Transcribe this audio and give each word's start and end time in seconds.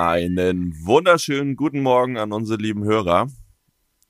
Einen 0.00 0.86
wunderschönen 0.86 1.56
guten 1.56 1.82
Morgen 1.82 2.16
an 2.16 2.32
unsere 2.32 2.58
lieben 2.58 2.84
Hörer. 2.84 3.28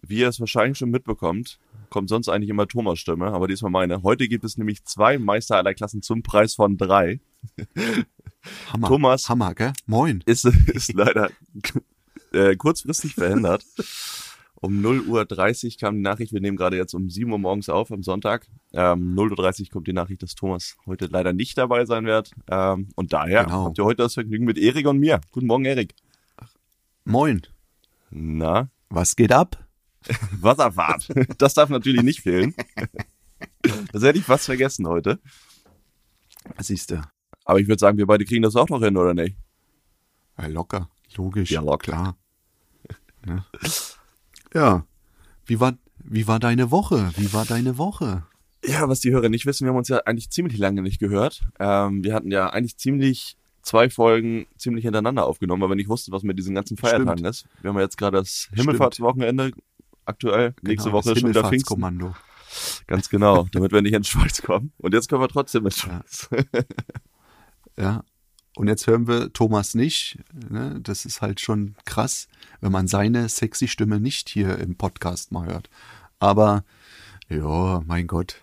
Wie 0.07 0.19
ihr 0.19 0.29
es 0.29 0.39
wahrscheinlich 0.39 0.79
schon 0.79 0.91
mitbekommt, 0.91 1.59
kommt 1.89 2.09
sonst 2.09 2.29
eigentlich 2.29 2.49
immer 2.49 2.69
Thomas 2.69 3.01
Stimme, 3.01 3.27
aber 3.33 3.49
diesmal 3.49 3.73
meine. 3.73 4.05
Heute 4.05 4.29
gibt 4.29 4.45
es 4.45 4.57
nämlich 4.57 4.85
zwei 4.85 5.19
Meister 5.19 5.57
aller 5.57 5.75
Klassen 5.75 6.01
zum 6.01 6.23
Preis 6.23 6.55
von 6.55 6.77
drei. 6.77 7.19
Hammer. 8.73 8.87
Thomas 8.87 9.29
Hammer, 9.29 9.53
gell? 9.57 9.73
Moin. 9.87 10.23
ist, 10.27 10.45
ist 10.69 10.93
leider 10.93 11.29
äh, 12.33 12.55
kurzfristig 12.55 13.17
verhindert. 13.17 13.65
Um 14.63 14.83
0 14.83 15.01
Uhr 15.09 15.25
30 15.25 15.79
kam 15.79 15.95
die 15.97 16.03
Nachricht, 16.03 16.35
wir 16.35 16.41
nehmen 16.43 16.57
gerade 16.59 16.77
jetzt 16.77 16.93
um 16.95 17.09
7 17.09 17.33
Uhr 17.33 17.39
morgens 17.39 17.71
auf 17.71 17.91
am 17.91 18.03
Sonntag. 18.03 18.47
Ähm, 18.75 19.15
0 19.15 19.31
Uhr 19.31 19.37
30 19.37 19.71
kommt 19.71 19.87
die 19.89 19.95
Nachricht, 19.95 20.23
dass 20.23 20.35
Thomas 20.35 20.77
heute 20.85 21.07
leider 21.07 21.33
nicht 21.33 21.57
dabei 21.57 21.87
sein 21.87 22.05
wird. 22.05 22.31
Ähm, 22.47 22.89
und 22.95 23.13
daher 23.15 23.45
Genau. 23.45 23.65
habt 23.65 23.79
ihr 23.79 23.85
heute 23.85 24.03
das 24.03 24.15
Vergnügen 24.15 24.45
mit 24.45 24.59
Erik 24.59 24.87
und 24.87 24.99
mir. 24.99 25.21
Guten 25.33 25.47
Morgen, 25.47 25.65
Erik. 25.65 25.95
Moin. 27.05 27.41
Na, 28.11 28.69
Was 28.91 29.17
geht 29.17 29.33
ab? 29.33 29.67
Wasserfahrt. 30.41 31.09
Das 31.39 31.55
darf 31.55 31.71
natürlich 31.71 32.03
nicht 32.03 32.21
fehlen. 32.21 32.55
Das 33.93 34.03
hätte 34.03 34.19
ich 34.19 34.25
fast 34.25 34.45
vergessen 34.47 34.87
heute. 34.87 35.21
Siehste. 36.59 37.03
Aber 37.45 37.61
ich 37.61 37.69
würde 37.69 37.79
sagen, 37.79 37.97
wir 37.99 38.07
beide 38.07 38.25
kriegen 38.27 38.43
das 38.43 38.57
auch 38.57 38.69
noch 38.69 38.83
hin, 38.83 38.97
oder 38.97 39.15
nicht? 39.15 39.37
Ja, 40.39 40.47
locker. 40.49 40.89
Logisch. 41.17 41.51
Ja, 41.51 41.61
locker. 41.63 41.93
Klar. 41.93 42.17
Ne? 43.25 43.45
Ja. 44.55 44.85
Wie 45.47 45.61
war, 45.61 45.75
wie 46.05 46.27
war 46.27 46.39
deine 46.39 46.71
Woche? 46.71 47.11
Wie 47.17 47.33
war 47.33 47.45
deine 47.45 47.79
Woche? 47.79 48.25
Ja, 48.65 48.89
was 48.89 49.01
die 49.01 49.11
Hörer 49.11 49.29
nicht 49.29 49.47
wissen, 49.47 49.65
wir 49.65 49.71
haben 49.71 49.79
uns 49.79 49.89
ja 49.89 49.99
eigentlich 50.05 50.31
ziemlich 50.31 50.59
lange 50.59 50.83
nicht 50.83 50.99
gehört. 50.99 51.43
Ähm, 51.59 52.05
wir 52.05 52.15
hatten 52.15 52.31
ja 52.31 52.51
eigentlich 52.51 52.77
ziemlich 52.77 53.37
zwei 53.63 53.91
Folgen 53.91 54.47
ziemlich 54.57 54.85
hintereinander 54.85 55.27
aufgenommen, 55.27 55.63
weil 55.63 55.71
wir 55.71 55.77
nicht 55.77 55.89
wussten, 55.89 56.13
was 56.13 56.23
mit 56.23 56.39
diesen 56.39 56.55
ganzen 56.55 56.77
Feiertagen 56.77 57.19
Stimmt. 57.19 57.29
ist. 57.29 57.47
Wir 57.63 57.71
haben 57.71 57.77
ja 57.77 57.83
jetzt 57.83 57.97
gerade 57.97 58.19
das 58.19 58.49
Himmelfahrtswochenende 58.55 59.53
aktuell. 60.05 60.55
Nächste 60.63 60.91
Genau, 60.91 60.99
Woche 60.99 61.09
das 61.11 61.17
ist 61.17 61.21
schon 61.21 61.31
wieder 61.31 61.49
Pfingsten. 61.49 62.15
Ganz 62.87 63.09
genau, 63.09 63.47
damit 63.53 63.73
wir 63.73 63.81
nicht 63.81 63.95
in 63.95 64.03
die 64.03 64.09
Schweiz 64.09 64.43
kommen. 64.43 64.73
Und 64.79 64.93
jetzt 64.93 65.09
kommen 65.09 65.23
wir 65.23 65.29
trotzdem 65.29 65.65
in 65.65 65.71
die 65.71 65.77
Schweiz. 65.81 66.29
Ja. 67.79 68.03
Und 68.57 68.69
jetzt 68.69 68.87
hören 68.87 69.07
wir 69.07 69.33
Thomas 69.33 69.75
nicht. 69.75 70.19
Ne? 70.51 70.81
Das 70.83 71.05
ist 71.05 71.23
halt 71.23 71.41
schon 71.41 71.77
krass, 71.85 72.29
wenn 72.61 72.73
man 72.73 72.89
seine 72.89 73.29
sexy 73.29 73.69
Stimme 73.69 74.01
nicht 74.01 74.29
hier 74.29 74.59
im 74.59 74.75
Podcast 74.77 75.33
mal 75.33 75.47
hört. 75.47 75.71
Aber 76.19 76.65
ja, 77.29 77.83
mein 77.87 78.07
Gott. 78.07 78.37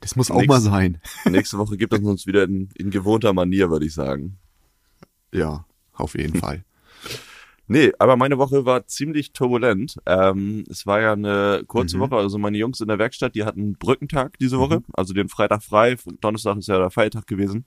Das 0.00 0.16
muss 0.16 0.30
auch 0.30 0.40
Nix. 0.40 0.48
mal 0.48 0.60
sein. 0.60 1.00
Nächste 1.24 1.58
Woche 1.58 1.76
gibt 1.76 1.92
es 1.94 2.00
uns 2.00 2.26
wieder 2.26 2.42
in, 2.42 2.68
in 2.74 2.90
gewohnter 2.90 3.32
Manier, 3.32 3.70
würde 3.70 3.86
ich 3.86 3.94
sagen. 3.94 4.38
Ja, 5.32 5.64
auf 5.92 6.14
jeden 6.16 6.38
Fall. 6.38 6.64
Nee, 7.68 7.92
aber 7.98 8.16
meine 8.16 8.36
Woche 8.38 8.66
war 8.66 8.86
ziemlich 8.86 9.32
turbulent. 9.32 9.96
Ähm, 10.04 10.64
es 10.68 10.84
war 10.84 11.00
ja 11.00 11.12
eine 11.12 11.62
kurze 11.66 11.96
Mhm. 11.96 12.00
Woche, 12.00 12.16
also 12.16 12.36
meine 12.36 12.58
Jungs 12.58 12.80
in 12.80 12.88
der 12.88 12.98
Werkstatt, 12.98 13.34
die 13.34 13.44
hatten 13.44 13.74
Brückentag 13.78 14.36
diese 14.38 14.58
Woche, 14.58 14.82
also 14.92 15.14
den 15.14 15.28
Freitag 15.30 15.62
frei, 15.62 15.96
Donnerstag 16.20 16.58
ist 16.58 16.68
ja 16.68 16.76
der 16.78 16.90
Feiertag 16.90 17.26
gewesen. 17.26 17.64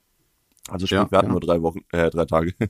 Also 0.68 0.86
sprich, 0.86 1.00
Ja, 1.00 1.10
wir 1.10 1.18
hatten 1.18 1.28
ja. 1.28 1.32
nur 1.32 1.40
drei 1.40 1.62
Wochen, 1.62 1.80
äh, 1.92 2.10
drei 2.10 2.24
Tage. 2.24 2.54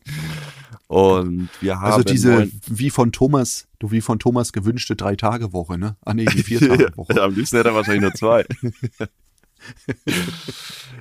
Und 0.88 1.48
wir 1.60 1.80
haben 1.80 1.92
Also 1.92 2.04
diese, 2.04 2.48
wie 2.68 2.90
von 2.90 3.10
Thomas, 3.10 3.66
du 3.80 3.90
wie 3.90 4.00
von 4.00 4.18
Thomas 4.18 4.52
gewünschte 4.52 4.94
Drei-Tage-Woche, 4.94 5.78
ne? 5.78 5.96
Ah 6.04 6.14
nee, 6.14 6.26
die 6.26 6.42
Vier-Tage-Woche. 6.42 7.12
ja, 7.16 7.24
am 7.24 7.34
liebsten 7.34 7.56
hätte 7.56 7.70
er 7.70 7.74
wahrscheinlich 7.74 8.02
nur 8.02 8.14
zwei. 8.14 8.44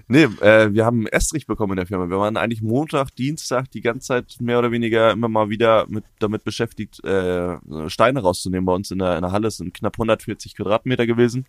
nee, 0.08 0.24
äh, 0.24 0.74
wir 0.74 0.86
haben 0.86 1.06
Estrich 1.08 1.46
bekommen 1.46 1.74
in 1.74 1.78
der 1.78 1.86
Firma. 1.86 2.10
Wir 2.10 2.18
waren 2.18 2.38
eigentlich 2.38 2.64
Montag, 2.64 3.14
Dienstag 3.16 3.70
die 3.72 3.82
ganze 3.82 4.08
Zeit 4.08 4.38
mehr 4.40 4.58
oder 4.58 4.72
weniger 4.72 5.12
immer 5.12 5.28
mal 5.28 5.50
wieder 5.50 5.86
mit, 5.88 6.06
damit 6.18 6.44
beschäftigt, 6.44 7.04
äh, 7.04 7.58
Steine 7.88 8.22
rauszunehmen. 8.22 8.66
Bei 8.66 8.74
uns 8.74 8.90
in 8.90 9.00
der, 9.00 9.18
in 9.18 9.22
der 9.22 9.32
Halle 9.32 9.50
Es 9.50 9.58
sind 9.58 9.74
knapp 9.74 9.96
140 9.96 10.56
Quadratmeter 10.56 11.06
gewesen. 11.06 11.46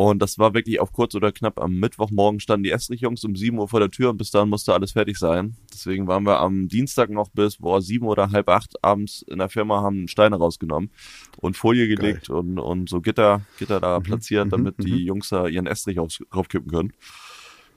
Und 0.00 0.20
das 0.20 0.38
war 0.38 0.54
wirklich 0.54 0.80
auf 0.80 0.94
kurz 0.94 1.14
oder 1.14 1.30
knapp 1.30 1.60
am 1.60 1.74
Mittwochmorgen 1.74 2.40
standen 2.40 2.64
die 2.64 2.70
Estrich-Jungs 2.70 3.22
um 3.22 3.36
7 3.36 3.58
Uhr 3.58 3.68
vor 3.68 3.80
der 3.80 3.90
Tür 3.90 4.08
und 4.08 4.16
bis 4.16 4.30
dahin 4.30 4.48
musste 4.48 4.72
alles 4.72 4.92
fertig 4.92 5.18
sein. 5.18 5.56
Deswegen 5.74 6.06
waren 6.06 6.24
wir 6.24 6.40
am 6.40 6.68
Dienstag 6.68 7.10
noch 7.10 7.28
bis 7.28 7.58
boah, 7.58 7.82
7 7.82 8.06
oder 8.06 8.30
halb 8.30 8.48
acht 8.48 8.82
abends 8.82 9.20
in 9.28 9.40
der 9.40 9.50
Firma, 9.50 9.82
haben 9.82 10.08
Steine 10.08 10.36
rausgenommen 10.36 10.88
und 11.36 11.54
Folie 11.54 11.86
gelegt 11.86 12.30
und, 12.30 12.58
und 12.58 12.88
so 12.88 13.02
Gitter, 13.02 13.42
Gitter 13.58 13.78
da 13.78 14.00
platziert, 14.00 14.46
mhm, 14.46 14.50
damit 14.50 14.82
die 14.82 15.02
mhm. 15.02 15.06
Jungs 15.06 15.28
da 15.28 15.46
ihren 15.46 15.66
Estrich 15.66 15.98
aufs, 15.98 16.22
draufkippen 16.30 16.70
können. 16.70 16.94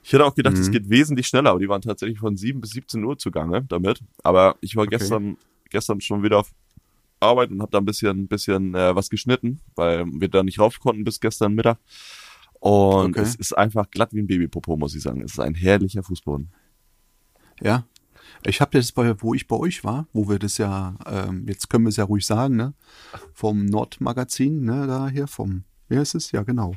Ich 0.02 0.10
hätte 0.14 0.24
auch 0.24 0.34
gedacht, 0.34 0.56
es 0.56 0.68
Mhm. 0.68 0.72
geht 0.72 0.88
wesentlich 0.88 1.26
schneller, 1.26 1.50
aber 1.50 1.60
die 1.60 1.68
waren 1.68 1.82
tatsächlich 1.82 2.20
von 2.20 2.38
7 2.38 2.58
bis 2.58 2.70
17 2.70 3.04
Uhr 3.04 3.18
zugange 3.18 3.64
damit. 3.68 4.00
Aber 4.22 4.56
ich 4.62 4.76
war 4.76 4.84
Okay. 4.84 4.96
gestern, 4.96 5.36
gestern 5.68 6.00
schon 6.00 6.22
wieder 6.22 6.42
auf 7.24 7.30
Arbeit 7.30 7.50
und 7.50 7.60
habe 7.62 7.70
da 7.70 7.78
ein 7.78 7.84
bisschen, 7.84 8.28
bisschen 8.28 8.74
äh, 8.74 8.94
was 8.94 9.10
geschnitten, 9.10 9.60
weil 9.74 10.04
wir 10.06 10.28
da 10.28 10.42
nicht 10.42 10.58
rauf 10.58 10.78
konnten 10.80 11.04
bis 11.04 11.20
gestern 11.20 11.54
Mittag. 11.54 11.78
Und 12.60 13.10
Okay. 13.10 13.20
es 13.20 13.34
ist 13.34 13.52
einfach 13.56 13.90
glatt 13.90 14.12
wie 14.12 14.20
ein 14.20 14.26
Babypopo, 14.26 14.76
muss 14.76 14.94
ich 14.94 15.02
sagen. 15.02 15.20
Es 15.22 15.32
ist 15.32 15.40
ein 15.40 15.54
herrlicher 15.54 16.02
Fußboden. 16.02 16.52
Ja. 17.60 17.84
Ich 18.46 18.60
habe 18.60 18.70
das 18.76 18.92
bei, 18.92 19.14
wo 19.22 19.34
ich 19.34 19.46
bei 19.46 19.56
euch 19.56 19.84
war, 19.84 20.06
wo 20.12 20.28
wir 20.28 20.38
das 20.38 20.58
ja, 20.58 20.96
ähm, 21.06 21.46
jetzt 21.48 21.68
können 21.70 21.84
wir 21.84 21.90
es 21.90 21.96
ja 21.96 22.04
ruhig 22.04 22.26
sagen, 22.26 22.56
ne? 22.56 22.74
Vom 23.32 23.64
Nordmagazin, 23.66 24.64
ne, 24.64 24.86
da 24.86 25.08
hier, 25.08 25.26
vom, 25.26 25.64
wie 25.88 25.98
heißt 25.98 26.14
es? 26.14 26.32
Ja, 26.32 26.42
genau. 26.42 26.74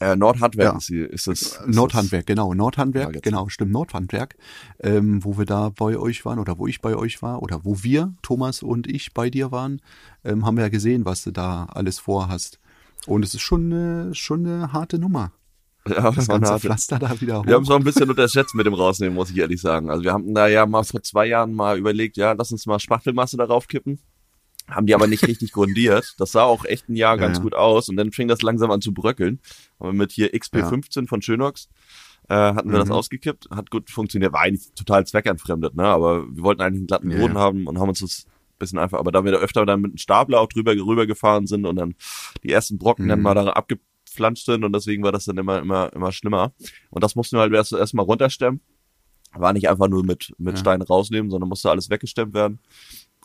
Äh, 0.00 0.14
Nordhandwerk 0.16 0.72
Ja. 0.72 0.78
ist, 0.78 0.88
die- 0.88 1.00
ist 1.00 1.26
es. 1.26 1.58
Nordhandwerk, 1.66 2.26
genau, 2.26 2.54
Nordhandwerk, 2.54 3.06
Magazin. 3.08 3.22
genau, 3.22 3.48
stimmt, 3.48 3.72
Nordhandwerk, 3.72 4.36
ähm, 4.80 5.24
wo 5.24 5.36
wir 5.38 5.44
da 5.44 5.70
bei 5.70 5.96
euch 5.98 6.24
waren 6.24 6.38
oder 6.38 6.56
wo 6.58 6.66
ich 6.68 6.80
bei 6.80 6.94
euch 6.94 7.20
war 7.20 7.42
oder 7.42 7.64
wo 7.64 7.82
wir, 7.82 8.14
Thomas 8.22 8.62
und 8.62 8.86
ich, 8.86 9.12
bei 9.12 9.28
dir 9.28 9.50
waren, 9.50 9.80
ähm, 10.24 10.46
haben 10.46 10.56
wir 10.56 10.62
ja 10.64 10.68
gesehen, 10.68 11.04
was 11.04 11.22
du 11.24 11.32
da 11.32 11.64
alles 11.64 11.98
vorhast. 11.98 12.60
Und 13.06 13.24
es 13.24 13.34
ist 13.34 13.40
schon 13.42 13.72
eine, 13.72 14.14
schon 14.14 14.46
eine 14.46 14.72
harte 14.72 14.98
Nummer. 14.98 15.32
Das, 15.84 15.96
ja, 15.96 16.02
Das 16.10 16.18
eine 16.28 16.38
ganze 16.40 16.52
harte- 16.52 16.60
Pflaster 16.66 16.98
da 16.98 17.20
wieder 17.20 17.40
hoch. 17.40 17.46
Wir 17.46 17.54
haben 17.54 17.62
es 17.62 17.70
auch 17.70 17.76
ein 17.78 17.84
bisschen 17.84 18.10
unterschätzt 18.10 18.54
mit 18.54 18.66
dem 18.66 18.74
Rausnehmen, 18.74 19.14
muss 19.14 19.30
ich 19.30 19.38
ehrlich 19.38 19.60
sagen. 19.60 19.88
Also 19.90 20.04
wir 20.04 20.12
haben 20.12 20.34
da 20.34 20.46
ja 20.46 20.66
mal 20.66 20.84
vor 20.84 21.02
zwei 21.02 21.26
Jahren 21.26 21.54
mal 21.54 21.78
überlegt, 21.78 22.16
ja, 22.18 22.32
lass 22.32 22.52
uns 22.52 22.66
mal 22.66 22.78
Spachtelmasse 22.78 23.36
darauf 23.36 23.66
kippen. 23.68 23.98
Haben 24.68 24.86
die 24.86 24.94
aber 24.94 25.06
nicht 25.06 25.26
richtig 25.26 25.52
grundiert. 25.52 26.14
Das 26.18 26.32
sah 26.32 26.42
auch 26.44 26.64
echt 26.64 26.88
ein 26.88 26.96
Jahr 26.96 27.16
Ja, 27.16 27.20
ganz 27.22 27.38
ja. 27.38 27.42
gut 27.42 27.54
aus 27.54 27.88
und 27.88 27.96
dann 27.96 28.12
fing 28.12 28.28
das 28.28 28.42
langsam 28.42 28.70
an 28.70 28.80
zu 28.82 28.92
bröckeln. 28.92 29.40
Aber 29.78 29.92
mit 29.92 30.12
hier 30.12 30.32
XP15 30.34 31.08
von 31.08 31.22
Schönox 31.22 31.68
äh, 32.28 32.34
hatten 32.34 32.70
wir 32.70 32.78
das 32.78 32.88
Mhm. 32.88 32.94
ausgekippt. 32.94 33.48
Hat 33.50 33.70
gut 33.70 33.88
funktioniert. 33.90 34.32
War 34.34 34.42
eigentlich 34.42 34.72
total 34.74 35.06
zweckentfremdet, 35.06 35.74
ne? 35.74 35.84
Aber 35.84 36.26
wir 36.28 36.42
wollten 36.42 36.60
eigentlich 36.60 36.80
einen 36.80 36.86
glatten 36.86 37.10
Ja, 37.10 37.18
Boden 37.18 37.34
ja. 37.34 37.40
haben 37.40 37.66
und 37.66 37.78
haben 37.78 37.88
uns 37.88 38.00
das 38.00 38.26
bisschen 38.58 38.78
einfach, 38.80 38.98
aber 38.98 39.12
da 39.12 39.24
wir 39.24 39.30
da 39.30 39.38
öfter 39.38 39.64
dann 39.64 39.80
mit 39.80 39.92
einem 39.92 39.98
Stapler 39.98 40.40
auch 40.40 40.48
drüber 40.48 40.72
rübergefahren 40.72 41.46
sind 41.46 41.64
und 41.64 41.76
dann 41.76 41.94
die 42.42 42.50
ersten 42.50 42.76
Brocken 42.76 43.06
dann 43.06 43.20
Mhm. 43.20 43.22
mal 43.22 43.34
da 43.34 43.46
abgepflanscht 43.50 44.44
sind 44.46 44.64
und 44.64 44.72
deswegen 44.74 45.04
war 45.04 45.12
das 45.12 45.26
dann 45.26 45.38
immer, 45.38 45.60
immer, 45.60 45.92
immer 45.92 46.10
schlimmer. 46.10 46.52
Und 46.90 47.04
das 47.04 47.14
mussten 47.14 47.36
wir 47.36 47.42
halt 47.42 47.52
erst, 47.52 47.72
erst 47.72 47.94
mal 47.94 48.02
runterstemmen. 48.02 48.60
War 49.32 49.52
nicht 49.52 49.68
einfach 49.68 49.86
nur 49.88 50.04
mit, 50.04 50.32
mit 50.38 50.54
Ja. 50.56 50.58
Steinen 50.60 50.82
rausnehmen, 50.82 51.30
sondern 51.30 51.48
musste 51.48 51.70
alles 51.70 51.88
weggestemmt 51.88 52.34
werden. 52.34 52.58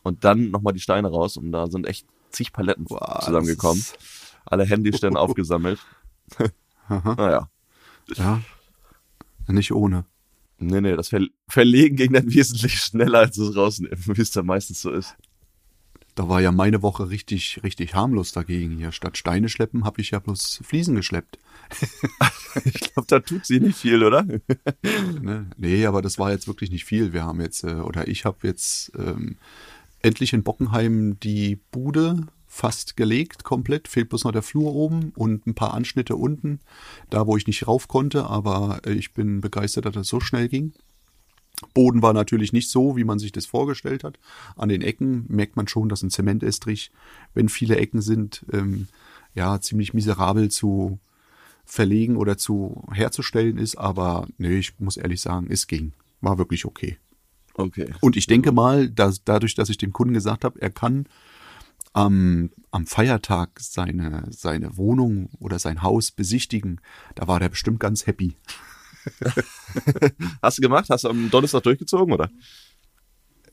Und 0.04 0.24
dann 0.24 0.52
nochmal 0.52 0.74
die 0.74 0.80
Steine 0.82 1.08
raus 1.10 1.38
und 1.38 1.52
da 1.52 1.68
sind 1.68 1.88
echt 1.88 2.06
zig 2.30 2.52
Paletten 2.54 2.86
das 2.88 3.26
zusammengekommen. 3.26 3.80
ist- 3.80 3.98
Alle 4.46 4.66
Handystände 4.66 5.20
aufgesammelt. 5.20 5.80
Naja. 6.90 7.50
ja. 8.16 8.42
Nicht 9.48 9.72
ohne. 9.72 10.06
Nee, 10.58 10.82
nee, 10.82 10.96
das 10.98 11.10
Ver 11.10 11.22
Verlegen 11.48 11.96
ging 11.96 12.12
dann 12.14 12.26
wesentlich 12.34 12.76
schneller 12.80 13.20
als 13.20 13.38
das 13.38 13.56
Rausnehmen, 13.56 13.98
wie 14.06 14.22
es 14.22 14.32
dann 14.32 14.46
meistens 14.46 14.82
so 14.82 14.92
ist. 14.92 15.16
Da 16.16 16.28
war 16.30 16.42
ja 16.42 16.52
meine 16.52 16.82
Woche 16.84 17.10
richtig, 17.10 17.62
richtig 17.64 17.96
harmlos 17.96 18.34
dagegen. 18.34 18.78
Hier 18.78 18.92
statt 18.92 19.18
Steine 19.18 19.50
schleppen, 19.50 19.84
habe 19.86 20.02
ich 20.02 20.12
ja 20.12 20.20
bloß 20.20 20.60
Fliesen 20.64 20.96
geschleppt. 20.96 21.40
Ich 22.66 22.82
glaube, 22.82 23.08
da 23.08 23.20
tut 23.20 23.48
sie 23.48 23.60
nicht 23.60 23.80
viel, 23.80 24.04
oder? 24.04 24.22
Ne? 24.22 25.50
Nee, 25.58 25.88
aber 25.88 26.04
das 26.04 26.20
war 26.20 26.30
jetzt 26.32 26.48
wirklich 26.48 26.70
nicht 26.70 26.86
viel. 26.86 27.12
Wir 27.12 27.24
haben 27.24 27.42
jetzt, 27.42 27.64
äh, 27.64 27.74
oder 27.78 28.08
ich 28.08 28.26
habe 28.26 28.46
jetzt 28.46 28.92
ähm, 28.96 29.38
endlich 30.04 30.34
in 30.34 30.44
Bockenheim 30.44 31.20
die 31.20 31.60
Bude 31.72 32.28
fast 32.46 32.96
gelegt, 32.96 33.44
komplett. 33.44 33.88
Fehlt 33.88 34.10
bloß 34.10 34.26
noch 34.26 34.32
der 34.32 34.44
Flur 34.44 34.76
oben 34.76 35.12
und 35.16 35.48
ein 35.48 35.56
paar 35.56 35.74
Anschnitte 35.74 36.16
unten, 36.16 36.60
da 37.10 37.26
wo 37.26 37.36
ich 37.36 37.48
nicht 37.48 37.68
rauf 37.68 37.88
konnte, 37.88 38.28
aber 38.28 38.82
äh, 38.86 38.94
ich 38.94 39.14
bin 39.14 39.42
begeistert, 39.42 39.86
dass 39.86 39.94
das 39.94 40.08
so 40.08 40.20
schnell 40.20 40.50
ging. 40.50 40.74
Boden 41.74 42.02
war 42.02 42.14
natürlich 42.14 42.54
nicht 42.54 42.70
so, 42.70 42.96
wie 42.96 43.04
man 43.04 43.20
sich 43.20 43.32
das 43.32 43.46
vorgestellt 43.46 44.04
hat. 44.04 44.20
An 44.56 44.70
den 44.70 44.82
Ecken 44.82 45.26
merkt 45.30 45.56
man 45.56 45.68
schon, 45.68 45.90
dass 45.90 46.04
ein 46.04 46.10
Zementestrich, 46.12 46.92
wenn 47.34 47.50
viele 47.50 47.78
Ecken 47.78 48.02
sind, 48.02 48.46
ähm, 48.52 48.88
ja, 49.34 49.60
ziemlich 49.60 49.94
miserabel 49.94 50.50
zu 50.50 51.00
verlegen 51.66 52.18
oder 52.18 52.38
zu 52.38 52.84
herzustellen 52.92 53.58
ist. 53.58 53.78
Aber 53.78 54.28
nee, 54.38 54.58
ich 54.58 54.80
muss 54.80 54.98
ehrlich 54.98 55.22
sagen, 55.22 55.48
es 55.50 55.68
ging. 55.68 55.94
War 56.22 56.38
wirklich 56.38 56.66
okay. 56.66 56.98
Okay. 57.56 57.94
Und 58.02 58.16
ich 58.16 58.28
denke 58.28 58.52
mal, 58.52 58.90
dass 58.90 59.24
dadurch, 59.24 59.56
dass 59.56 59.70
ich 59.70 59.78
dem 59.78 59.94
Kunden 59.94 60.14
gesagt 60.14 60.44
habe, 60.44 60.60
er 60.62 60.72
kann 60.72 61.06
am, 61.94 62.50
am 62.72 62.86
Feiertag 62.86 63.60
seine, 63.60 64.26
seine 64.32 64.78
Wohnung 64.78 65.30
oder 65.40 65.60
sein 65.60 65.84
Haus 65.84 66.12
besichtigen, 66.12 66.82
da 67.16 67.28
war 67.28 67.40
der 67.40 67.50
bestimmt 67.50 67.80
ganz 67.80 68.08
happy. 68.08 68.36
Hast 70.42 70.58
du 70.58 70.62
gemacht? 70.62 70.90
Hast 70.90 71.04
du 71.04 71.10
am 71.10 71.30
Donnerstag 71.30 71.64
durchgezogen, 71.64 72.14
oder? 72.14 72.30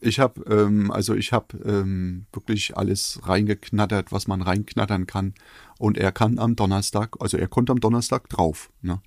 Ich 0.01 0.19
habe 0.19 0.43
ähm, 0.51 0.91
also 0.91 1.15
ich 1.15 1.33
habe 1.33 1.59
ähm, 1.59 2.27
wirklich 2.33 2.77
alles 2.77 3.21
reingeknattert, 3.25 4.13
was 4.13 4.27
man 4.27 4.41
reinknattern 4.41 5.07
kann. 5.07 5.35
Und 5.79 5.99
er 5.99 6.13
kann 6.13 6.39
am 6.39 6.57
Donnerstag, 6.57 7.17
also 7.21 7.37
er 7.37 7.49
konnte 7.49 7.73
am 7.73 7.81
Donnerstag 7.81 8.29
drauf. 8.31 8.71
Ne? 8.81 9.03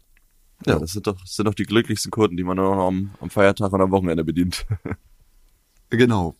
Ja, 0.66 0.80
das 0.80 0.92
sind 0.92 1.08
doch, 1.08 1.20
das 1.20 1.36
sind 1.36 1.46
doch 1.46 1.54
die 1.54 1.66
glücklichsten 1.66 2.12
Kunden, 2.12 2.38
die 2.38 2.44
man 2.44 2.58
nur 2.58 2.76
noch 2.76 2.88
am, 2.88 3.12
am 3.20 3.30
Feiertag 3.30 3.72
und 3.74 3.82
am 3.82 3.92
Wochenende 3.92 4.24
bedient. 4.24 4.66
Genau. 5.90 6.34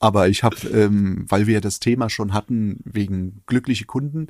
Aber 0.00 0.28
ich 0.28 0.42
habe, 0.42 0.56
ähm, 0.68 1.24
weil 1.28 1.46
wir 1.46 1.62
das 1.62 1.80
Thema 1.80 2.10
schon 2.10 2.34
hatten 2.34 2.80
wegen 2.84 3.42
glückliche 3.46 3.86
Kunden, 3.86 4.26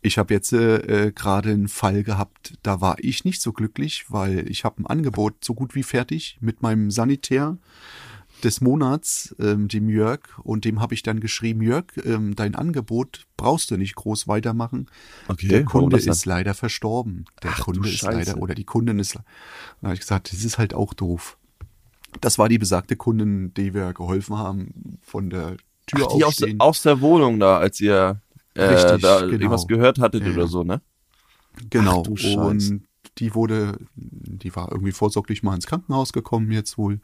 ich 0.00 0.18
habe 0.18 0.34
jetzt 0.34 0.52
äh, 0.52 1.12
gerade 1.14 1.50
einen 1.50 1.68
Fall 1.68 2.02
gehabt, 2.02 2.54
da 2.62 2.80
war 2.80 2.96
ich 2.98 3.24
nicht 3.24 3.40
so 3.40 3.52
glücklich, 3.52 4.04
weil 4.08 4.48
ich 4.50 4.64
habe 4.64 4.82
ein 4.82 4.86
Angebot 4.86 5.44
so 5.44 5.54
gut 5.54 5.74
wie 5.74 5.82
fertig 5.82 6.38
mit 6.40 6.62
meinem 6.62 6.90
Sanitär 6.90 7.58
des 8.44 8.60
Monats, 8.60 9.34
ähm, 9.38 9.68
dem 9.68 9.88
Jörg, 9.88 10.20
und 10.42 10.64
dem 10.64 10.80
habe 10.80 10.94
ich 10.94 11.02
dann 11.02 11.20
geschrieben, 11.20 11.62
Jörg, 11.62 11.86
ähm, 12.04 12.36
dein 12.36 12.54
Angebot 12.54 13.26
brauchst 13.36 13.70
du 13.70 13.76
nicht 13.76 13.94
groß 13.96 14.28
weitermachen. 14.28 14.86
Okay, 15.28 15.48
der 15.48 15.64
Kunde 15.64 15.96
ist 15.96 16.26
leider 16.26 16.54
verstorben. 16.54 17.24
Der 17.42 17.52
Ach, 17.54 17.60
Kunde 17.60 17.88
ist 17.88 17.96
Scheiße. 17.98 18.30
leider, 18.30 18.42
oder 18.42 18.54
die 18.54 18.64
Kundin 18.64 18.98
ist, 18.98 19.14
dann 19.14 19.24
habe 19.82 19.94
ich 19.94 20.00
gesagt, 20.00 20.32
das 20.32 20.44
ist 20.44 20.58
halt 20.58 20.74
auch 20.74 20.94
doof. 20.94 21.38
Das 22.20 22.38
war 22.38 22.48
die 22.48 22.58
besagte 22.58 22.96
Kundin, 22.96 23.52
die 23.54 23.74
wir 23.74 23.92
geholfen 23.92 24.38
haben, 24.38 24.98
von 25.02 25.30
der 25.30 25.56
Tür 25.86 26.06
Ach, 26.08 26.16
die 26.16 26.24
aus, 26.24 26.38
aus 26.58 26.82
der 26.82 27.00
Wohnung 27.00 27.40
da, 27.40 27.58
als 27.58 27.80
ihr 27.80 28.20
äh, 28.54 28.62
Richtig, 28.62 29.02
da 29.02 29.20
genau. 29.20 29.32
irgendwas 29.32 29.66
gehört 29.66 29.98
hattet 29.98 30.24
Ja, 30.24 30.32
oder 30.32 30.46
so, 30.46 30.62
ne? 30.62 30.80
Genau. 31.70 32.02
Ach 32.06 32.36
und 32.36 32.82
die 33.18 33.34
wurde, 33.34 33.78
die 33.94 34.54
war 34.56 34.70
irgendwie 34.72 34.92
vorsorglich 34.92 35.42
mal 35.42 35.54
ins 35.54 35.66
Krankenhaus 35.66 36.12
gekommen 36.12 36.50
jetzt 36.50 36.78
wohl. 36.78 37.00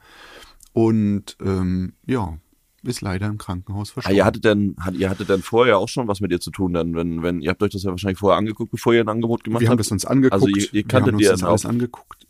Und 0.73 1.37
ähm, 1.45 1.95
ja, 2.07 2.39
ist 2.83 3.01
leider 3.03 3.27
im 3.27 3.37
Krankenhaus 3.39 3.91
Ah, 3.91 3.93
verstorben. 3.95 4.17
ihr 4.17 4.25
hattet 4.25 4.45
dann, 4.45 4.75
hat, 4.81 4.95
ihr 4.95 5.11
hattet 5.11 5.29
dann 5.29 5.43
vorher 5.43 5.79
auch 5.79 5.89
schon 5.89 6.09
was 6.09 6.21
mit 6.21 6.31
ihr 6.31 6.41
zu 6.41 6.51
tun, 6.51 6.73
dann, 6.73 6.95
wenn, 6.95 7.23
wenn, 7.23 7.41
ihr 7.43 7.51
habt 7.51 7.63
euch 7.63 7.73
das 7.73 7.83
ja 7.83 7.91
wahrscheinlich 7.91 8.19
vorher 8.19 8.39
angeguckt, 8.39 8.71
bevor 8.71 8.95
ihr 8.95 9.03
ein 9.03 9.09
Angebot 9.09 9.45
gemacht 9.45 9.61
wir 9.61 9.69
haben 9.69 9.73
habt. 9.73 9.81
das 9.81 9.91
uns 9.93 10.05
angeguckt. 10.07 10.33
Also 10.33 10.47
ihr, 10.49 10.57
ihr 10.57 10.73
wir 10.73 10.83
kanntet 10.85 11.13
haben 11.13 11.19
die 11.19 11.27
uns 11.29 11.41
das 11.41 11.49
alles 11.49 11.67
auch. 11.67 11.71
angeguckt. 11.71 12.27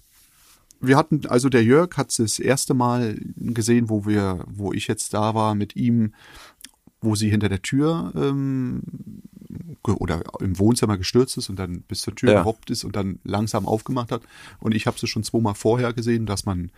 Wir 0.80 0.96
hatten, 0.96 1.26
also 1.26 1.48
der 1.50 1.62
Jörg 1.62 1.96
hat 1.98 2.08
es 2.10 2.16
das 2.16 2.38
erste 2.38 2.72
Mal 2.74 3.20
gesehen, 3.36 3.90
wo 3.90 4.06
wir, 4.06 4.44
wo 4.48 4.72
ich 4.72 4.86
jetzt 4.88 5.12
da 5.14 5.34
war 5.34 5.54
mit 5.54 5.76
ihm, 5.76 6.14
wo 7.02 7.14
sie 7.14 7.28
hinter 7.30 7.48
der 7.50 7.62
Tür 7.62 8.12
ähm, 8.16 8.82
oder 9.84 10.22
im 10.40 10.58
Wohnzimmer 10.58 10.96
gestürzt 10.98 11.36
ist 11.38 11.48
und 11.50 11.58
dann 11.58 11.82
bis 11.82 12.00
zur 12.00 12.14
Tür 12.14 12.30
Ja. 12.32 12.38
gehoppt 12.40 12.70
ist 12.70 12.84
und 12.84 12.96
dann 12.96 13.18
langsam 13.24 13.66
aufgemacht 13.66 14.10
hat. 14.10 14.22
Und 14.58 14.74
ich 14.74 14.86
habe 14.86 14.98
sie 14.98 15.06
schon 15.06 15.22
zweimal 15.22 15.54
vorher 15.54 15.92
gesehen, 15.92 16.26
dass 16.26 16.44
man 16.46 16.70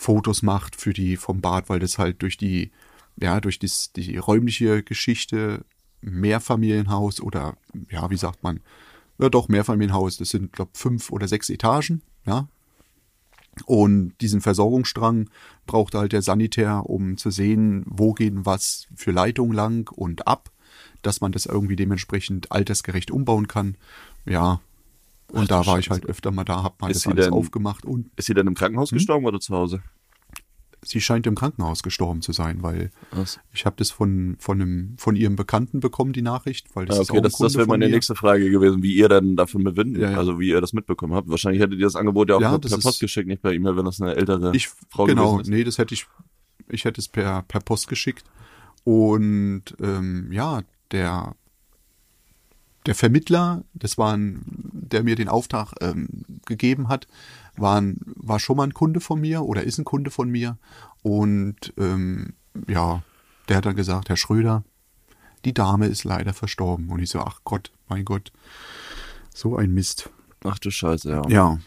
Fotos 0.00 0.42
macht 0.42 0.76
für 0.76 0.92
die 0.92 1.16
vom 1.16 1.40
Bad, 1.40 1.68
weil 1.68 1.80
das 1.80 1.98
halt 1.98 2.22
durch 2.22 2.36
die, 2.36 2.70
ja, 3.16 3.40
durch 3.40 3.58
dis, 3.58 3.92
die 3.92 4.16
räumliche 4.16 4.84
Geschichte 4.84 5.64
Mehrfamilienhaus 6.02 7.20
oder 7.20 7.56
ja, 7.90 8.08
wie 8.08 8.16
sagt 8.16 8.44
man, 8.44 8.60
ja 9.18 9.28
doch 9.28 9.48
Mehrfamilienhaus, 9.48 10.16
das 10.16 10.28
sind 10.28 10.52
glaube 10.52 10.70
fünf 10.74 11.10
oder 11.10 11.26
sechs 11.26 11.50
Etagen, 11.50 12.02
ja. 12.24 12.46
Und 13.66 14.14
diesen 14.20 14.40
Versorgungsstrang 14.40 15.28
braucht 15.66 15.96
halt 15.96 16.12
der 16.12 16.22
Sanitär, 16.22 16.88
um 16.88 17.16
zu 17.16 17.32
sehen, 17.32 17.82
wo 17.88 18.12
gehen 18.12 18.46
was 18.46 18.86
für 18.94 19.10
Leitungen 19.10 19.52
lang 19.52 19.90
und 19.90 20.28
ab, 20.28 20.52
dass 21.02 21.20
man 21.20 21.32
das 21.32 21.46
irgendwie 21.46 21.74
dementsprechend 21.74 22.52
altersgerecht 22.52 23.10
umbauen 23.10 23.48
kann. 23.48 23.76
Ja. 24.26 24.60
Und 25.32 25.42
Ach 25.44 25.48
da 25.48 25.66
war 25.66 25.78
ich 25.78 25.90
halt 25.90 26.06
öfter 26.06 26.30
mal 26.30 26.44
da, 26.44 26.62
hab 26.62 26.80
mal 26.80 26.90
Ist 26.90 27.04
das 27.06 27.12
alles 27.12 27.26
denn- 27.26 27.34
aufgemacht 27.34 27.84
und 27.84 28.10
Ist 28.16 28.26
sie 28.26 28.34
dann 28.34 28.46
im 28.46 28.54
Krankenhaus 28.54 28.90
Hm? 28.90 28.96
gestorben 28.98 29.26
oder 29.26 29.40
zu 29.40 29.54
Hause? 29.54 29.82
sie 30.80 31.00
scheint 31.00 31.26
im 31.26 31.34
Krankenhaus 31.34 31.82
gestorben 31.82 32.22
zu 32.22 32.30
sein, 32.32 32.62
weil 32.62 32.92
Was? 33.10 33.40
ich 33.52 33.66
habe 33.66 33.74
das 33.76 33.90
von 33.90 34.36
von 34.38 34.62
einem 34.62 34.94
von 34.96 35.16
ihrem 35.16 35.34
Bekannten 35.34 35.80
bekommen 35.80 36.12
die 36.12 36.22
Nachricht, 36.22 36.68
weil 36.76 36.86
das 36.86 36.98
Ah, 36.98 37.02
ist 37.02 37.10
auch 37.10 37.14
okay, 37.16 37.22
das, 37.24 37.36
das 37.36 37.56
wäre 37.56 37.66
meine 37.66 37.88
nächste 37.88 38.14
Frage 38.14 38.48
gewesen, 38.48 38.80
wie 38.82 38.94
ihr 38.94 39.08
dann 39.08 39.34
davon 39.34 39.64
bewindet, 39.64 40.02
Ja, 40.02 40.12
ja. 40.12 40.18
also 40.18 40.38
wie 40.38 40.48
ihr 40.50 40.60
das 40.60 40.72
mitbekommen 40.72 41.14
habt. 41.14 41.28
Wahrscheinlich 41.28 41.60
hättet 41.60 41.80
ihr 41.80 41.84
das 41.86 41.96
Angebot 41.96 42.28
ja 42.30 42.36
auch 42.36 42.40
Ja, 42.40 42.56
per 42.56 42.68
per 42.70 42.78
Post 42.78 43.00
geschickt, 43.00 43.26
nicht 43.26 43.42
per 43.42 43.52
E-Mail, 43.52 43.76
wenn 43.76 43.86
das 43.86 44.00
eine 44.00 44.14
ältere 44.14 44.54
Ich, 44.54 44.68
Frau 44.88 45.04
genau, 45.04 45.40
ist. 45.40 45.48
nee, 45.50 45.64
das 45.64 45.78
hätte 45.78 45.94
ich, 45.94 46.06
ich 46.68 46.84
hätte 46.84 47.00
es 47.00 47.08
per, 47.08 47.42
per 47.42 47.60
Post 47.60 47.88
geschickt. 47.88 48.24
Und 48.84 49.64
ähm, 49.82 50.30
ja, 50.30 50.62
der, 50.92 51.34
der 52.86 52.94
Vermittler, 52.94 53.64
das 53.74 53.98
war 53.98 54.14
ein, 54.16 54.67
der 54.88 55.02
mir 55.02 55.16
den 55.16 55.28
Auftrag 55.28 55.74
ähm, 55.80 56.08
gegeben 56.46 56.88
hat, 56.88 57.06
war, 57.56 57.80
ein, 57.80 57.98
war 58.16 58.38
schon 58.38 58.56
mal 58.56 58.64
ein 58.64 58.74
Kunde 58.74 59.00
von 59.00 59.20
mir 59.20 59.42
oder 59.42 59.62
ist 59.62 59.78
ein 59.78 59.84
Kunde 59.84 60.10
von 60.10 60.28
mir. 60.28 60.58
Und 61.02 61.72
ähm, 61.76 62.34
ja, 62.66 63.02
der 63.48 63.56
hat 63.58 63.66
dann 63.66 63.76
gesagt, 63.76 64.08
Herr 64.08 64.16
Schröder, 64.16 64.64
die 65.44 65.54
Dame 65.54 65.86
ist 65.86 66.04
leider 66.04 66.34
verstorben. 66.34 66.88
Und 66.90 67.00
ich 67.00 67.10
so, 67.10 67.20
ach 67.20 67.40
Gott, 67.44 67.72
mein 67.88 68.04
Gott, 68.04 68.32
so 69.34 69.56
ein 69.56 69.72
Mist. 69.72 70.10
Ach 70.44 70.58
du 70.58 70.70
Scheiße, 70.70 71.10
ja. 71.10 71.28
Ja, 71.28 71.58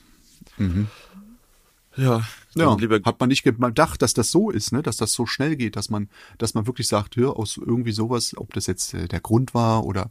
Ja, 1.97 2.21
Ja, 2.55 2.75
lieber 2.75 2.99
hat 3.03 3.19
man 3.19 3.29
nicht 3.29 3.43
gedacht, 3.43 4.01
dass 4.01 4.13
das 4.13 4.31
so 4.31 4.49
ist, 4.49 4.71
ne, 4.71 4.81
dass 4.81 4.97
das 4.97 5.13
so 5.13 5.25
schnell 5.25 5.55
geht, 5.55 5.75
dass 5.75 5.89
man, 5.89 6.09
dass 6.37 6.53
man 6.53 6.67
wirklich 6.67 6.87
sagt, 6.87 7.15
hör, 7.15 7.37
aus 7.37 7.57
irgendwie 7.57 7.91
sowas, 7.91 8.35
ob 8.35 8.53
das 8.53 8.67
jetzt 8.67 8.93
äh, 8.93 9.07
der 9.07 9.19
Grund 9.19 9.53
war 9.53 9.85
oder, 9.85 10.09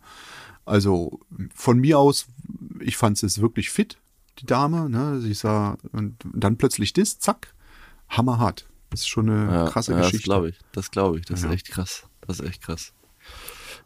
also 0.70 1.20
von 1.55 1.78
mir 1.78 1.99
aus, 1.99 2.26
ich 2.81 2.96
fand 2.96 3.22
es 3.22 3.40
wirklich 3.40 3.70
fit, 3.70 3.99
die 4.38 4.46
Dame, 4.46 4.88
ne, 4.88 5.20
sie 5.20 5.34
sah, 5.34 5.76
und 5.93 6.17
dann 6.32 6.56
plötzlich 6.56 6.93
das, 6.93 7.19
zack, 7.19 7.52
hammerhart. 8.08 8.67
Das 8.90 9.00
ist 9.00 9.08
schon 9.08 9.29
eine 9.31 9.53
Ja, 9.53 9.69
krasse 9.69 9.93
ja, 9.93 9.98
Das 9.98 10.06
Geschichte. 10.08 10.24
glaube 10.24 10.48
ich. 10.50 10.58
Das 10.72 10.91
glaube 10.91 11.19
ich. 11.19 11.27
Das 11.27 11.43
Ja. 11.43 11.48
ist 11.48 11.55
echt 11.55 11.69
krass. 11.69 12.05
Das 12.27 12.41
ist 12.41 12.46
echt 12.46 12.62
krass. 12.62 12.93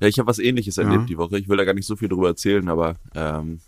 Ja, 0.01 0.07
ich 0.09 0.19
habe 0.19 0.27
was 0.29 0.39
ähnliches 0.39 0.79
erlebt 0.79 1.09
die 1.09 1.19
Woche. 1.19 1.39
Ich 1.39 1.49
will 1.49 1.57
da 1.57 1.65
gar 1.65 1.75
nicht 1.75 1.87
so 1.87 1.97
viel 1.97 2.09
drüber 2.09 2.29
erzählen, 2.29 2.69
aber 2.69 2.97
ähm, 3.15 3.61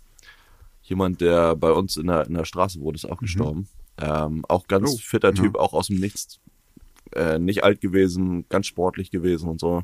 jemand, 0.83 1.21
der 1.21 1.55
bei 1.55 1.71
uns 1.71 1.97
in 1.97 2.07
der, 2.07 2.25
in 2.27 2.33
der 2.33 2.45
Straße 2.45 2.79
wohnt, 2.79 2.95
ist 2.95 3.05
auch 3.05 3.17
gestorben. 3.19 3.67
Ähm, 3.97 4.45
auch 4.47 4.67
ganz 4.67 4.89
Oh, 4.93 4.97
fitter. 4.97 5.33
Typ, 5.33 5.55
auch 5.57 5.73
aus 5.73 5.87
dem 5.87 5.99
Nichts. 5.99 6.39
Äh, 7.13 7.39
nicht 7.39 7.63
alt 7.63 7.81
gewesen, 7.81 8.45
ganz 8.49 8.67
sportlich 8.67 9.11
gewesen 9.11 9.47
und 9.49 9.59
so. 9.59 9.83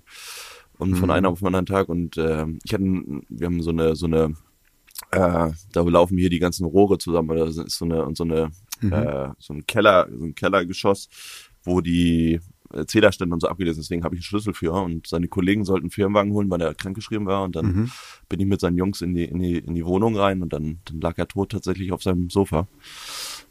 Und 0.78 0.96
von 0.96 1.08
Mhm. 1.10 1.12
einem 1.12 1.26
auf 1.28 1.40
den 1.40 1.48
anderen 1.48 1.66
Tag. 1.66 1.90
Und 1.90 2.18
ähm, 2.18 2.60
ich 2.64 2.74
hatte, 2.74 2.84
wir 2.84 3.46
haben 3.48 3.62
so 3.62 3.70
eine, 3.72 3.96
so 3.96 4.06
eine, 4.08 4.36
äh, 5.12 5.52
da 5.72 5.82
laufen 5.82 6.18
hier 6.18 6.30
die 6.30 6.40
ganzen 6.40 6.66
Rohre 6.66 6.98
zusammen, 6.98 7.30
oder 7.30 7.46
ist 7.46 7.56
so 7.70 7.86
eine, 7.86 8.04
und 8.06 8.18
so 8.18 8.24
eine, 8.24 8.52
äh, 8.82 9.30
so 9.40 9.54
ein 9.54 9.66
Keller, 9.68 10.08
so 10.18 10.26
ein 10.26 10.36
Kellergeschoss, 10.36 11.10
wo 11.64 11.80
die 11.82 12.40
äh, 12.74 12.86
Zählerstände 12.86 13.34
und 13.34 13.40
so 13.40 13.48
abgelesen 13.48 13.76
sind. 13.76 13.84
Deswegen 13.86 14.04
habe 14.04 14.16
ich 14.16 14.20
einen 14.20 14.24
Schlüssel 14.24 14.54
für 14.54 14.74
und 14.74 15.06
seine 15.08 15.28
Kollegen 15.28 15.64
sollten 15.64 15.86
einen 15.86 15.92
Firmenwagen 15.92 16.32
holen, 16.34 16.50
weil 16.50 16.62
er 16.62 16.74
krankgeschrieben 16.74 17.28
war 17.28 17.44
und 17.44 17.56
dann 17.56 17.66
Mhm. 17.68 17.92
bin 18.30 18.40
ich 18.40 18.48
mit 18.48 18.60
seinen 18.60 18.78
Jungs 18.78 19.02
in 19.02 19.14
die, 19.14 19.26
in 19.26 19.40
die, 19.40 19.58
in 19.60 19.76
die 19.76 19.86
Wohnung 19.86 20.18
rein 20.18 20.42
und 20.42 20.52
dann, 20.52 20.80
dann 20.86 21.00
lag 21.00 21.18
er 21.18 21.28
tot 21.28 21.52
tatsächlich 21.52 21.92
auf 21.92 22.02
seinem 22.02 22.30
Sofa. 22.32 22.68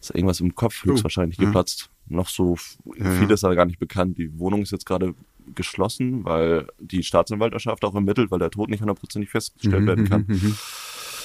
Ist 0.00 0.10
irgendwas 0.14 0.40
im 0.40 0.54
Kopf 0.56 0.84
höchstwahrscheinlich 0.84 1.38
ja. 1.38 1.44
geplatzt. 1.44 1.88
Noch 2.08 2.28
so 2.28 2.56
Ja, 2.98 3.10
viel 3.10 3.28
ja. 3.28 3.34
ist 3.34 3.44
da 3.44 3.54
gar 3.54 3.64
nicht 3.66 3.78
bekannt. 3.78 4.18
Die 4.18 4.36
Wohnung 4.38 4.62
ist 4.62 4.72
jetzt 4.72 4.86
gerade 4.86 5.14
geschlossen, 5.54 6.24
weil 6.24 6.66
die 6.78 7.02
Staatsanwaltschaft 7.02 7.84
auch 7.84 7.94
ermittelt, 7.94 8.30
weil 8.30 8.38
der 8.38 8.50
Tod 8.50 8.70
nicht 8.70 8.80
hundertprozentig 8.80 9.30
festgestellt 9.30 9.86
werden 9.86 10.08
kann. 10.08 10.24
Mhm, 10.28 10.34
mhm. 10.34 10.54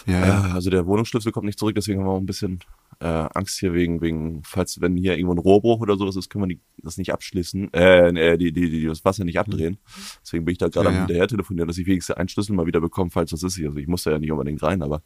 Ja, 0.06 0.20
Ja, 0.20 0.28
ja. 0.28 0.42
also 0.54 0.70
der 0.70 0.86
Wohnungsschlüssel 0.86 1.32
kommt 1.32 1.46
nicht 1.46 1.60
zurück, 1.60 1.76
deswegen 1.76 2.00
haben 2.00 2.08
wir 2.08 2.12
auch 2.14 2.20
ein 2.20 2.26
bisschen 2.26 2.60
äh, 3.00 3.06
Angst 3.06 3.60
hier 3.60 3.74
wegen, 3.74 4.02
wegen, 4.02 4.42
falls 4.44 4.80
wenn 4.82 4.96
hier 4.96 5.16
irgendwo 5.18 5.34
ein 5.34 5.40
Rohrbruch 5.40 5.82
oder 5.82 5.98
sowas 5.98 6.16
ist, 6.16 6.30
können 6.30 6.46
wir 6.46 6.56
die, 6.56 6.62
das 6.82 6.98
nicht 6.98 7.12
abschließen, 7.14 7.74
äh, 7.74 8.10
äh 8.10 8.38
die, 8.38 8.52
die, 8.52 8.70
die, 8.70 8.86
das 8.86 9.06
Wasser 9.06 9.24
nicht 9.26 9.38
abdrehen. 9.38 9.78
Deswegen 10.24 10.46
bin 10.46 10.54
ich 10.54 10.58
da 10.58 10.70
gerade 10.70 10.90
Ja, 10.90 10.94
am 10.94 11.00
hinterher 11.00 11.28
telefonieren, 11.28 11.68
dass 11.68 11.78
ich 11.78 11.86
wenigstens 11.86 12.16
einen 12.16 12.30
Schlüssel 12.30 12.56
mal 12.56 12.66
wieder 12.66 12.82
bekomme, 12.82 13.12
falls 13.12 13.32
das 13.32 13.44
ist. 13.44 13.60
Also 13.60 13.78
ich 13.78 13.88
muss 13.88 14.04
da 14.04 14.12
ja 14.12 14.20
nicht 14.20 14.32
unbedingt 14.32 14.64
rein, 14.64 14.82
aber 14.82 15.02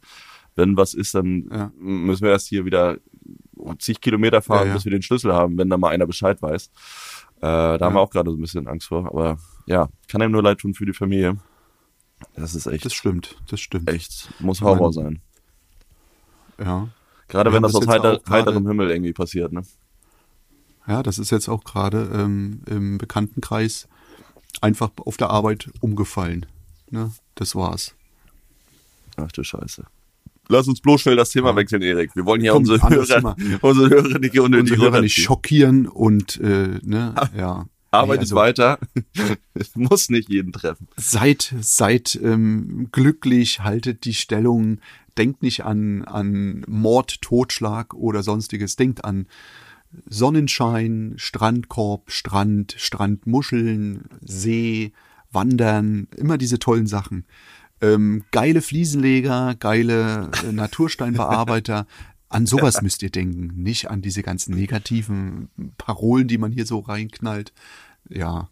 wenn 0.54 0.76
was 0.76 0.94
ist, 0.94 1.14
dann 1.14 1.48
Ja. 1.52 1.72
müssen 1.78 2.22
wir 2.24 2.30
erst 2.30 2.48
hier 2.48 2.64
wieder 2.64 2.98
zig 3.78 4.00
Kilometer 4.00 4.42
fahren, 4.42 4.62
Ja, 4.62 4.68
ja. 4.68 4.74
bis 4.74 4.84
wir 4.84 4.92
den 4.92 5.02
Schlüssel 5.02 5.32
haben, 5.32 5.58
wenn 5.58 5.68
da 5.68 5.76
mal 5.76 5.90
einer 5.90 6.06
Bescheid 6.06 6.40
weiß. 6.40 6.70
Äh, 7.42 7.78
da 7.78 7.78
haben 7.80 7.80
Ja. 7.80 7.94
wir 7.94 8.00
auch 8.00 8.10
gerade 8.10 8.30
so 8.30 8.36
ein 8.36 8.40
bisschen 8.40 8.68
Angst 8.68 8.86
vor, 8.88 9.06
aber 9.06 9.36
ja, 9.66 9.88
kann 10.08 10.22
einem 10.22 10.32
nur 10.32 10.42
leid 10.42 10.58
tun 10.58 10.74
für 10.74 10.86
die 10.86 10.92
Familie. 10.92 11.36
Das 12.36 12.54
ist 12.54 12.66
echt, 12.66 12.84
Das 12.84 12.94
stimmt, 12.94 13.36
das 13.48 13.60
stimmt. 13.60 13.90
echt, 13.90 14.28
muss 14.40 14.60
Horror 14.60 14.80
Man- 14.80 14.92
sein. 14.92 15.22
Ja. 16.58 16.88
Gerade 17.28 17.50
wenn 17.50 17.56
haben 17.56 17.62
das 17.64 17.72
das 17.72 17.82
aus 17.82 17.88
heiter, 17.88 18.20
heiterem 18.28 18.66
Himmel 18.68 18.90
irgendwie 18.90 19.12
passiert, 19.12 19.52
ne? 19.52 19.62
Ja, 20.86 21.02
das 21.02 21.18
ist 21.18 21.30
jetzt 21.30 21.48
auch 21.48 21.64
gerade 21.64 22.10
ähm, 22.14 22.62
im 22.66 22.98
Bekanntenkreis 22.98 23.88
einfach 24.60 24.90
auf 25.04 25.16
der 25.16 25.30
Arbeit 25.30 25.70
umgefallen. 25.80 26.46
Ne? 26.90 27.12
Das 27.36 27.54
war's. 27.54 27.94
Ach 29.16 29.30
du 29.32 29.42
Scheiße. 29.42 29.84
Lass 30.48 30.68
uns 30.68 30.80
bloß 30.80 31.02
schnell 31.02 31.16
das 31.16 31.30
Thema 31.30 31.54
wechseln, 31.56 31.82
Erik. 31.82 32.14
Wir 32.14 32.26
wollen 32.26 32.40
hier 32.40 32.52
Komm, 32.52 32.62
unsere 32.62 32.82
Hörer, 32.82 33.36
unsere 33.60 33.90
Hörer 33.90 34.18
nicht 34.18 34.38
unnötig 34.38 34.72
Unsere 34.72 34.90
Hörer 34.90 35.00
nicht 35.00 35.16
schockieren 35.20 35.86
und 35.86 36.40
äh, 36.40 36.78
ne, 36.82 37.14
ja. 37.36 37.66
Arbeitet 37.90 38.22
also- 38.22 38.36
weiter. 38.36 38.78
Muss 39.74 40.08
nicht 40.08 40.30
jeden 40.30 40.52
treffen. 40.52 40.88
Seid, 40.96 41.54
seid 41.60 42.18
ähm, 42.22 42.88
glücklich, 42.90 43.60
haltet 43.60 44.04
die 44.06 44.14
Stellung, 44.14 44.78
denkt 45.18 45.42
nicht 45.42 45.64
an, 45.64 46.02
an 46.04 46.64
Mord, 46.66 47.20
Totschlag 47.20 47.92
oder 47.92 48.22
sonstiges. 48.22 48.76
Denkt 48.76 49.04
an 49.04 49.26
Sonnenschein, 50.06 51.14
Strandkorb, 51.16 52.10
Strand, 52.10 52.74
Strandmuscheln, 52.78 54.04
See, 54.24 54.92
Wandern, 55.30 56.08
immer 56.16 56.38
diese 56.38 56.58
tollen 56.58 56.86
Sachen. 56.86 57.26
Ähm, 57.82 58.24
geile 58.30 58.62
Fliesenleger, 58.62 59.56
geile 59.58 60.30
äh, 60.44 60.52
Natursteinbearbeiter. 60.52 61.86
An 62.28 62.46
sowas 62.46 62.80
müsst 62.80 63.02
ihr 63.02 63.10
denken, 63.10 63.62
nicht 63.62 63.90
an 63.90 64.00
diese 64.00 64.22
ganzen 64.22 64.54
negativen 64.54 65.50
Parolen, 65.76 66.28
die 66.28 66.38
man 66.38 66.52
hier 66.52 66.64
so 66.64 66.78
reinknallt. 66.78 67.52
Ja, 68.08 68.48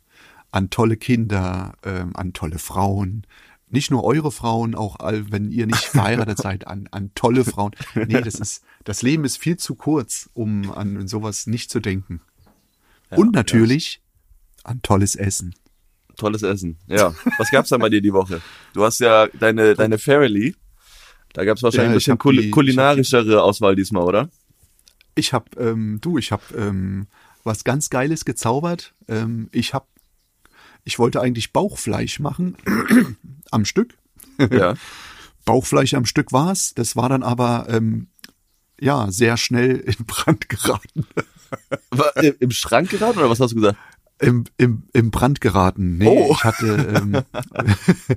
an 0.50 0.68
tolle 0.68 0.96
Kinder, 0.96 1.74
ähm, 1.84 2.10
an 2.14 2.32
tolle 2.32 2.58
Frauen. 2.58 3.24
Nicht 3.68 3.92
nur 3.92 4.02
eure 4.02 4.32
Frauen, 4.32 4.74
auch 4.74 4.98
all, 4.98 5.30
wenn 5.30 5.52
ihr 5.52 5.66
nicht 5.66 5.78
verheiratet 5.84 6.38
seid, 6.38 6.66
an, 6.66 6.88
an 6.90 7.12
tolle 7.14 7.44
Frauen. 7.44 7.72
Nee, 7.94 8.20
das 8.20 8.34
ist, 8.34 8.64
das 8.84 9.02
Leben 9.02 9.24
ist 9.24 9.38
viel 9.38 9.56
zu 9.56 9.76
kurz, 9.76 10.28
um 10.34 10.72
an 10.72 11.06
sowas 11.06 11.46
nicht 11.46 11.70
zu 11.70 11.78
denken. 11.78 12.20
Und 13.10 13.32
natürlich 13.32 14.02
an 14.64 14.82
tolles 14.82 15.14
Essen. 15.14 15.54
Tolles 16.20 16.42
Essen. 16.42 16.78
Ja. 16.86 17.14
Was 17.38 17.50
gab's 17.50 17.68
denn 17.70 17.80
bei 17.80 17.88
dir 17.88 18.00
die 18.00 18.12
Woche? 18.12 18.40
Du 18.74 18.84
hast 18.84 19.00
ja 19.00 19.26
deine, 19.28 19.74
deine 19.74 19.98
Family. 19.98 20.54
Da 21.32 21.44
gab's 21.44 21.62
wahrscheinlich 21.62 21.86
Ja, 22.06 22.12
ein 22.12 22.18
bisschen 22.18 22.18
kul 22.18 22.36
die- 22.36 22.50
kulinarischere 22.50 23.42
Auswahl 23.42 23.74
diesmal, 23.76 24.04
oder? 24.04 24.28
Ich 25.14 25.32
hab, 25.32 25.58
ähm, 25.58 25.98
du, 26.00 26.18
ich 26.18 26.32
hab 26.32 26.42
ähm, 26.56 27.06
was 27.44 27.64
ganz 27.64 27.90
Geiles 27.90 28.24
gezaubert. 28.24 28.94
Ähm, 29.08 29.48
ich 29.52 29.74
hab, 29.74 29.88
ich 30.84 30.98
wollte 30.98 31.20
eigentlich 31.20 31.52
Bauchfleisch 31.52 32.20
machen 32.20 32.56
am 33.50 33.64
Stück. 33.64 33.96
Ja. 34.50 34.74
Bauchfleisch 35.44 35.94
am 35.94 36.04
Stück 36.04 36.32
war's. 36.32 36.74
Das 36.74 36.96
war 36.96 37.08
dann 37.08 37.22
aber 37.22 37.66
ähm, 37.68 38.08
ja 38.80 39.10
sehr 39.10 39.36
schnell 39.36 39.76
in 39.78 40.04
Brand 40.06 40.48
geraten. 40.48 41.06
War 41.90 42.16
im- 42.18 42.36
Im 42.40 42.50
Schrank 42.50 42.90
geraten 42.90 43.18
oder 43.18 43.28
was 43.30 43.40
hast 43.40 43.50
du 43.52 43.56
gesagt? 43.56 43.78
Im, 44.20 44.44
im, 44.58 44.82
im 44.92 45.10
Brand 45.10 45.40
geraten. 45.40 45.96
Nee, 45.96 46.06
Oh. 46.06 46.32
ich 46.32 46.44
hatte 46.44 46.66
ähm, 46.94 47.22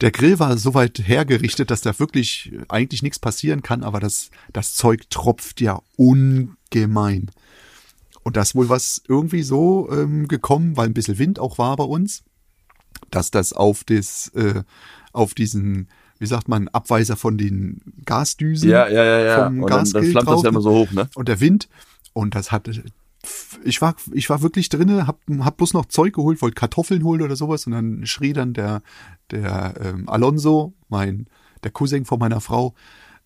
der 0.00 0.10
Grill 0.10 0.38
war 0.38 0.56
so 0.56 0.72
weit 0.72 0.98
hergerichtet, 1.06 1.70
dass 1.70 1.82
da 1.82 1.98
wirklich 1.98 2.52
eigentlich 2.68 3.02
nichts 3.02 3.18
passieren 3.18 3.62
kann, 3.62 3.82
aber 3.82 4.00
das, 4.00 4.30
das 4.54 4.74
Zeug 4.74 5.10
tropft 5.10 5.60
ja 5.60 5.80
ungemein. 5.96 7.30
Und 8.22 8.36
das 8.36 8.54
wohl 8.54 8.68
was 8.68 9.02
irgendwie 9.08 9.42
so 9.42 9.90
ähm, 9.92 10.26
gekommen, 10.28 10.76
weil 10.76 10.86
ein 10.86 10.94
bisschen 10.94 11.18
Wind 11.18 11.38
auch 11.38 11.58
war 11.58 11.76
bei 11.76 11.84
uns, 11.84 12.22
dass 13.10 13.30
das 13.30 13.52
auf 13.52 13.84
das, 13.84 14.28
äh, 14.34 14.62
auf 15.12 15.34
diesen, 15.34 15.88
wie 16.18 16.26
sagt 16.26 16.48
man, 16.48 16.68
Abweiser 16.68 17.16
von 17.16 17.36
den 17.36 17.80
Gasdüsen 18.06 18.70
Ja, 18.70 18.88
ja, 18.88 19.04
ja, 19.04 19.18
ja. 19.20 19.44
vom 19.44 19.62
Und 19.64 19.70
dann, 19.70 19.90
dann 19.90 20.04
flammt 20.04 20.28
das 20.28 20.42
ja 20.44 20.48
immer 20.48 20.60
so 20.62 20.70
hoch, 20.70 20.92
ne? 20.92 21.08
und 21.14 21.28
der 21.28 21.40
Wind 21.40 21.68
und 22.12 22.34
das 22.34 22.52
hatte 22.52 22.82
ich 23.64 23.80
war 23.80 23.94
ich 24.12 24.28
war 24.30 24.42
wirklich 24.42 24.68
drinne, 24.68 25.06
hab 25.06 25.20
hab 25.40 25.56
bloß 25.56 25.74
noch 25.74 25.86
Zeug 25.86 26.14
geholt, 26.14 26.42
wollte 26.42 26.54
Kartoffeln 26.54 27.04
holen 27.04 27.22
oder 27.22 27.36
sowas 27.36 27.66
und 27.66 27.72
dann 27.72 28.06
schrie 28.06 28.32
dann 28.32 28.52
der 28.54 28.82
der 29.30 29.74
ähm, 29.80 30.08
Alonso, 30.08 30.74
mein 30.88 31.26
der 31.62 31.70
Cousin 31.70 32.04
von 32.04 32.18
meiner 32.18 32.40
Frau, 32.40 32.74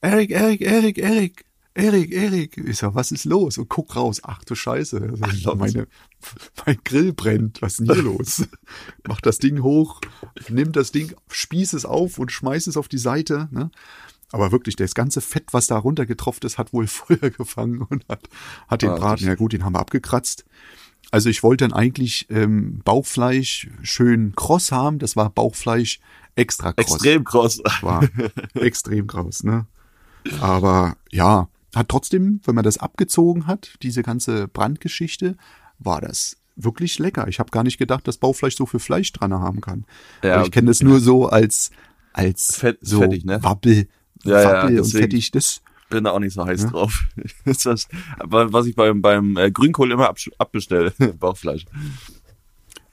Erik, 0.01 0.31
Erik, 0.31 0.61
Erik, 0.61 0.99
Erik, 0.99 1.47
Erik, 1.77 2.13
Erik. 2.13 2.57
Ich 2.57 2.79
so, 2.79 2.95
was 2.95 3.13
ist 3.13 3.27
los? 3.27 3.59
Und 3.59 3.69
guck 3.69 3.97
raus. 3.97 4.21
Ach 4.23 4.43
du 4.45 4.55
Scheiße. 4.55 4.97
Alonso. 5.21 5.55
meine, 5.57 5.87
mein 6.65 6.79
Grill 6.85 7.13
brennt. 7.13 7.61
Was 7.61 7.79
ist 7.79 7.87
denn 7.89 7.95
hier 7.95 8.03
los? 8.03 8.47
Mach 9.07 9.21
das 9.21 9.39
Ding 9.39 9.63
hoch, 9.63 10.01
nimm 10.49 10.73
das 10.73 10.91
Ding, 10.91 11.15
spieß 11.29 11.75
es 11.75 11.85
auf 11.85 12.19
und 12.19 12.33
schmeiß 12.33 12.67
es 12.67 12.77
auf 12.77 12.89
die 12.89 12.99
Seite. 12.99 13.49
Ne? 13.51 13.71
Aber 14.33 14.51
wirklich, 14.53 14.77
das 14.77 14.95
ganze 14.95 15.21
Fett, 15.21 15.53
was 15.53 15.67
da 15.69 15.79
runtergetropft 15.79 16.45
ist, 16.45 16.59
hat 16.59 16.73
wohl 16.73 16.87
Feuer 16.89 17.31
gefangen 17.31 17.83
und 17.83 18.05
hat, 18.09 18.29
hat 18.69 18.83
den 18.83 18.91
Ah, 18.91 18.97
Braten. 18.97 19.27
Ja 19.27 19.35
gut, 19.35 19.53
den 19.53 19.65
haben 19.65 19.75
wir 19.75 19.81
abgekratzt. 19.81 20.45
Also 21.13 21.29
ich 21.29 21.43
wollte 21.45 21.65
dann 21.69 21.73
eigentlich 21.73 22.27
ähm, 22.31 22.81
Bauchfleisch 22.85 23.69
schön 23.83 24.35
kross 24.35 24.73
haben. 24.73 24.99
Das 24.99 25.15
war 25.15 25.31
Bauchfleisch 25.31 26.01
extra 26.35 26.73
kross 26.73 26.95
Extrem 26.95 27.25
kross. 27.25 27.63
war 27.83 28.07
extrem 28.55 29.07
krass, 29.07 29.45
ne? 29.45 29.67
Aber 30.41 30.97
ja, 31.13 31.49
hat 31.75 31.89
trotzdem, 31.89 32.41
wenn 32.45 32.55
man 32.57 32.65
das 32.65 32.79
abgezogen 32.79 33.47
hat, 33.47 33.75
diese 33.83 34.03
ganze 34.03 34.49
Brandgeschichte, 34.49 35.37
war 35.79 36.01
das 36.01 36.37
wirklich 36.57 36.99
lecker. 36.99 37.29
Ich 37.29 37.39
habe 37.39 37.51
gar 37.51 37.63
nicht 37.63 37.79
gedacht, 37.79 38.09
dass 38.09 38.17
Baufleisch 38.19 38.57
so 38.57 38.67
viel 38.67 38.81
Fleisch 38.81 39.13
dran 39.13 39.33
haben 39.33 39.61
kann. 39.61 39.85
Ja. 40.25 40.43
Ich 40.43 40.51
kenne 40.51 40.69
das 40.69 40.83
nur 40.83 41.01
so 41.01 41.29
als 41.29 41.71
als 42.13 42.57
Fett- 42.57 42.79
so 42.81 43.01
fettig, 43.01 43.25
ne? 43.25 43.43
Wabbel, 43.45 43.89
Ja, 44.27 44.43
ja, 44.43 44.63
Wabbel 44.65 44.81
und 44.81 44.91
fettig. 44.91 45.31
Das 45.31 45.61
Bin 45.89 46.05
da 46.05 46.11
auch 46.11 46.19
nicht 46.19 46.35
so 46.35 46.45
heiß 46.45 46.63
Ja. 46.65 46.71
drauf. 46.71 47.05
Das 47.45 47.57
ist 47.59 47.67
das, 47.67 47.89
was 48.19 48.67
ich 48.67 48.75
beim, 48.75 49.01
beim 49.03 49.37
äh, 49.37 49.51
Grünkohl 49.51 49.93
immer 49.93 50.11
absch- 50.11 50.33
abbestelle. 50.39 50.93
Bauchfleisch. 51.21 51.65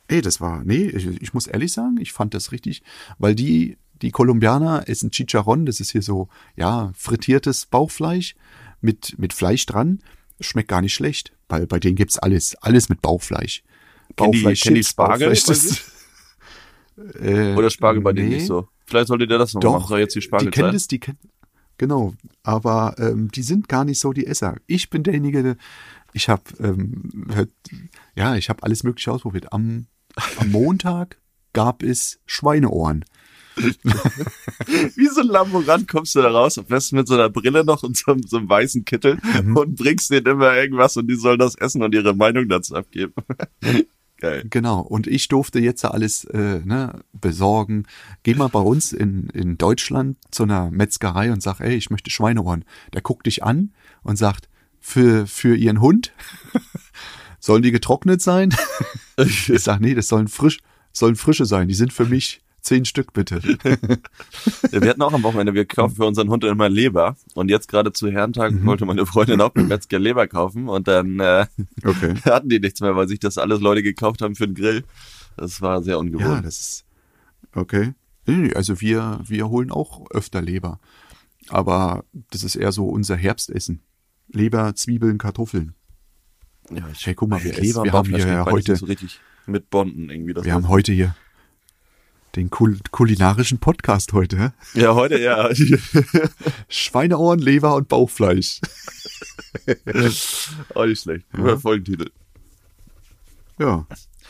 Ey, 0.07 0.21
das 0.21 0.41
war, 0.41 0.63
nee, 0.63 0.85
ich, 0.87 1.07
ich 1.07 1.33
muss 1.33 1.47
ehrlich 1.47 1.71
sagen, 1.71 1.97
ich 1.99 2.11
fand 2.11 2.33
das 2.33 2.51
richtig, 2.51 2.83
weil 3.17 3.33
die, 3.35 3.77
die 4.01 4.11
Kolumbianer 4.11 4.83
essen 4.87 5.11
Chicharron, 5.11 5.65
das 5.65 5.79
ist 5.79 5.91
hier 5.91 6.01
so, 6.01 6.27
ja, 6.55 6.91
frittiertes 6.95 7.65
Bauchfleisch 7.65 8.35
mit, 8.81 9.17
mit 9.17 9.33
Fleisch 9.33 9.65
dran, 9.65 9.99
schmeckt 10.41 10.67
gar 10.67 10.81
nicht 10.81 10.93
schlecht, 10.93 11.31
weil 11.47 11.65
bei 11.67 11.79
denen 11.79 11.95
gibt's 11.95 12.19
alles, 12.19 12.55
alles 12.55 12.89
mit 12.89 13.01
Bauchfleisch. 13.01 13.63
Kennen 14.17 14.33
die- 14.33 14.53
kennen 14.53 14.75
die 14.75 14.83
Spargel 14.83 15.29
Bauchfleisch, 15.29 15.43
das- 15.45 15.91
Äh, 17.19 17.55
Oder 17.55 17.71
Spargel 17.71 18.03
bei 18.03 18.13
denen 18.13 18.29
nee. 18.29 18.35
nicht 18.35 18.45
so. 18.45 18.67
Vielleicht 18.85 19.07
solltet 19.07 19.29
ihr 19.31 19.37
das 19.37 19.53
noch 19.53 19.61
machen. 19.63 19.73
Doch, 19.81 19.89
Soll 19.89 19.99
jetzt 19.99 20.15
die 20.15 20.19
die 20.19 20.25
Spargel 20.25 20.51
kennen 20.51 20.73
das, 20.73 20.87
die 20.87 20.99
kennen, 20.99 21.17
genau, 21.77 22.13
aber 22.43 22.95
ähm, 22.99 23.29
die 23.31 23.43
sind 23.43 23.67
gar 23.69 23.85
nicht 23.85 23.99
so 23.99 24.13
die 24.13 24.25
Esser. 24.27 24.55
Ich 24.67 24.89
bin 24.89 25.03
derjenige, 25.03 25.43
der, 25.43 25.55
ich 26.13 26.29
habe, 26.29 26.43
ähm, 26.59 27.25
hört- 27.33 27.49
ja, 28.15 28.35
ich 28.35 28.49
habe 28.49 28.61
alles 28.63 28.83
Mögliche 28.83 29.11
ausprobiert. 29.11 29.51
Am, 29.53 29.87
am 30.37 30.51
Montag 30.51 31.17
gab 31.53 31.81
es 31.83 32.19
Schweineohren. 32.25 33.05
Wie 33.55 35.07
so 35.07 35.21
ein 35.21 35.27
Laborant 35.27 35.87
kommst 35.87 36.15
du 36.15 36.21
da 36.23 36.31
raus, 36.31 36.57
am 36.57 36.65
besten 36.65 36.95
mit 36.95 37.07
so 37.07 37.13
einer 37.13 37.29
Brille 37.29 37.63
noch 37.63 37.83
und 37.83 37.95
so, 37.95 38.11
einem- 38.11 38.23
so 38.23 38.37
einem 38.37 38.49
weißen 38.49 38.83
Kittel 38.85 39.17
Mhm. 39.43 39.55
und 39.57 39.75
bringst 39.75 40.09
denen 40.09 40.25
immer 40.25 40.55
irgendwas 40.55 40.97
und 40.97 41.07
die 41.07 41.15
sollen 41.15 41.37
das 41.39 41.55
essen 41.55 41.83
und 41.83 41.93
ihre 41.93 42.15
Meinung 42.15 42.47
dazu 42.49 42.75
abgeben. 42.75 43.13
Geil. 44.23 44.45
Genau, 44.49 44.79
und 44.79 45.05
ich 45.05 45.27
durfte 45.27 45.59
jetzt 45.59 45.83
alles 45.83 46.23
äh, 46.23 46.61
ne, 46.63 47.03
besorgen. 47.11 47.85
Geh 48.23 48.35
mal 48.35 48.47
bei 48.47 48.61
uns 48.61 48.93
in, 48.93 49.27
in 49.33 49.57
Deutschland 49.57 50.15
zu 50.31 50.43
einer 50.43 50.71
Metzgerei 50.71 51.29
und 51.33 51.43
sag, 51.43 51.59
ey, 51.59 51.75
ich 51.75 51.89
möchte 51.89 52.09
Schweineohren. 52.09 52.63
Der 52.93 53.01
guckt 53.01 53.25
dich 53.25 53.43
an 53.43 53.73
und 54.01 54.15
sagt, 54.15 54.47
für, 54.79 55.27
für 55.27 55.57
ihren 55.57 55.81
Hund 55.81 56.13
sollen 57.41 57.63
die 57.63 57.71
getrocknet 57.71 58.21
sein? 58.21 58.55
Ich 59.17 59.51
sag, 59.61 59.79
nee, 59.79 59.93
das 59.93 60.07
sollen 60.07 60.27
frisch, 60.27 60.57
sollen 60.91 61.15
frische 61.15 61.45
sein. 61.45 61.67
Die 61.67 61.75
sind 61.75 61.93
für 61.93 62.05
mich. 62.05 62.41
Zehn 62.63 62.85
Stück 62.85 63.11
bitte. 63.11 63.41
Ja, 64.71 64.81
wir 64.81 64.89
hatten 64.89 65.01
auch 65.01 65.11
am 65.13 65.21
Wochenende, 65.23 65.53
wir 65.53 65.65
kaufen 65.65 65.95
für 65.97 66.05
unseren 66.05 66.29
Hund 66.29 66.45
immer 66.45 66.69
Leber 66.69 67.17
und 67.35 67.49
jetzt 67.49 67.67
gerade 67.67 67.91
zu 67.91 68.09
Herrentag 68.09 68.53
Mhm. 68.53 68.65
wollte 68.65 68.85
meine 68.85 69.05
Freundin 69.05 69.41
auch 69.41 69.49
beim 69.49 69.67
Metzger 69.67 69.99
Leber 69.99 70.27
kaufen 70.27 70.69
und 70.69 70.87
dann 70.87 71.19
äh, 71.19 71.45
Okay. 71.83 72.13
hatten 72.25 72.47
die 72.47 72.59
nichts 72.59 72.79
mehr, 72.79 72.95
weil 72.95 73.07
sich 73.09 73.19
das 73.19 73.37
alles 73.37 73.59
Leute 73.59 73.83
gekauft 73.83 74.21
haben 74.21 74.35
für 74.35 74.47
den 74.47 74.55
Grill. 74.55 74.83
Das 75.35 75.61
war 75.61 75.83
sehr 75.83 75.95
Ja, 75.95 75.99
ungewohnt. 75.99 76.45
das 76.45 76.59
ist 76.59 76.85
okay. 77.53 77.93
Also 78.55 78.79
wir, 78.79 79.19
wir 79.25 79.49
holen 79.49 79.69
auch 79.69 80.09
öfter 80.11 80.41
Leber. 80.41 80.79
Aber 81.49 82.05
das 82.31 82.43
ist 82.45 82.55
eher 82.55 82.71
so 82.71 82.87
unser 82.87 83.17
Herbstessen. 83.17 83.81
Leber, 84.31 84.73
Zwiebeln, 84.75 85.17
Kartoffeln. 85.17 85.73
Ja, 86.71 86.87
ich, 86.93 87.05
Hey, 87.05 87.13
guck 87.13 87.27
mal, 87.29 87.43
wir, 87.43 87.51
Leber 87.51 87.61
essen, 87.61 87.83
wir 87.83 87.91
haben 87.91 88.07
hier 88.07 88.25
ja 88.25 88.45
heute, 88.45 88.77
so 88.77 88.85
richtig 88.85 89.19
mit 89.47 89.69
Bonden 89.69 90.09
irgendwie. 90.09 90.33
Wir 90.41 90.53
haben 90.53 90.69
heute 90.69 90.93
hier 90.93 91.13
den 92.35 92.49
kul 92.49 92.77
kulinarischen 92.91 93.59
Podcast 93.59 94.13
heute. 94.13 94.53
ja, 94.73 94.95
heute 94.95 95.19
ja. 95.19 95.49
Schweineohren, 96.69 97.39
Leber 97.39 97.75
und 97.75 97.87
Bauchfleisch. 97.87 98.59
auch 100.73 100.85
nicht 100.85 101.01
schlecht. 101.01 101.25
Guter 101.31 101.59
Folgentitel. 101.59 102.09
Ja. 103.59 103.85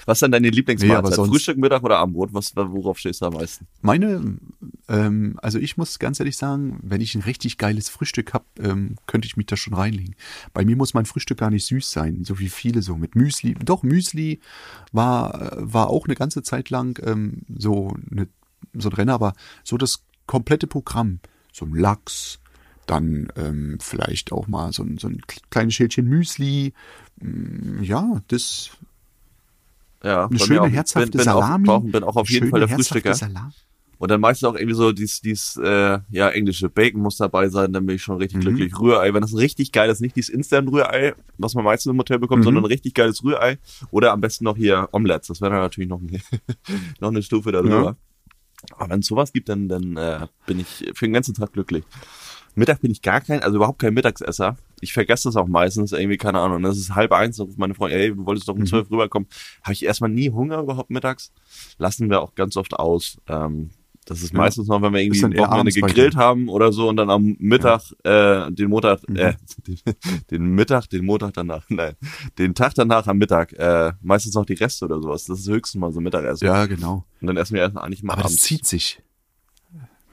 Was 0.06 0.18
ist 0.18 0.22
denn 0.24 0.32
deine 0.32 0.48
Nee, 0.50 0.56
Lieblingsmahlzeit? 0.56 1.14
sonst- 1.14 1.30
Frühstück, 1.30 1.58
Mittag 1.58 1.84
oder 1.84 1.98
Abendbrot? 2.00 2.34
Was, 2.34 2.56
worauf 2.56 2.98
stehst 3.00 3.22
du 3.22 3.26
am 3.28 3.34
meisten? 3.34 3.68
Meine, 3.82 4.38
ähm, 4.90 5.40
also 5.42 5.60
ich 5.60 5.78
muss 5.78 5.98
ganz 6.00 6.20
ehrlich 6.20 6.36
sagen, 6.36 6.80
wenn 6.82 7.00
ich 7.00 7.16
ein 7.16 7.22
richtig 7.22 7.58
geiles 7.58 7.90
Frühstück 7.90 8.34
hab, 8.34 8.46
ähm, 8.60 8.96
könnte 9.08 9.28
ich 9.28 9.38
mich 9.38 9.46
da 9.46 9.56
schon 9.56 9.74
reinlegen. 9.76 10.16
Bei 10.54 10.66
mir 10.66 10.76
muss 10.76 10.94
mein 10.94 11.06
Frühstück 11.06 11.38
gar 11.38 11.52
nicht 11.52 11.66
süß 11.66 11.90
sein, 11.92 12.24
so 12.26 12.40
wie 12.40 12.50
viele 12.50 12.82
so 12.82 12.98
mit 12.98 13.16
Müsli. 13.16 13.54
Doch, 13.54 13.84
Müsli 13.84 14.42
war, 14.92 15.52
war 15.58 15.90
auch 15.90 16.06
eine 16.06 16.16
ganze 16.16 16.44
Zeit 16.44 16.70
lang 16.70 17.00
ähm, 17.06 17.44
so, 17.56 17.96
eine, 18.12 18.28
so 18.74 18.90
ein 18.90 18.94
Renner, 18.96 19.14
aber 19.14 19.34
so 19.64 19.78
das 19.78 20.04
komplette 20.26 20.68
Programm. 20.68 21.20
So 21.54 21.66
ein 21.66 21.76
Lachs, 21.76 22.40
dann 22.88 23.30
ähm, 23.38 23.78
vielleicht 23.80 24.32
auch 24.32 24.48
mal 24.48 24.74
so 24.74 24.84
ein, 24.84 24.98
so 24.98 25.08
ein 25.08 25.22
kleines 25.52 25.76
Schälchen 25.76 26.08
Müsli. 26.08 26.74
Mm, 27.22 27.84
Ja, 27.84 28.22
das 28.28 28.72
Ja, 30.04 30.26
eine 30.28 30.40
schöne 30.40 30.62
auch. 30.62 30.70
herzhafte 30.70 31.10
bin, 31.12 31.18
bin 31.18 31.24
Salami. 31.26 31.70
Auch, 31.70 31.82
bin 31.84 32.04
auch 32.04 32.16
auf 32.16 32.30
jeden 32.30 32.42
schöne, 32.46 32.52
Fall 32.52 32.60
der 32.62 32.70
Frühstücker. 32.70 33.14
Salami. 33.14 33.52
Und 34.00 34.10
dann 34.12 34.20
meistens 34.20 34.50
auch 34.50 34.56
irgendwie 34.56 34.76
so 34.76 34.92
dies, 34.92 35.22
dies 35.22 35.56
äh, 35.64 36.00
ja, 36.10 36.30
englische 36.30 36.68
Bacon 36.68 37.02
muss 37.02 37.16
dabei 37.16 37.48
sein, 37.48 37.72
dann 37.72 37.86
bin 37.86 37.96
ich 37.96 38.04
schon 38.04 38.16
Mhm. 38.16 38.22
richtig 38.22 38.42
glücklich. 38.42 38.78
Rührei, 38.78 39.14
wenn 39.14 39.22
das 39.22 39.32
ein 39.32 39.38
richtig 39.38 39.72
geiles, 39.72 40.02
nicht 40.02 40.18
dieses 40.18 40.30
Instant-Rührei, 40.30 41.14
was 41.38 41.54
man 41.56 41.64
meistens 41.64 41.92
im 41.92 41.98
Hotel 42.00 42.20
bekommt, 42.20 42.40
Mhm. 42.42 42.44
sondern 42.44 42.64
ein 42.64 42.68
richtig 42.68 42.94
geiles 42.96 43.24
Rührei. 43.24 43.60
Oder 43.92 44.12
am 44.12 44.20
besten 44.20 44.44
noch 44.44 44.58
hier 44.58 44.90
Omelettes. 44.92 45.28
Das 45.30 45.40
wäre 45.42 45.52
dann 45.52 45.62
natürlich 45.62 45.90
noch, 45.90 46.02
ein, 46.02 46.22
noch 47.00 47.10
eine 47.10 47.24
Stufe 47.24 47.54
darüber. 47.54 47.96
Aber 48.78 48.90
wenn 48.90 49.00
es 49.00 49.08
sowas 49.08 49.32
gibt, 49.32 49.48
dann, 49.48 49.70
dann 49.70 49.96
äh, 49.96 50.28
bin 50.48 50.60
ich 50.60 50.92
für 50.94 51.06
den 51.06 51.14
ganzen 51.14 51.34
Tag 51.34 51.54
glücklich. 51.54 51.86
Mittag 52.56 52.82
bin 52.82 52.92
ich 52.92 53.02
gar 53.02 53.22
kein, 53.22 53.42
also 53.42 53.56
überhaupt 53.56 53.80
kein 53.80 53.94
Mittagsesser. 53.94 54.58
Ich 54.84 54.94
vergesse 54.94 55.28
das 55.30 55.36
auch 55.36 55.48
meistens, 55.48 55.92
irgendwie, 55.94 56.18
keine 56.18 56.40
Ahnung. 56.40 56.62
Das 56.64 56.78
ist 56.78 56.94
halb 56.94 57.12
eins, 57.12 57.38
dann 57.38 57.48
ruft 57.48 57.58
meine 57.58 57.74
Freundin, 57.74 58.00
ey, 58.00 58.16
du 58.16 58.26
wolltest 58.26 58.48
doch 58.48 58.54
um 58.54 58.60
Mhm. 58.62 58.66
zwölf 58.68 58.92
rüberkommen. 58.92 59.28
Habe 59.64 59.74
ich 59.74 59.84
erstmal 59.86 60.10
nie 60.10 60.30
Hunger 60.30 60.60
überhaupt 60.60 60.90
mittags. 60.92 61.32
Lassen 61.78 62.10
wir 62.10 62.22
auch 62.22 62.36
ganz 62.36 62.58
oft 62.58 62.74
aus. 62.74 63.18
Ähm, 63.28 63.70
das 64.06 64.22
ist 64.22 64.34
Ja. 64.34 64.40
meistens 64.40 64.68
noch, 64.68 64.82
wenn 64.82 64.92
wir 64.94 65.00
irgendwie 65.02 65.22
eher 65.22 65.48
Wochenende 65.48 65.72
gegrillt 65.72 66.18
haben 66.18 66.50
oder 66.50 66.74
so 66.74 66.90
und 66.90 66.98
dann 66.98 67.10
am 67.10 67.38
Mittag, 67.40 67.84
äh, 68.04 68.52
den 68.52 68.70
Montag, 68.70 69.00
Mhm. 69.08 69.16
äh, 69.16 69.34
den, 69.66 69.78
den 70.32 70.44
Mittag, 70.56 70.90
den 70.90 71.06
Montag 71.06 71.34
danach, 71.36 71.64
nein, 71.70 71.94
den 72.38 72.54
Tag 72.54 72.74
danach 72.76 73.08
am 73.08 73.18
Mittag, 73.18 73.54
äh, 73.54 73.94
meistens 74.02 74.34
noch 74.36 74.46
die 74.46 74.56
Reste 74.56 74.84
oder 74.86 75.02
sowas. 75.02 75.24
Das 75.24 75.40
ist 75.40 75.48
höchstens 75.50 75.80
mal 75.80 75.94
so 75.94 76.02
Mittagessen. 76.02 76.46
Ja, 76.46 76.66
genau. 76.66 77.06
Und 77.22 77.28
dann 77.28 77.38
essen 77.38 77.54
wir 77.54 77.62
erst 77.62 77.78
eigentlich 77.78 78.04
mal 78.04 78.14
Aber 78.14 78.24
das 78.24 78.32
abends. 78.34 78.44
zieht 78.44 78.68
sich. 78.68 79.02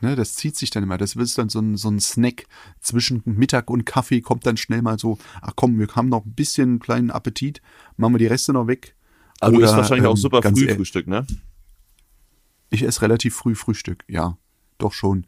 Ne, 0.02 0.16
das 0.16 0.34
zieht 0.34 0.56
sich 0.56 0.70
dann 0.70 0.82
immer. 0.82 0.96
Das 0.96 1.16
wird 1.16 1.36
dann 1.36 1.50
so 1.50 1.60
ein, 1.60 1.76
so 1.76 1.90
ein 1.90 2.00
Snack 2.00 2.46
zwischen 2.80 3.22
Mittag 3.26 3.68
und 3.70 3.84
Kaffee, 3.84 4.22
kommt 4.22 4.46
dann 4.46 4.56
schnell 4.56 4.80
mal 4.80 4.98
so, 4.98 5.18
ach 5.42 5.52
komm, 5.56 5.78
wir 5.78 5.88
haben 5.88 6.08
noch 6.08 6.24
ein 6.24 6.32
bisschen 6.32 6.78
kleinen 6.78 7.10
Appetit, 7.10 7.60
machen 7.96 8.14
wir 8.14 8.18
die 8.18 8.26
Reste 8.26 8.52
noch 8.52 8.66
weg. 8.66 8.94
Also 9.40 9.56
du 9.56 9.62
isst 9.62 9.72
Oder, 9.72 9.82
wahrscheinlich 9.82 10.06
auch 10.06 10.12
ähm, 10.12 10.16
super 10.16 10.40
ganz 10.40 10.58
früh 10.58 10.74
Frühstück, 10.74 11.06
ne? 11.06 11.26
Ich 12.70 12.82
esse 12.82 13.02
relativ 13.02 13.34
früh 13.34 13.54
Frühstück, 13.54 14.04
ja, 14.08 14.38
doch 14.78 14.92
schon. 14.92 15.26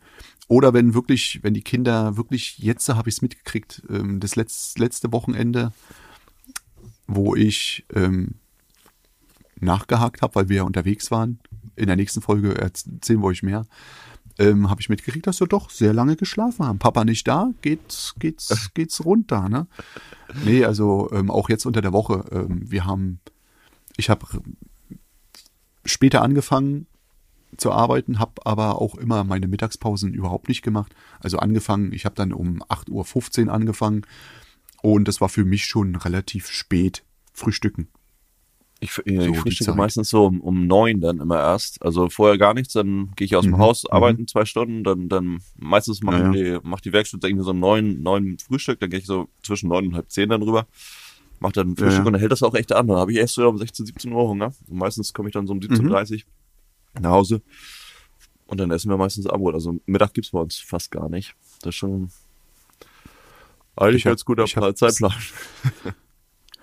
Oder 0.48 0.74
wenn 0.74 0.94
wirklich, 0.94 1.40
wenn 1.42 1.54
die 1.54 1.62
Kinder 1.62 2.16
wirklich, 2.16 2.58
jetzt 2.58 2.88
habe 2.88 3.08
ich 3.08 3.16
es 3.16 3.22
mitgekriegt, 3.22 3.82
ähm, 3.88 4.20
das 4.20 4.36
letz, 4.36 4.76
letzte 4.78 5.12
Wochenende, 5.12 5.72
wo 7.06 7.34
ich 7.34 7.84
ähm, 7.94 8.36
nachgehakt 9.60 10.22
habe, 10.22 10.34
weil 10.34 10.48
wir 10.48 10.56
ja 10.56 10.62
unterwegs 10.64 11.10
waren. 11.10 11.38
In 11.76 11.86
der 11.86 11.96
nächsten 11.96 12.20
Folge 12.20 12.54
erzählen 12.56 13.20
wir 13.20 13.24
euch 13.26 13.42
mehr. 13.42 13.66
Ähm, 14.38 14.70
habe 14.70 14.80
ich 14.80 14.88
mitgekriegt, 14.88 15.26
dass 15.26 15.40
wir 15.40 15.46
doch 15.46 15.70
sehr 15.70 15.92
lange 15.92 16.16
geschlafen 16.16 16.66
haben. 16.66 16.78
Papa 16.78 17.04
nicht 17.04 17.28
da, 17.28 17.52
geht's, 17.60 18.14
geht's, 18.18 18.70
geht's 18.74 19.04
runter, 19.04 19.48
ne? 19.48 19.66
Nee, 20.44 20.64
also 20.64 21.10
ähm, 21.12 21.30
auch 21.30 21.48
jetzt 21.48 21.66
unter 21.66 21.82
der 21.82 21.92
Woche. 21.92 22.24
Ähm, 22.30 22.70
wir 22.70 22.86
haben, 22.86 23.20
ich 23.96 24.08
habe 24.08 24.26
später 25.84 26.22
angefangen 26.22 26.86
zu 27.56 27.70
arbeiten, 27.70 28.18
habe 28.18 28.46
aber 28.46 28.80
auch 28.80 28.94
immer 28.94 29.24
meine 29.24 29.46
Mittagspausen 29.46 30.14
überhaupt 30.14 30.48
nicht 30.48 30.62
gemacht. 30.62 30.94
Also 31.20 31.38
angefangen, 31.38 31.92
ich 31.92 32.04
habe 32.04 32.14
dann 32.14 32.32
um 32.32 32.62
8.15 32.62 33.46
Uhr 33.46 33.52
angefangen 33.52 34.06
und 34.80 35.06
das 35.06 35.20
war 35.20 35.28
für 35.28 35.44
mich 35.44 35.66
schon 35.66 35.96
relativ 35.96 36.48
spät 36.48 37.04
frühstücken. 37.32 37.88
Ich, 38.82 38.98
ich 39.04 39.20
So, 39.20 39.30
die 39.30 39.34
frühstücke 39.38 39.74
meistens 39.74 40.10
so 40.10 40.26
um, 40.26 40.40
um 40.40 40.66
neun 40.66 41.00
dann 41.00 41.20
immer 41.20 41.38
erst. 41.38 41.80
Also 41.82 42.08
vorher 42.10 42.36
gar 42.36 42.52
nichts, 42.52 42.72
dann 42.72 43.12
gehe 43.14 43.26
ich 43.26 43.36
aus 43.36 43.44
dem 43.44 43.52
Mhm, 43.52 43.58
Haus, 43.58 43.84
mhm. 43.84 43.90
arbeiten 43.92 44.26
zwei 44.26 44.44
Stunden, 44.44 44.82
dann, 44.82 45.08
dann 45.08 45.38
meistens 45.56 46.02
machen 46.02 46.34
Ja, 46.34 46.58
die, 46.58 46.58
macht 46.68 46.84
die 46.84 46.92
Werkstatt 46.92 47.22
irgendwie 47.22 47.44
so 47.44 47.52
um 47.52 47.60
neun, 47.60 48.02
neun 48.02 48.38
Frühstück, 48.38 48.80
dann 48.80 48.90
gehe 48.90 48.98
ich 48.98 49.06
so 49.06 49.28
zwischen 49.44 49.68
neun 49.68 49.86
und 49.86 49.94
halb 49.94 50.10
zehn 50.10 50.28
dann 50.28 50.42
rüber. 50.42 50.66
Mach 51.38 51.52
dann 51.52 51.76
Frühstück 51.76 51.92
ja. 52.00 52.06
und 52.06 52.12
dann 52.12 52.20
hält 52.20 52.32
das 52.32 52.42
auch 52.42 52.54
echt 52.54 52.72
an. 52.72 52.86
Dann 52.88 52.96
habe 52.96 53.12
ich 53.12 53.18
erst 53.18 53.34
so 53.34 53.48
um 53.48 53.56
16, 53.58 53.86
17 53.86 54.12
Uhr 54.12 54.28
Hunger. 54.28 54.52
Und 54.68 54.78
meistens 54.78 55.12
komme 55.12 55.28
ich 55.28 55.32
dann 55.32 55.46
so 55.46 55.52
um 55.52 55.58
Mhm. 55.58 55.64
17.30 55.64 56.12
Uhr 56.24 57.00
nach 57.00 57.10
Hause. 57.10 57.42
Und 58.46 58.58
dann 58.58 58.70
essen 58.70 58.90
wir 58.90 58.96
meistens 58.96 59.26
Abendbrot. 59.26 59.54
Also 59.54 59.80
Mittag 59.86 60.14
gibt's 60.14 60.30
bei 60.30 60.40
uns 60.40 60.58
fast 60.58 60.90
gar 60.90 61.08
nicht. 61.08 61.34
Das 61.62 61.70
ist 61.70 61.76
schon 61.76 62.10
eigentlich 63.76 64.00
Ich 64.00 64.04
ganz 64.04 64.24
guter 64.24 64.44
ich 64.44 64.54
Zeitplan. 64.54 65.14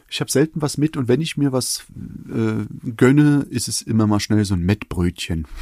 Ich 0.10 0.20
habe 0.22 0.32
selten 0.32 0.62
was 0.62 0.78
mit 0.78 0.98
und 0.98 1.08
wenn 1.08 1.22
ich 1.22 1.38
mir 1.38 1.52
was 1.52 1.86
äh, 2.30 2.66
gönne, 2.98 3.46
ist 3.50 3.68
es 3.68 3.82
immer 3.82 4.08
mal 4.08 4.20
schnell 4.20 4.44
so 4.46 4.54
ein 4.56 4.62
Mettbrötchen. 4.62 5.48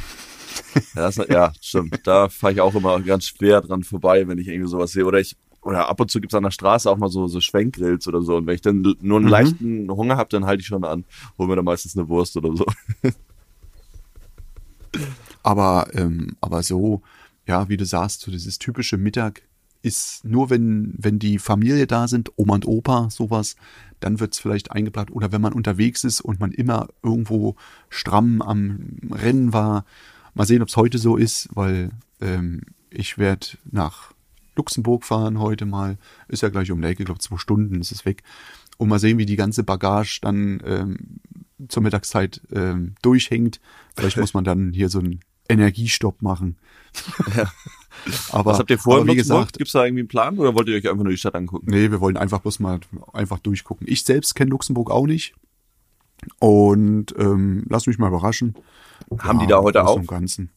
Ja, 0.94 1.02
das, 1.02 1.16
ja 1.28 1.52
stimmt. 1.60 2.00
Da 2.06 2.28
fahre 2.28 2.52
ich 2.52 2.60
auch 2.60 2.74
immer 2.74 3.00
ganz 3.00 3.26
schwer 3.26 3.60
dran 3.60 3.84
vorbei, 3.84 4.26
wenn 4.28 4.38
ich 4.38 4.48
irgendwie 4.48 4.68
sowas 4.68 4.92
sehe. 4.92 5.04
Oder 5.06 5.20
ich, 5.20 5.36
oder 5.62 5.88
ab 5.88 6.00
und 6.00 6.10
zu 6.10 6.20
gibt's 6.20 6.34
an 6.34 6.42
der 6.42 6.50
Straße 6.50 6.90
auch 6.90 6.96
mal 6.96 7.08
so, 7.10 7.26
so 7.28 7.40
Schwenkgrills 7.40 8.06
oder 8.08 8.22
so. 8.22 8.36
Und 8.36 8.46
wenn 8.46 8.54
ich 8.56 8.60
dann 8.60 8.82
nur 9.00 9.18
einen 9.18 9.26
Mhm. 9.26 9.30
leichten 9.30 9.90
Hunger 9.90 10.16
habe, 10.16 10.28
dann 10.30 10.46
halte 10.46 10.60
ich 10.62 10.66
schon 10.66 10.84
an. 10.84 11.04
Hol 11.38 11.46
mir 11.46 11.56
dann 11.56 11.64
meistens 11.64 11.96
eine 11.96 12.08
Wurst 12.08 12.36
oder 12.36 12.54
so. 12.56 12.66
Aber, 15.42 15.88
ähm, 15.94 16.36
aber 16.40 16.62
so, 16.62 17.02
ja, 17.46 17.68
wie 17.68 17.76
du 17.76 17.84
sagst, 17.86 18.22
so 18.22 18.30
dieses 18.30 18.58
typische 18.58 18.96
Mittag 18.98 19.42
ist 19.82 20.24
nur, 20.24 20.50
wenn, 20.50 20.94
wenn 20.96 21.18
die 21.18 21.38
Familie 21.38 21.86
da 21.86 22.08
sind, 22.08 22.32
Oma 22.36 22.54
und 22.54 22.66
Opa, 22.66 23.10
sowas, 23.10 23.56
dann 24.00 24.20
wird's 24.20 24.38
vielleicht 24.38 24.72
eingeplant. 24.72 25.10
Oder 25.10 25.32
wenn 25.32 25.40
man 25.40 25.52
unterwegs 25.52 26.04
ist 26.04 26.20
und 26.20 26.40
man 26.40 26.52
immer 26.52 26.88
irgendwo 27.02 27.56
stramm 27.88 28.42
am 28.42 28.98
Rennen 29.10 29.52
war. 29.52 29.84
Mal 30.34 30.46
sehen, 30.46 30.62
ob's 30.62 30.76
heute 30.76 30.98
so 30.98 31.16
ist, 31.16 31.48
weil 31.54 31.90
ähm, 32.20 32.62
ich 32.90 33.18
werde 33.18 33.46
nach 33.70 34.12
Luxemburg 34.56 35.04
fahren 35.04 35.38
heute 35.38 35.66
mal. 35.66 35.98
Ist 36.28 36.42
ja 36.42 36.48
gleich 36.48 36.70
um 36.70 36.80
die 36.82 36.88
Ecke, 36.88 37.04
glaube 37.04 37.20
zwei 37.20 37.38
Stunden 37.38 37.80
ist 37.80 37.92
es 37.92 38.04
weg. 38.04 38.22
Und 38.76 38.88
mal 38.88 38.98
sehen, 38.98 39.18
wie 39.18 39.26
die 39.26 39.36
ganze 39.36 39.64
Bagage 39.64 40.20
dann 40.22 40.60
ähm, 40.64 41.20
zur 41.68 41.82
Mittagszeit 41.82 42.40
ähm, 42.52 42.94
durchhängt. 43.02 43.60
Vielleicht 43.96 44.16
muss 44.18 44.34
man 44.34 44.44
dann 44.44 44.72
hier 44.72 44.88
so 44.88 45.00
einen 45.00 45.20
Energiestopp 45.48 46.22
machen. 46.22 46.56
aber, 48.30 48.52
Was 48.52 48.58
habt 48.58 48.70
ihr 48.70 48.78
vor 48.78 49.06
wie 49.06 49.14
gesagt, 49.14 49.58
Gibt's 49.58 49.72
da 49.72 49.84
irgendwie 49.84 50.02
einen 50.02 50.08
Plan 50.08 50.38
oder 50.38 50.54
wollt 50.54 50.68
ihr 50.68 50.76
euch 50.76 50.88
einfach 50.88 51.04
nur 51.04 51.12
die 51.12 51.18
Stadt 51.18 51.34
angucken? 51.34 51.66
nee, 51.70 51.90
wir 51.90 52.00
wollen 52.00 52.16
einfach 52.16 52.40
bloß 52.40 52.60
mal 52.60 52.80
einfach 53.12 53.38
durchgucken. 53.38 53.86
Ich 53.88 54.04
selbst 54.04 54.34
kenne 54.34 54.50
Luxemburg 54.50 54.90
auch 54.90 55.06
nicht. 55.06 55.34
Und 56.38 57.14
ähm, 57.16 57.64
lass 57.68 57.86
mich 57.86 57.98
mal 57.98 58.08
überraschen. 58.08 58.54
Haben 59.20 59.38
die 59.38 59.46
da 59.46 59.60
heute 59.60 59.82
und 59.82 60.08
Ganzen. 60.08 60.50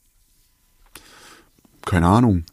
Keine 1.85 2.07
Ahnung. 2.07 2.45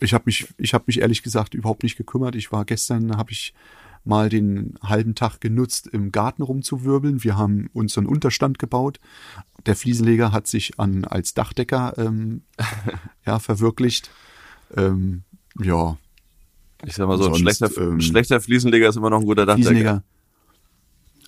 Ich 0.00 0.12
habe 0.12 0.24
mich, 0.26 0.52
ich 0.58 0.74
habe 0.74 0.84
mich 0.86 1.00
ehrlich 1.00 1.22
gesagt 1.22 1.54
überhaupt 1.54 1.82
nicht 1.82 1.96
gekümmert. 1.96 2.34
Ich 2.34 2.52
war 2.52 2.64
gestern, 2.64 3.16
habe 3.16 3.32
ich 3.32 3.54
mal 4.04 4.28
den 4.28 4.74
halben 4.82 5.14
Tag 5.14 5.40
genutzt, 5.40 5.86
im 5.86 6.12
Garten 6.12 6.42
rumzuwirbeln. 6.42 7.24
Wir 7.24 7.36
haben 7.36 7.68
uns 7.72 7.96
einen 7.96 8.06
Unterstand 8.06 8.58
gebaut. 8.58 9.00
Der 9.66 9.76
Fliesenleger 9.76 10.32
hat 10.32 10.46
sich 10.46 10.78
an 10.78 11.04
als 11.04 11.34
Dachdecker 11.34 11.94
ähm, 11.98 12.42
ja 13.26 13.38
verwirklicht. 13.38 14.10
Ähm, 14.76 15.22
ja, 15.60 15.96
Ich 16.84 16.94
sag 16.94 17.06
mal 17.06 17.16
so, 17.16 17.24
ein 17.24 17.34
Sonst, 17.34 17.40
schlechter, 17.40 17.80
ähm, 17.80 18.00
schlechter 18.00 18.40
Fliesenleger 18.40 18.88
ist 18.88 18.96
immer 18.96 19.10
noch 19.10 19.20
ein 19.20 19.26
guter 19.26 19.46
Dachdecker. 19.46 19.68
Fliesenleger. 19.68 20.02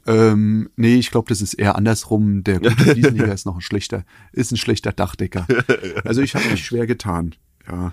Ähm, 0.07 0.71
nee, 0.77 0.97
ich 0.97 1.11
glaube, 1.11 1.29
das 1.29 1.41
ist 1.41 1.55
eher 1.55 1.77
andersrum. 1.77 2.45
Der 2.45 2.61
gute 2.61 2.77
Fliesenleger 2.77 3.35
ist 3.35 3.47
noch 3.47 3.57
ein 3.57 3.61
schlechter, 3.61 4.05
ist 4.33 4.53
ein 4.53 4.57
schlechter 4.57 4.93
Dachdecker. 4.93 5.47
Also 6.05 6.21
ich 6.21 6.35
habe 6.35 6.49
mich 6.49 6.65
schwer 6.65 6.87
getan. 6.87 7.35
Ja. 7.69 7.93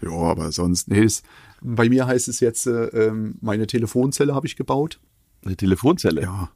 Ja, 0.00 0.10
aber 0.10 0.50
sonst, 0.50 0.88
nee, 0.88 1.02
das, 1.02 1.22
bei 1.62 1.88
mir 1.88 2.06
heißt 2.06 2.28
es 2.28 2.40
jetzt, 2.40 2.66
äh, 2.66 2.86
ähm, 2.86 3.36
meine 3.40 3.66
Telefonzelle 3.66 4.34
habe 4.34 4.46
ich 4.46 4.56
gebaut. 4.56 4.98
Eine 5.44 5.56
Telefonzelle. 5.56 6.22
Ja. 6.22 6.50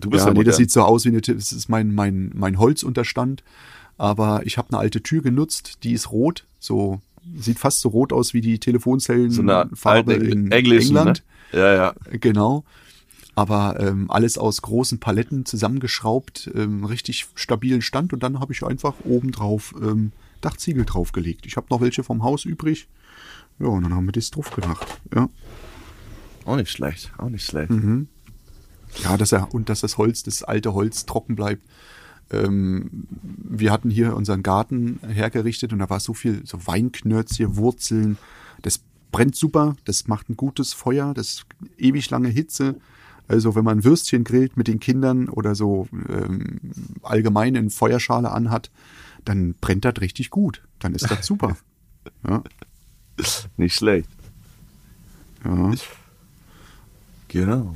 Du 0.00 0.10
bist 0.10 0.26
ja, 0.26 0.32
nee, 0.32 0.44
das 0.44 0.56
sieht 0.56 0.70
so 0.70 0.82
aus 0.82 1.04
wie 1.04 1.08
eine, 1.08 1.20
das 1.20 1.52
ist 1.52 1.68
mein, 1.68 1.94
mein, 1.94 2.30
mein 2.34 2.58
Holzunterstand. 2.58 3.42
Aber 3.98 4.44
ich 4.44 4.58
habe 4.58 4.68
eine 4.70 4.78
alte 4.78 5.02
Tür 5.02 5.22
genutzt, 5.22 5.78
die 5.82 5.92
ist 5.92 6.10
rot, 6.10 6.46
so, 6.58 7.00
sieht 7.38 7.58
fast 7.58 7.80
so 7.80 7.88
rot 7.88 8.12
aus 8.12 8.34
wie 8.34 8.42
die 8.42 8.58
Telefonzellenfarbe 8.58 10.14
so 10.14 10.20
in 10.20 10.52
Englische, 10.52 10.88
England. 10.88 11.22
Ne? 11.52 11.58
Ja, 11.58 11.74
ja. 11.74 11.94
Genau. 12.10 12.64
Aber 13.34 13.78
ähm, 13.80 14.10
alles 14.10 14.38
aus 14.38 14.62
großen 14.62 14.98
Paletten 14.98 15.44
zusammengeschraubt, 15.44 16.50
ähm, 16.54 16.84
richtig 16.84 17.26
stabilen 17.34 17.82
Stand 17.82 18.12
und 18.12 18.22
dann 18.22 18.40
habe 18.40 18.52
ich 18.52 18.64
einfach 18.64 18.94
oben 19.04 19.30
drauf 19.30 19.74
ähm, 19.80 20.12
Dachziegel 20.40 20.84
draufgelegt. 20.84 21.46
Ich 21.46 21.56
habe 21.56 21.66
noch 21.70 21.80
welche 21.80 22.02
vom 22.02 22.22
Haus 22.22 22.44
übrig. 22.44 22.88
Ja, 23.58 23.66
und 23.66 23.84
dann 23.84 23.94
haben 23.94 24.06
wir 24.06 24.12
das 24.12 24.30
drauf 24.30 24.50
gemacht. 24.50 25.00
Ja. 25.14 25.28
Auch 26.44 26.56
nicht 26.56 26.70
schlecht, 26.70 27.12
auch 27.18 27.28
nicht 27.28 27.44
schlecht. 27.44 27.70
Mhm. 27.70 28.08
Ja, 29.02 29.16
dass 29.16 29.32
er, 29.32 29.52
und 29.52 29.68
dass 29.68 29.80
das 29.80 29.98
Holz, 29.98 30.22
das 30.22 30.42
alte 30.42 30.74
Holz 30.74 31.06
trocken 31.06 31.34
bleibt. 31.36 31.62
Ähm, 32.30 33.06
wir 33.12 33.72
hatten 33.72 33.90
hier 33.90 34.16
unseren 34.16 34.42
Garten 34.42 35.00
hergerichtet 35.06 35.72
und 35.72 35.78
da 35.78 35.90
war 35.90 36.00
so 36.00 36.14
viel, 36.14 36.44
so 36.44 36.66
Weinknörzchen, 36.66 37.56
Wurzeln. 37.56 38.18
Das 38.62 38.80
brennt 39.12 39.36
super, 39.36 39.76
das 39.84 40.08
macht 40.08 40.28
ein 40.28 40.36
gutes 40.36 40.72
Feuer, 40.72 41.14
das 41.14 41.44
ewig 41.78 42.10
lange 42.10 42.28
Hitze. 42.28 42.76
Also 43.28 43.54
wenn 43.54 43.64
man 43.64 43.84
Würstchen 43.84 44.24
grillt 44.24 44.56
mit 44.56 44.68
den 44.68 44.78
Kindern 44.78 45.28
oder 45.28 45.54
so 45.54 45.88
ähm, 46.08 46.60
allgemein 47.02 47.54
in 47.54 47.70
Feuerschale 47.70 48.30
anhat, 48.30 48.70
dann 49.24 49.54
brennt 49.60 49.84
das 49.84 50.00
richtig 50.00 50.30
gut. 50.30 50.62
Dann 50.78 50.94
ist 50.94 51.10
das 51.10 51.26
super. 51.26 51.56
ja. 52.28 52.42
Nicht 53.56 53.74
schlecht. 53.74 54.08
Ja. 55.44 55.72
Genau. 57.28 57.74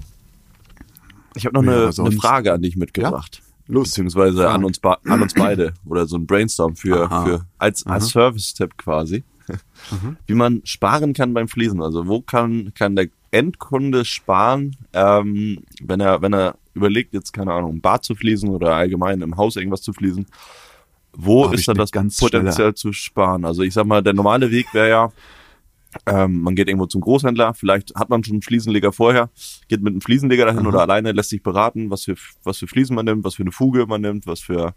Ich 1.35 1.47
habe 1.47 1.55
noch 1.55 1.65
Ja, 1.65 1.89
eine, 1.89 1.93
eine 1.97 2.13
Frage 2.13 2.53
an 2.53 2.63
dich 2.63 2.77
mitgebracht. 2.77 3.43
Los. 3.67 3.91
Beziehungsweise 3.91 4.51
an 4.51 4.65
uns, 4.65 4.83
an 4.83 5.23
uns 5.23 5.35
beide. 5.37 5.75
Oder 5.87 6.07
so 6.07 6.17
ein 6.17 6.27
Brainstorm 6.27 6.75
für, 6.75 7.05
Aha. 7.05 7.25
für 7.25 7.47
als, 7.59 7.87
als 7.87 8.09
Service-Tipp 8.09 8.77
quasi. 8.77 9.23
Wie 10.27 10.35
man 10.35 10.61
sparen 10.65 11.13
kann 11.13 11.35
beim 11.35 11.49
Fließen. 11.49 11.81
Also 11.83 12.07
wo 12.07 12.21
kann, 12.21 12.73
kann 12.75 12.97
der 12.97 13.09
Endkunde 13.31 14.05
sparen, 14.05 14.77
ähm, 14.93 15.63
wenn 15.83 16.01
er, 16.01 16.21
wenn 16.23 16.33
er 16.33 16.57
überlegt, 16.75 17.15
jetzt 17.15 17.33
keine 17.33 17.53
Ahnung, 17.53 17.77
ein 17.77 17.81
Bad 17.81 18.05
zu 18.05 18.15
fließen 18.15 18.49
oder 18.49 18.75
allgemein 18.75 19.23
im 19.23 19.37
Haus 19.37 19.57
irgendwas 19.57 19.83
zu 19.83 19.93
fließen. 19.93 20.27
Wo 21.13 21.47
Hab 21.47 21.55
ist 21.55 21.67
dann 21.69 21.77
das 21.77 21.93
ganz 21.93 22.19
Potenzial 22.19 22.75
zu 22.75 22.93
sparen? 22.93 23.45
Also 23.45 23.63
ich 23.63 23.75
sag 23.75 23.85
mal, 23.87 24.03
der 24.03 24.13
normale 24.13 24.51
Weg 24.51 24.73
wäre 24.73 24.89
ja, 24.89 25.13
ähm, 26.07 26.43
man 26.43 26.55
geht 26.55 26.69
irgendwo 26.69 26.87
zum 26.87 27.01
Großhändler, 27.01 27.53
vielleicht 27.55 27.95
hat 27.97 28.11
man 28.11 28.23
schon 28.23 28.35
einen 28.35 28.43
Fliesenleger 28.43 28.93
vorher, 28.93 29.29
geht 29.69 29.83
mit 29.83 29.93
einem 29.93 30.01
Fliesenleger 30.01 30.47
dahin 30.47 30.67
oder 30.67 30.81
alleine, 30.81 31.11
lässt 31.13 31.31
sich 31.31 31.43
beraten, 31.43 31.91
was 31.91 32.05
für, 32.05 32.15
was 32.45 32.59
für 32.59 32.69
Fliesen 32.69 32.95
man 32.95 33.07
nimmt, 33.07 33.25
was 33.25 33.35
für 33.35 33.43
eine 33.43 33.51
Fuge 33.53 33.87
man 33.87 34.01
nimmt, 34.01 34.27
was 34.27 34.41
für, 34.41 34.75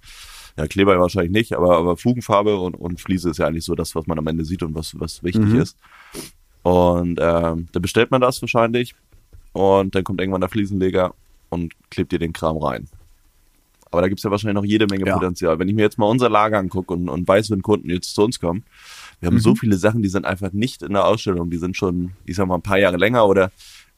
ja, 0.57 0.67
Kleber 0.67 0.99
wahrscheinlich 0.99 1.31
nicht, 1.31 1.53
aber, 1.53 1.77
aber 1.77 1.97
Fugenfarbe 1.97 2.57
und, 2.57 2.73
und 2.73 2.99
Fliese 2.99 3.29
ist 3.29 3.37
ja 3.37 3.45
eigentlich 3.47 3.65
so 3.65 3.75
das, 3.75 3.93
was 3.93 4.07
man 4.07 4.17
am 4.17 4.25
Ende 4.27 4.43
sieht 4.43 4.63
und 4.63 4.73
was, 4.73 4.99
was 4.99 5.21
wichtig 5.23 5.49
Mhm. 5.49 5.59
ist. 5.59 5.77
Und 6.63 7.19
ähm, 7.21 7.67
dann 7.71 7.81
bestellt 7.81 8.09
man 8.09 8.21
das 8.21 8.41
wahrscheinlich 8.41 8.95
und 9.51 9.93
dann 9.93 10.03
kommt 10.03 10.19
irgendwann 10.19 10.41
der 10.41 10.49
Fliesenleger 10.49 11.13
und 11.49 11.73
klebt 11.91 12.11
dir 12.11 12.19
den 12.19 12.33
Kram 12.33 12.57
rein. 12.57 12.87
Aber 13.93 14.01
da 14.01 14.09
gibt's 14.09 14.23
ja 14.23 14.31
wahrscheinlich 14.31 14.55
noch 14.55 14.65
jede 14.65 14.87
Menge 14.87 15.05
Ja. 15.07 15.13
Potenzial. 15.13 15.57
Wenn 15.59 15.69
ich 15.69 15.75
mir 15.75 15.83
jetzt 15.83 15.97
mal 15.97 16.07
unser 16.07 16.29
Lager 16.29 16.57
angucke 16.57 16.93
und, 16.93 17.07
und 17.09 17.27
weiß, 17.27 17.49
wenn 17.51 17.61
Kunden 17.61 17.89
jetzt 17.89 18.13
zu 18.13 18.23
uns 18.23 18.39
kommen, 18.39 18.63
wir 19.21 19.27
haben 19.27 19.35
Mhm. 19.35 19.39
so 19.39 19.55
viele 19.55 19.77
Sachen, 19.77 20.01
die 20.01 20.09
sind 20.09 20.25
einfach 20.25 20.51
nicht 20.51 20.81
in 20.83 20.91
der 20.93 21.05
Ausstellung. 21.05 21.49
Die 21.49 21.57
sind 21.57 21.77
schon, 21.77 22.11
ich 22.25 22.35
sag 22.35 22.47
mal, 22.47 22.55
ein 22.55 22.61
paar 22.61 22.77
Jahre 22.79 22.97
länger 22.97 23.25
oder 23.27 23.51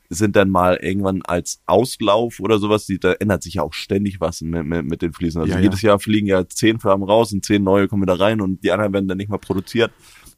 sind 0.10 0.36
dann 0.36 0.52
mal 0.52 0.76
irgendwann 0.84 1.24
als 1.24 1.62
Auslauf 1.66 2.40
oder 2.40 2.60
sowas. 2.60 2.86
Die, 2.86 3.00
da 3.00 3.14
ändert 3.14 3.42
sich 3.42 3.56
ja 3.56 3.64
auch 3.64 3.74
ständig 3.74 4.22
was 4.22 4.42
mit, 4.42 4.64
mit, 4.66 4.86
mit 4.86 5.02
den 5.02 5.14
Fliesen. 5.14 5.42
Also 5.42 5.52
Ja, 5.54 5.58
ja. 5.58 5.64
jedes 5.64 5.82
Jahr 5.82 5.98
fliegen 6.00 6.28
ja 6.28 6.48
zehn 6.48 6.80
Farben 6.80 7.04
raus 7.04 7.34
und 7.34 7.44
zehn 7.44 7.64
neue 7.64 7.88
kommen 7.88 8.04
wieder 8.04 8.20
rein 8.20 8.40
und 8.40 8.64
die 8.64 8.72
anderen 8.72 8.94
werden 8.94 9.08
dann 9.08 9.18
nicht 9.18 9.30
mal 9.30 9.40
produziert. 9.40 9.92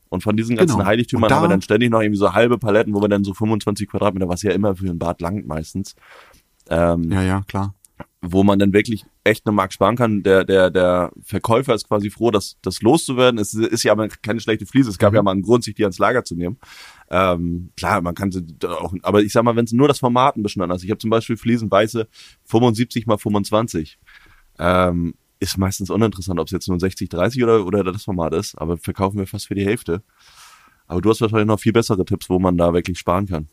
Und 0.10 0.24
von 0.24 0.38
diesen 0.38 0.56
ganzen 0.56 0.78
Genau. 0.78 0.86
Heiligtümern 0.88 1.30
haben 1.34 1.44
wir 1.44 1.50
dann 1.50 1.62
ständig 1.62 1.90
noch 1.90 2.00
irgendwie 2.00 2.18
so 2.20 2.32
halbe 2.34 2.58
Paletten, 2.58 2.94
wo 2.94 3.02
wir 3.02 3.10
dann 3.10 3.26
so 3.26 3.34
25 3.34 3.90
Quadratmeter, 3.90 4.30
was 4.30 4.42
ja 4.42 4.52
immer 4.52 4.74
für 4.74 4.86
ein 4.88 4.98
Bad 4.98 5.20
langt 5.20 5.46
meistens, 5.48 5.96
ähm, 6.70 7.12
Ja, 7.12 7.22
ja, 7.24 7.44
klar. 7.48 7.74
Wo 8.22 8.44
man 8.44 8.60
dann 8.60 8.74
wirklich 8.74 9.06
echt 9.24 9.46
eine 9.46 9.56
Mark 9.56 9.72
sparen 9.74 9.96
kann. 9.96 10.24
Der, 10.24 10.44
der, 10.44 10.70
der 10.70 11.12
Verkäufer 11.24 11.74
ist 11.76 11.88
quasi 11.88 12.10
froh, 12.10 12.32
das, 12.32 12.58
das 12.62 12.82
loszuwerden. 12.82 13.40
Es 13.40 13.54
ist 13.54 13.84
ja 13.84 13.92
aber 13.92 14.08
keine 14.08 14.40
schlechte 14.40 14.66
Fliese. 14.66 14.90
Es 14.90 14.98
gab 14.98 15.14
ja 15.14 15.22
mal 15.22 15.32
einen 15.32 15.44
Grund, 15.44 15.64
sich 15.64 15.76
die 15.76 15.84
ans 15.84 16.00
Lager 16.00 16.24
zu 16.24 16.36
nehmen. 16.36 16.58
Ähm, 17.10 17.72
klar, 17.78 18.02
man 18.02 18.16
kann 18.16 18.32
sie 18.32 18.46
auch, 18.64 18.94
aber 19.04 19.22
ich 19.22 19.32
sag 19.32 19.44
mal, 19.44 19.56
wenn 19.56 19.66
es 19.66 19.72
nur 19.72 19.88
das 19.88 20.00
Format 20.00 20.36
ein 20.36 20.44
bisschen 20.44 20.62
anders 20.62 20.80
ist. 20.80 20.86
Ich 20.86 20.92
habe 20.92 21.00
zum 21.00 21.10
Beispiel 21.10 21.38
Fliesen 21.38 21.70
weiße 21.72 22.08
75 22.46 23.06
mal 23.06 23.18
25. 23.18 24.00
Ähm, 24.60 25.14
ist 25.40 25.58
meistens 25.58 25.90
uninteressant, 25.90 26.40
ob 26.40 26.48
es 26.48 26.52
jetzt 26.52 26.68
nur 26.68 26.80
60, 26.80 27.10
30 27.10 27.44
oder, 27.44 27.66
oder 27.66 27.84
das 27.84 28.04
Format 28.04 28.34
ist, 28.34 28.56
aber 28.56 28.78
verkaufen 28.78 29.20
wir 29.20 29.28
fast 29.28 29.48
für 29.48 29.56
die 29.56 29.66
Hälfte. 29.66 30.02
Aber 30.88 31.02
du 31.02 31.10
hast 31.10 31.22
wahrscheinlich 31.22 31.48
noch 31.48 31.60
viel 31.60 31.74
bessere 31.74 32.04
Tipps, 32.06 32.30
wo 32.30 32.40
man 32.40 32.58
da 32.58 32.74
wirklich 32.74 32.98
sparen 32.98 33.28
kann. 33.28 33.48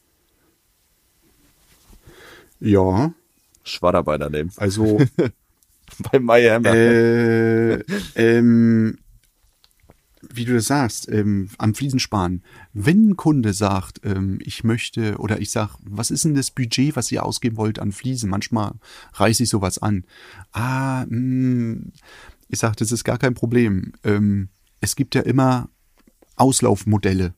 Ja, 2.60 3.12
Schwadarbeiter 3.64 4.30
nehmen. 4.30 4.50
also 4.56 5.00
Bei 6.12 6.18
Miami. 6.18 6.68
äh, 6.68 7.84
ähm, 8.14 8.98
wie 10.32 10.44
du 10.44 10.54
das 10.54 10.66
sagst, 10.66 11.08
ähm, 11.10 11.50
am 11.58 11.74
Fliesen 11.74 11.98
sparen. 12.00 12.42
Wenn 12.72 13.10
ein 13.10 13.16
Kunde 13.16 13.52
sagt, 13.52 14.00
ähm, 14.04 14.38
ich 14.42 14.64
möchte 14.64 15.16
oder 15.18 15.40
ich 15.40 15.50
sag, 15.50 15.76
was 15.82 16.10
ist 16.10 16.24
denn 16.24 16.34
das 16.34 16.50
Budget, 16.50 16.96
was 16.96 17.12
ihr 17.12 17.24
ausgeben 17.24 17.56
wollt 17.56 17.78
an 17.78 17.92
Fliesen? 17.92 18.30
Manchmal 18.30 18.72
reiße 19.12 19.42
ich 19.42 19.48
sowas 19.48 19.78
an. 19.78 20.04
Ah, 20.52 21.04
mh, 21.08 21.90
ich 22.48 22.58
sag, 22.58 22.76
das 22.76 22.90
ist 22.92 23.04
gar 23.04 23.18
kein 23.18 23.34
Problem. 23.34 23.92
Ähm, 24.02 24.48
es 24.80 24.96
gibt 24.96 25.14
ja 25.14 25.22
immer 25.22 25.68
Auslaufmodelle. 26.36 27.34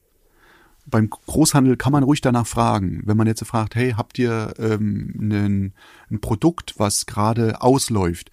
Beim 0.87 1.11
Großhandel 1.11 1.77
kann 1.77 1.93
man 1.93 2.05
ruhig 2.05 2.21
danach 2.21 2.47
fragen. 2.47 3.03
Wenn 3.05 3.17
man 3.17 3.27
jetzt 3.27 3.45
fragt, 3.45 3.75
hey, 3.75 3.93
habt 3.97 4.19
ihr 4.19 4.55
ähm, 4.59 5.73
ein, 6.11 6.21
Produkt, 6.21 6.75
was 6.79 7.07
gerade 7.07 7.61
ausläuft 7.61 8.31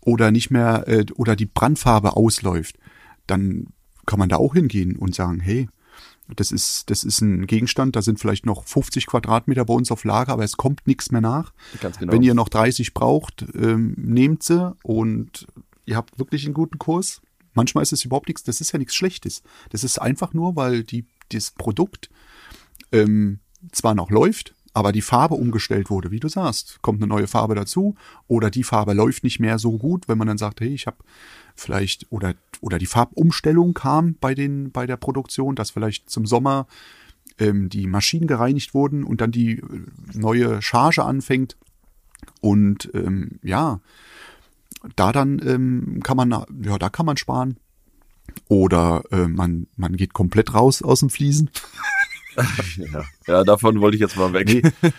oder 0.00 0.30
nicht 0.30 0.50
mehr 0.50 0.88
äh, 0.88 1.04
oder 1.16 1.36
die 1.36 1.46
Brandfarbe 1.46 2.16
ausläuft, 2.16 2.78
dann 3.26 3.68
kann 4.06 4.18
man 4.18 4.28
da 4.28 4.36
auch 4.36 4.54
hingehen 4.54 4.96
und 4.96 5.14
sagen, 5.14 5.40
hey, 5.40 5.68
das 6.36 6.52
ist, 6.52 6.90
das 6.90 7.04
ist 7.04 7.20
ein 7.20 7.46
Gegenstand, 7.46 7.96
da 7.96 8.02
sind 8.02 8.20
vielleicht 8.20 8.46
noch 8.46 8.64
50 8.64 9.06
Quadratmeter 9.06 9.64
bei 9.64 9.74
uns 9.74 9.90
auf 9.90 10.04
Lager, 10.04 10.32
aber 10.32 10.44
es 10.44 10.56
kommt 10.56 10.86
nichts 10.86 11.10
mehr 11.10 11.20
nach. 11.20 11.52
Ganz 11.80 11.98
genau. 11.98 12.12
Wenn 12.12 12.22
ihr 12.22 12.34
noch 12.34 12.48
30 12.48 12.94
braucht, 12.94 13.44
ähm, 13.54 13.94
nehmt 13.96 14.42
sie 14.42 14.74
und 14.82 15.46
ihr 15.86 15.96
habt 15.96 16.18
wirklich 16.18 16.44
einen 16.44 16.54
guten 16.54 16.78
Kurs. 16.78 17.20
Manchmal 17.60 17.82
ist 17.82 17.92
es 17.92 18.06
überhaupt 18.06 18.28
nichts, 18.28 18.42
das 18.42 18.62
ist 18.62 18.72
ja 18.72 18.78
nichts 18.78 18.94
Schlechtes. 18.94 19.42
Das 19.68 19.84
ist 19.84 19.98
einfach 19.98 20.32
nur, 20.32 20.56
weil 20.56 20.82
die, 20.82 21.04
das 21.30 21.50
Produkt 21.50 22.08
ähm, 22.90 23.40
zwar 23.70 23.94
noch 23.94 24.08
läuft, 24.08 24.54
aber 24.72 24.92
die 24.92 25.02
Farbe 25.02 25.34
umgestellt 25.34 25.90
wurde, 25.90 26.10
wie 26.10 26.20
du 26.20 26.28
sagst. 26.30 26.80
Kommt 26.80 27.02
eine 27.02 27.06
neue 27.06 27.26
Farbe 27.26 27.54
dazu 27.54 27.96
oder 28.28 28.50
die 28.50 28.62
Farbe 28.62 28.94
läuft 28.94 29.24
nicht 29.24 29.40
mehr 29.40 29.58
so 29.58 29.76
gut, 29.76 30.08
wenn 30.08 30.16
man 30.16 30.26
dann 30.26 30.38
sagt, 30.38 30.62
hey, 30.62 30.72
ich 30.72 30.86
habe 30.86 30.96
vielleicht 31.54 32.06
oder 32.10 32.32
oder 32.62 32.78
die 32.78 32.86
Farbumstellung 32.86 33.74
kam 33.74 34.14
bei 34.18 34.34
den 34.34 34.72
bei 34.72 34.86
der 34.86 34.96
Produktion, 34.96 35.54
dass 35.54 35.68
vielleicht 35.68 36.08
zum 36.08 36.24
Sommer 36.24 36.66
ähm, 37.38 37.68
die 37.68 37.86
Maschinen 37.86 38.26
gereinigt 38.26 38.72
wurden 38.72 39.04
und 39.04 39.20
dann 39.20 39.32
die 39.32 39.58
äh, 39.58 39.62
neue 40.14 40.62
Charge 40.62 41.04
anfängt 41.04 41.58
und 42.40 42.90
ähm, 42.94 43.38
ja, 43.42 43.80
da 44.96 45.12
dann 45.12 45.40
ähm, 45.46 46.00
kann 46.02 46.16
man 46.16 46.30
ja 46.30 46.78
da 46.78 46.88
kann 46.88 47.06
man 47.06 47.16
sparen 47.16 47.58
oder 48.48 49.02
äh, 49.10 49.28
man 49.28 49.66
man 49.76 49.96
geht 49.96 50.12
komplett 50.12 50.54
raus 50.54 50.82
aus 50.82 51.00
dem 51.00 51.10
Fliesen. 51.10 51.50
Ja. 52.76 53.04
ja, 53.26 53.44
davon 53.44 53.80
wollte 53.80 53.96
ich 53.96 54.00
jetzt 54.00 54.16
mal 54.16 54.32
weg. 54.32 54.46
Nee, 54.46 54.92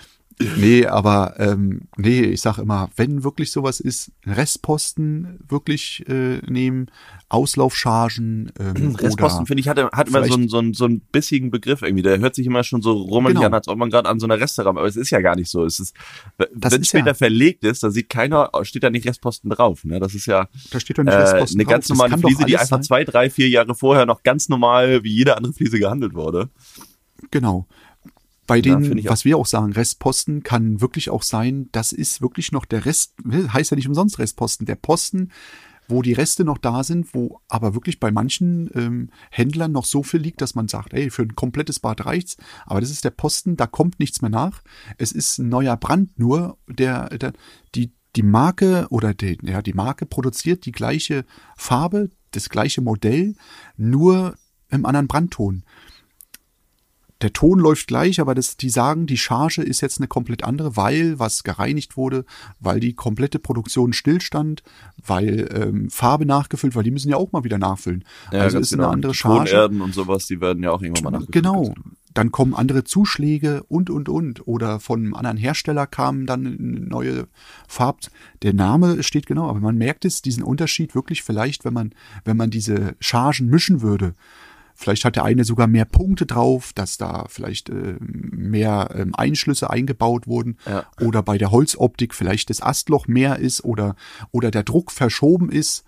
nee 0.57 0.85
aber 0.85 1.35
ähm, 1.39 1.81
nee, 1.97 2.21
ich 2.21 2.41
sag 2.41 2.57
immer, 2.57 2.89
wenn 2.95 3.23
wirklich 3.23 3.51
sowas 3.51 3.79
ist, 3.79 4.11
Restposten 4.25 5.39
wirklich 5.47 6.03
äh, 6.07 6.39
nehmen, 6.49 6.87
Auslaufchargen 7.29 8.51
ähm, 8.59 8.95
Restposten, 8.99 9.45
finde 9.45 9.61
ich, 9.61 9.67
hat, 9.67 9.77
hat 9.77 10.07
immer 10.07 10.23
so 10.25 10.33
einen, 10.33 10.49
so, 10.49 10.57
einen, 10.59 10.73
so 10.73 10.85
einen 10.85 10.99
bissigen 10.99 11.51
Begriff 11.51 11.81
irgendwie. 11.81 12.03
Der 12.03 12.19
hört 12.19 12.35
sich 12.35 12.45
immer 12.45 12.63
schon 12.63 12.81
so 12.81 12.91
rummelig 12.93 13.35
Genau. 13.35 13.47
an, 13.47 13.53
als 13.53 13.67
ob 13.67 13.77
man 13.77 13.89
gerade 13.89 14.09
an 14.09 14.19
so 14.19 14.25
einer 14.25 14.39
Restaurant, 14.39 14.77
aber 14.77 14.87
es 14.87 14.95
ist 14.95 15.09
ja 15.11 15.21
gar 15.21 15.35
nicht 15.35 15.49
so. 15.49 15.63
Es 15.65 15.79
ist, 15.79 15.95
Das 16.55 16.73
wenn 16.73 16.81
ist 16.81 16.87
später 16.89 17.07
ja- 17.07 17.13
verlegt 17.13 17.63
ist, 17.63 17.83
da 17.83 17.89
sieht 17.91 18.09
keiner, 18.09 18.49
steht 18.63 18.83
da 18.83 18.89
nicht 18.89 19.05
Restposten 19.07 19.49
drauf. 19.49 19.83
Ne? 19.85 19.99
Das 19.99 20.13
ist 20.15 20.25
ja 20.25 20.47
da 20.71 20.79
steht 20.79 20.97
doch 20.97 21.03
nicht 21.03 21.13
äh, 21.13 21.17
Restposten 21.17 21.59
eine 21.59 21.65
drauf. 21.65 21.71
ganz 21.73 21.87
Das 21.87 21.97
normale 21.97 22.17
Fliese, 22.21 22.45
die 22.45 22.57
einfach 22.57 22.77
sein. 22.77 22.83
zwei, 22.83 23.03
drei, 23.03 23.29
vier 23.29 23.47
Jahre 23.49 23.75
vorher 23.75 24.05
noch 24.05 24.23
ganz 24.23 24.49
normal 24.49 25.03
wie 25.03 25.13
jede 25.15 25.37
andere 25.37 25.53
Fliese 25.53 25.79
gehandelt 25.79 26.13
wurde. 26.13 26.49
Genau. 27.31 27.67
Bei 28.51 28.57
Ja, 28.57 28.77
denen, 28.77 28.99
auch. 29.07 29.11
was 29.11 29.25
wir 29.25 29.37
auch 29.37 29.45
sagen, 29.45 29.73
Restposten 29.73 30.43
kann 30.43 30.81
wirklich 30.81 31.09
auch 31.09 31.23
sein, 31.23 31.69
das 31.71 31.93
ist 31.93 32.21
wirklich 32.21 32.51
noch 32.51 32.65
der 32.65 32.85
Rest, 32.85 33.13
heißt 33.31 33.71
ja 33.71 33.75
nicht 33.75 33.87
umsonst 33.87 34.19
Restposten, 34.19 34.65
der 34.65 34.75
Posten, 34.75 35.31
wo 35.87 36.01
die 36.01 36.13
Reste 36.13 36.43
noch 36.43 36.57
da 36.57 36.83
sind, 36.83 37.13
wo 37.13 37.41
aber 37.49 37.73
wirklich 37.73 37.99
bei 37.99 38.11
manchen 38.11 38.69
ähm, 38.75 39.09
Händlern 39.29 39.71
noch 39.71 39.85
so 39.85 40.03
viel 40.03 40.21
liegt, 40.21 40.41
dass 40.41 40.55
man 40.55 40.67
sagt, 40.67 40.93
ey, 40.93 41.09
für 41.09 41.23
ein 41.23 41.35
komplettes 41.35 41.79
Bad 41.79 42.05
reicht's, 42.05 42.37
aber 42.65 42.81
das 42.81 42.91
ist 42.91 43.03
der 43.03 43.09
Posten, 43.11 43.57
da 43.57 43.67
kommt 43.67 43.99
nichts 43.99 44.21
mehr 44.21 44.31
nach. 44.31 44.61
Es 44.97 45.11
ist 45.11 45.37
ein 45.37 45.49
neuer 45.49 45.77
Brand 45.77 46.17
nur, 46.17 46.57
der, 46.67 47.09
der 47.17 47.33
die 47.75 47.91
die 48.15 48.23
Marke 48.23 48.87
oder 48.89 49.13
die, 49.13 49.37
ja, 49.43 49.61
die 49.61 49.73
Marke 49.73 50.05
produziert 50.05 50.65
die 50.65 50.73
gleiche 50.73 51.23
Farbe, 51.55 52.09
das 52.31 52.49
gleiche 52.49 52.81
Modell, 52.81 53.35
nur 53.77 54.35
im 54.69 54.85
anderen 54.85 55.07
Brandton 55.07 55.63
der 57.21 57.33
Ton 57.33 57.59
läuft 57.59 57.87
gleich, 57.87 58.19
aber 58.19 58.33
das, 58.33 58.57
die 58.57 58.69
sagen, 58.69 59.05
die 59.05 59.17
Charge 59.17 59.61
ist 59.61 59.81
jetzt 59.81 59.99
eine 59.99 60.07
komplett 60.07 60.43
andere, 60.43 60.75
weil 60.75 61.19
was 61.19 61.43
gereinigt 61.43 61.97
wurde, 61.97 62.25
weil 62.59 62.79
die 62.79 62.93
komplette 62.93 63.39
Produktion 63.39 63.93
stillstand, 63.93 64.63
weil 65.05 65.49
ähm, 65.53 65.89
Farbe 65.89 66.25
nachgefüllt, 66.25 66.75
weil 66.75 66.83
die 66.83 66.91
müssen 66.91 67.09
ja 67.09 67.17
auch 67.17 67.31
mal 67.31 67.43
wieder 67.43 67.57
nachfüllen. 67.57 68.03
also 68.31 68.57
ganz 68.57 68.67
ist 68.67 68.73
eine 68.73 68.83
genau. 68.83 68.93
andere 68.93 69.11
Die 69.11 69.17
Charge. 69.17 69.51
Tonerden 69.51 69.81
und 69.81 69.93
sowas, 69.93 70.25
die 70.25 70.41
werden 70.41 70.63
ja 70.63 70.71
auch 70.71 70.81
irgendwann 70.81 71.03
mal 71.03 71.19
nachgefüllt. 71.19 71.43
Genau. 71.43 71.73
dann 72.13 72.31
kommen 72.31 72.53
andere 72.53 72.83
Zuschläge 72.83 73.63
und, 73.67 73.89
und, 73.89 74.09
und. 74.09 74.47
Oder 74.47 74.79
von 74.79 75.01
einem 75.01 75.13
anderen 75.13 75.37
Hersteller 75.37 75.87
kam 75.87 76.25
dann 76.25 76.45
eine 76.45 76.57
neue 76.57 77.27
Farb. 77.67 78.01
Der 78.41 78.53
Name 78.53 79.03
steht 79.03 79.27
genau, 79.27 79.47
aber 79.47 79.59
man 79.59 79.77
merkt 79.77 80.05
es, 80.05 80.21
diesen 80.21 80.43
Unterschied 80.43 80.95
wirklich 80.95 81.23
vielleicht, 81.23 81.65
wenn 81.65 81.73
man, 81.73 81.93
wenn 82.25 82.37
man 82.37 82.49
diese 82.49 82.95
Chargen 82.99 83.47
mischen 83.47 83.81
würde. 83.81 84.15
Vielleicht 84.81 85.05
hat 85.05 85.15
der 85.15 85.25
eine 85.25 85.43
sogar 85.43 85.67
mehr 85.67 85.85
Punkte 85.85 86.25
drauf, 86.25 86.73
dass 86.73 86.97
da 86.97 87.25
vielleicht 87.29 87.69
äh, 87.69 87.97
mehr 87.99 88.89
ähm, 88.95 89.13
Einschlüsse 89.13 89.69
eingebaut 89.69 90.25
wurden. 90.25 90.57
Ja. 90.65 90.87
Oder 90.99 91.21
bei 91.21 91.37
der 91.37 91.51
Holzoptik 91.51 92.15
vielleicht 92.15 92.49
das 92.49 92.63
Astloch 92.63 93.07
mehr 93.07 93.37
ist 93.37 93.63
oder, 93.63 93.95
oder 94.31 94.49
der 94.49 94.63
Druck 94.63 94.91
verschoben 94.91 95.51
ist. 95.51 95.83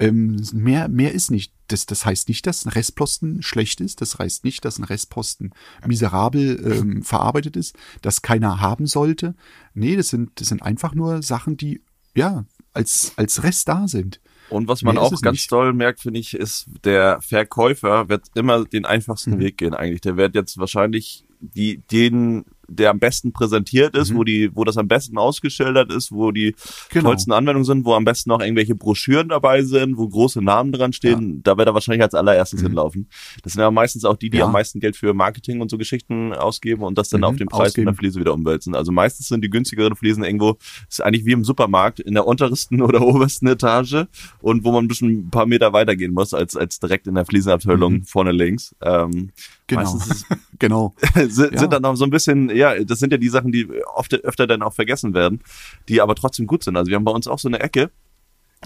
Ähm, 0.00 0.42
mehr, 0.54 0.88
mehr 0.88 1.12
ist 1.12 1.30
nicht. 1.30 1.52
Das, 1.68 1.84
das 1.84 2.06
heißt 2.06 2.30
nicht, 2.30 2.46
dass 2.46 2.64
ein 2.64 2.70
Restposten 2.70 3.42
schlecht 3.42 3.82
ist. 3.82 4.00
Das 4.00 4.18
heißt 4.18 4.44
nicht, 4.44 4.64
dass 4.64 4.78
ein 4.78 4.84
Restposten 4.84 5.52
miserabel 5.86 6.58
ähm, 6.64 7.02
verarbeitet 7.02 7.54
ist, 7.56 7.76
dass 8.00 8.22
keiner 8.22 8.60
haben 8.60 8.86
sollte. 8.86 9.34
Nee, 9.74 9.94
das 9.96 10.08
sind, 10.08 10.40
das 10.40 10.48
sind 10.48 10.62
einfach 10.62 10.94
nur 10.94 11.22
Sachen, 11.22 11.58
die 11.58 11.82
ja 12.14 12.46
als, 12.72 13.12
als 13.16 13.42
Rest 13.42 13.68
da 13.68 13.88
sind. 13.88 14.20
Und 14.52 14.68
was 14.68 14.82
man 14.82 14.96
ist 14.96 15.02
auch 15.02 15.20
ganz 15.22 15.34
nicht. 15.38 15.50
toll 15.50 15.72
merkt, 15.72 16.00
finde 16.00 16.20
ich, 16.20 16.34
ist, 16.34 16.66
der 16.84 17.20
Verkäufer 17.20 18.08
wird 18.08 18.26
immer 18.34 18.64
den 18.64 18.84
einfachsten 18.84 19.32
Mhm. 19.32 19.38
Weg 19.40 19.58
gehen 19.58 19.74
eigentlich. 19.74 20.00
Der 20.02 20.16
wird 20.16 20.34
jetzt 20.34 20.58
wahrscheinlich 20.58 21.24
die, 21.40 21.78
den, 21.90 22.44
der 22.74 22.90
am 22.90 22.98
besten 22.98 23.32
präsentiert 23.32 23.96
ist, 23.96 24.10
Mhm. 24.12 24.16
wo 24.16 24.24
die, 24.24 24.50
wo 24.54 24.64
das 24.64 24.76
am 24.76 24.88
besten 24.88 25.18
ausgeschildert 25.18 25.92
ist, 25.92 26.12
wo 26.12 26.30
die 26.32 26.54
Genau. 26.90 27.10
tollsten 27.10 27.32
Anwendungen 27.32 27.64
sind, 27.64 27.84
wo 27.84 27.94
am 27.94 28.04
besten 28.04 28.30
noch 28.30 28.40
irgendwelche 28.40 28.74
Broschüren 28.74 29.28
dabei 29.28 29.62
sind, 29.62 29.96
wo 29.96 30.08
große 30.08 30.40
Namen 30.42 30.72
dran 30.72 30.92
stehen, 30.92 31.42
da 31.42 31.56
wird 31.56 31.68
er 31.68 31.74
wahrscheinlich 31.74 32.02
als 32.02 32.14
allererstes 32.14 32.60
hinlaufen. 32.62 33.08
Das 33.42 33.52
sind 33.54 33.60
ja 33.62 33.70
meistens 33.70 34.04
auch 34.04 34.16
die, 34.16 34.30
die 34.30 34.36
Mhm. 34.36 34.40
Ja. 34.40 34.46
am 34.46 34.52
meisten 34.52 34.80
Geld 34.80 34.96
für 34.96 35.14
Marketing 35.14 35.60
und 35.60 35.70
so 35.70 35.78
Geschichten 35.78 36.32
ausgeben 36.32 36.82
und 36.82 36.98
das 36.98 37.08
dann 37.10 37.20
Mhm, 37.20 37.24
auf 37.26 37.36
den 37.36 37.48
Preis 37.48 37.68
ausgeben. 37.68 37.86
von 37.86 37.94
der 37.94 37.98
Fliese 37.98 38.20
wieder 38.20 38.34
umwälzen. 38.34 38.74
Also 38.74 38.92
meistens 38.92 39.28
sind 39.28 39.42
die 39.44 39.50
günstigeren 39.50 39.94
Fliesen 39.96 40.24
irgendwo, 40.24 40.56
ist 40.88 41.02
eigentlich 41.02 41.24
wie 41.24 41.32
im 41.32 41.44
Supermarkt, 41.44 42.00
in 42.00 42.14
der 42.14 42.26
untersten 42.26 42.80
oder 42.82 43.00
obersten 43.02 43.46
Etage 43.46 44.06
und 44.40 44.64
wo 44.64 44.72
man 44.72 44.84
ein 44.84 44.88
bisschen 44.88 45.26
ein 45.26 45.30
paar 45.30 45.46
Meter 45.46 45.72
weitergehen 45.72 46.12
muss, 46.12 46.34
als, 46.34 46.56
als 46.56 46.78
direkt 46.80 47.06
in 47.06 47.14
der 47.14 47.24
Fliesenabteilung 47.26 48.02
vorne 48.04 48.32
links. 48.32 48.74
Ähm, 48.82 49.30
Genau. 49.76 49.92
Meistens 49.94 50.06
ist, 50.16 50.26
Genau. 50.58 50.94
sind, 51.28 51.54
Ja. 51.54 51.66
dann 51.66 51.82
noch 51.82 51.96
so 51.96 52.04
ein 52.04 52.10
bisschen, 52.10 52.48
ja, 52.54 52.82
das 52.84 52.98
sind 53.00 53.10
ja 53.12 53.18
die 53.18 53.28
Sachen, 53.28 53.50
die 53.52 53.66
oft 53.94 54.14
öfter 54.14 54.46
dann 54.46 54.62
auch 54.62 54.72
vergessen 54.72 55.12
werden, 55.14 55.40
die 55.88 56.00
aber 56.00 56.14
trotzdem 56.14 56.46
gut 56.46 56.62
sind. 56.64 56.76
Also 56.76 56.88
wir 56.90 56.96
haben 56.96 57.04
bei 57.04 57.12
uns 57.12 57.26
auch 57.26 57.38
so 57.38 57.48
eine 57.48 57.60
Ecke, 57.60 57.90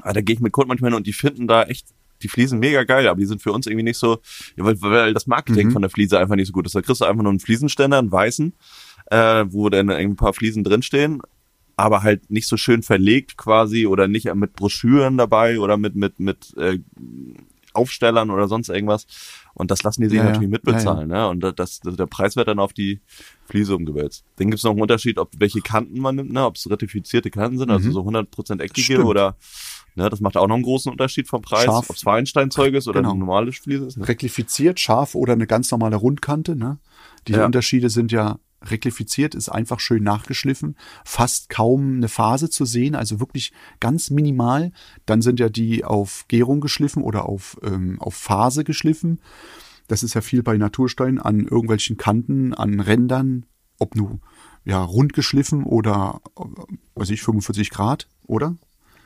ah, 0.03 0.13
da 0.13 0.21
gehe 0.21 0.35
ich 0.35 0.41
mit 0.41 0.53
Kunden 0.53 0.69
manchmal 0.69 0.91
hin 0.91 0.97
und 0.97 1.07
die 1.07 1.13
finden 1.13 1.47
da 1.47 1.63
echt 1.65 1.87
die 2.23 2.29
Fliesen 2.29 2.59
mega 2.59 2.85
geil, 2.85 3.07
aber 3.09 3.19
die 3.21 3.27
sind 3.27 3.43
für 3.43 3.53
uns 3.53 3.67
irgendwie 3.67 3.83
nicht 3.85 3.99
so, 3.99 4.19
weil, 4.57 4.81
weil 4.81 5.13
das 5.15 5.27
Marketing 5.27 5.69
Mhm. 5.69 5.73
von 5.73 5.83
der 5.83 5.91
Fliese 5.91 6.19
einfach 6.19 6.35
nicht 6.37 6.47
so 6.49 6.53
gut 6.53 6.67
ist. 6.67 6.75
Da 6.75 6.81
kriegst 6.83 7.01
du 7.01 7.05
einfach 7.05 7.23
nur 7.23 7.31
einen 7.31 7.41
Fliesenständer, 7.41 7.99
einen 7.99 8.11
weißen, 8.13 8.55
äh, 9.11 9.45
wo 9.49 9.69
dann 9.69 9.91
ein 9.91 10.17
paar 10.17 10.33
Fliesen 10.33 10.65
drinstehen, 10.65 11.21
aber 11.77 12.03
halt 12.03 12.31
nicht 12.31 12.47
so 12.49 12.57
schön 12.57 12.83
verlegt 12.83 13.37
quasi 13.37 13.87
oder 13.87 14.09
nicht 14.09 14.35
mit 14.35 14.55
Broschüren 14.55 15.19
dabei 15.19 15.59
oder 15.61 15.77
mit, 15.77 15.95
mit, 15.95 16.19
mit 16.19 16.55
äh, 16.57 16.79
Aufstellern 17.77 18.31
oder 18.31 18.49
sonst 18.49 18.69
irgendwas. 18.69 19.07
Und 19.55 19.71
das 19.71 19.83
lassen 19.83 20.03
die 20.03 20.09
sich 20.09 20.17
Ja, 20.19 20.25
ja. 20.25 20.31
natürlich 20.31 20.51
mitbezahlen. 20.51 21.09
Ne? 21.09 21.29
Und 21.29 21.41
das, 21.41 21.55
das, 21.55 21.81
der 21.97 22.07
Preis 22.07 22.37
wird 22.37 22.49
dann 22.49 22.59
auf 22.59 22.73
die 22.73 23.01
Fliese 23.45 23.77
umgewälzt. 23.77 24.25
Dann 24.37 24.49
gibt 24.49 24.59
es 24.59 24.65
noch 24.65 24.73
einen 24.73 24.81
Unterschied, 24.83 25.19
ob 25.19 25.31
welche 25.39 25.61
Kanten 25.61 25.99
man 26.01 26.17
nimmt, 26.17 26.33
ne? 26.33 26.45
ob 26.45 26.57
es 26.57 26.69
ratifizierte 26.71 27.31
Kanten 27.31 27.59
sind, 27.59 27.71
also 27.71 27.89
Mhm. 27.89 27.93
so 27.93 28.03
100% 28.03 28.61
eckige 28.61 29.05
oder 29.05 29.37
ne, 29.95 30.11
das 30.11 30.21
macht 30.21 30.37
auch 30.37 30.47
noch 30.49 30.57
einen 30.57 30.65
großen 30.65 30.91
Unterschied 30.93 31.29
vom 31.29 31.41
Preis, 31.43 31.69
ob 31.69 31.89
es 31.91 32.03
Feinsteinzeug 32.03 32.75
ist 32.75 32.89
oder 32.89 33.01
Genau. 33.01 33.13
eine 33.13 33.21
normale 33.21 33.53
Fliese 33.53 33.87
ist. 33.87 33.97
Ne? 33.97 34.07
Reklifiziert, 34.09 34.79
scharf 34.81 35.15
oder 35.15 35.33
eine 35.35 35.47
ganz 35.47 35.71
normale 35.71 35.97
Rundkante. 35.97 36.57
Ne? 36.57 36.79
Die 37.29 37.33
Ja. 37.33 37.47
Unterschiede 37.47 37.89
sind 37.89 38.13
ja 38.13 38.39
reklifiziert, 38.71 39.35
ist 39.35 39.49
einfach 39.49 39.81
schön 39.81 40.03
nachgeschliffen, 40.03 40.77
fast 41.05 41.49
kaum 41.49 41.97
eine 41.97 42.09
Phase 42.09 42.51
zu 42.51 42.65
sehen, 42.65 42.95
also 42.95 43.21
wirklich 43.21 43.53
ganz 43.81 44.11
minimal. 44.11 44.73
Dann 45.07 45.23
sind 45.23 45.41
ja 45.41 45.49
die 45.49 45.85
auf 45.85 46.25
Gärung 46.29 46.61
geschliffen 46.61 47.03
oder 47.03 47.27
auf, 47.27 47.59
ähm, 47.63 48.01
auf 48.01 48.15
Phase 48.15 48.65
geschliffen. 48.65 49.21
Das 49.89 50.03
ist 50.03 50.15
ja 50.15 50.21
viel 50.21 50.43
bei 50.43 50.57
Naturstein 50.57 51.19
an 51.19 51.41
irgendwelchen 51.41 51.97
Kanten, 51.97 52.55
an 52.55 52.81
Rändern, 52.81 53.47
ob 53.79 53.95
nur 53.95 54.21
ja, 54.65 54.83
rund 54.83 55.13
geschliffen 55.13 55.63
oder, 55.63 56.21
äh, 56.37 56.43
weiß 56.97 57.11
ich, 57.11 57.23
45 57.23 57.71
Grad, 57.71 58.09
oder? 58.27 58.57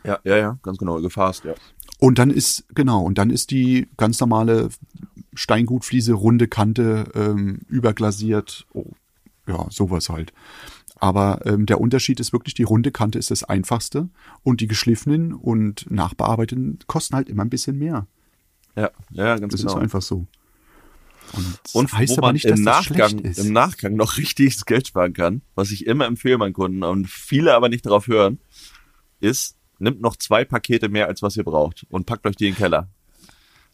Ja, 0.05 0.18
ja, 0.25 0.37
ja, 0.37 0.59
ganz 0.62 0.79
genau, 0.79 1.01
gefasst, 1.01 1.44
ja. 1.44 1.55
Und 1.99 2.18
dann 2.18 2.31
ist, 2.31 2.64
genau, 2.75 3.03
und 3.03 3.18
dann 3.18 3.29
ist 3.29 3.51
die 3.51 3.88
ganz 3.99 4.18
normale 4.20 4.70
Steingutfliese, 5.35 6.14
runde 6.14 6.49
Kante, 6.49 7.11
ähm, 7.14 7.61
überglasiert, 7.68 8.66
oh, 8.73 8.87
ja, 9.50 9.66
sowas 9.70 10.08
halt. 10.08 10.32
Aber 10.96 11.40
ähm, 11.46 11.66
der 11.66 11.80
Unterschied 11.80 12.20
ist 12.20 12.32
wirklich, 12.32 12.54
die 12.54 12.62
runde 12.62 12.90
Kante 12.92 13.18
ist 13.18 13.30
das 13.30 13.42
einfachste 13.42 14.08
und 14.42 14.60
die 14.60 14.66
geschliffenen 14.66 15.32
und 15.32 15.90
nachbearbeiteten 15.90 16.78
kosten 16.86 17.16
halt 17.16 17.28
immer 17.28 17.42
ein 17.42 17.50
bisschen 17.50 17.78
mehr. 17.78 18.06
Ja, 18.76 18.90
ja, 19.10 19.36
ganz 19.36 19.52
Das 19.52 19.62
genau. 19.62 19.74
ist 19.74 19.82
einfach 19.82 20.02
so. 20.02 20.26
Und, 21.32 21.58
das 21.62 21.74
Und 21.74 21.92
heißt 21.92 22.18
aber 22.18 22.28
man 22.28 22.34
nicht, 22.34 22.44
dass 22.44 22.58
im, 22.58 22.64
das 22.64 22.90
Nachgang, 22.90 23.18
ist. 23.20 23.38
im 23.38 23.52
Nachgang 23.52 23.94
noch 23.94 24.16
richtig 24.18 24.64
Geld 24.66 24.88
sparen 24.88 25.12
kann, 25.12 25.42
was 25.54 25.70
ich 25.70 25.86
immer 25.86 26.06
empfehle 26.06 26.38
meinen 26.38 26.52
Kunden 26.52 26.82
und 26.82 27.08
viele 27.08 27.54
aber 27.54 27.68
nicht 27.68 27.86
darauf 27.86 28.06
hören, 28.06 28.38
ist, 29.20 29.56
nimmt 29.78 30.00
noch 30.00 30.16
zwei 30.16 30.44
Pakete 30.44 30.88
mehr, 30.88 31.06
als 31.06 31.22
was 31.22 31.36
ihr 31.36 31.44
braucht 31.44 31.86
und 31.88 32.06
packt 32.06 32.26
euch 32.26 32.36
die 32.36 32.48
in 32.48 32.52
den 32.52 32.58
Keller. 32.58 32.88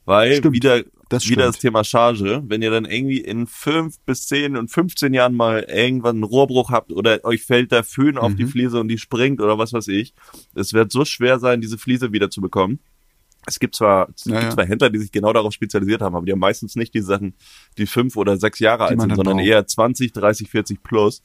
Weil 0.05 0.37
Stimmt, 0.37 0.55
wieder, 0.55 0.85
das 1.09 1.29
wieder 1.29 1.47
das 1.47 1.59
Thema 1.59 1.85
Charge, 1.85 2.43
wenn 2.47 2.63
ihr 2.63 2.71
dann 2.71 2.85
irgendwie 2.85 3.21
in 3.21 3.47
fünf 3.47 3.99
bis 4.07 4.27
zehn 4.27 4.57
und 4.57 4.71
15 4.71 5.15
Jahren 5.15 5.35
mal 5.35 5.61
irgendwann 5.69 6.17
einen 6.17 6.25
Rohrbruch 6.25 6.71
habt 6.71 6.91
oder 6.93 7.25
euch 7.25 7.43
fällt 7.45 7.71
der 7.73 7.85
Föhn 7.85 8.19
auf 8.19 8.35
die 8.35 8.45
Mhm. 8.45 8.49
Fliese 8.49 8.81
und 8.81 8.89
die 8.89 8.99
springt 8.99 9.41
oder 9.41 9.57
was 9.59 9.73
weiß 9.73 9.89
ich, 9.89 10.15
es 10.55 10.73
wird 10.73 10.91
so 10.91 11.05
schwer 11.05 11.39
sein, 11.39 11.61
diese 11.61 11.79
Fliese 11.79 12.13
wieder 12.13 12.29
zu 12.31 12.41
bekommen. 12.41 12.81
Es 13.49 13.61
gibt 13.61 13.77
zwar, 13.77 14.09
es 14.17 14.25
Ja, 14.25 14.41
gibt 14.41 14.53
zwar 14.55 14.67
Händler, 14.67 14.91
die 14.91 14.99
sich 14.99 15.13
genau 15.13 15.33
darauf 15.33 15.53
spezialisiert 15.53 16.01
haben, 16.03 16.17
aber 16.17 16.27
die 16.27 16.33
haben 16.33 16.41
meistens 16.41 16.75
nicht 16.75 16.93
die 16.95 17.01
Sachen, 17.03 17.35
die 17.79 17.87
fünf 17.87 18.17
oder 18.17 18.37
sechs 18.39 18.59
Jahre 18.59 18.87
alt 18.87 18.97
man 18.97 19.09
sind, 19.11 19.17
sondern 19.17 19.37
braucht. 19.37 19.47
eher 19.47 19.65
20, 19.65 20.13
30, 20.13 20.51
40 20.51 20.83
plus. 20.83 21.23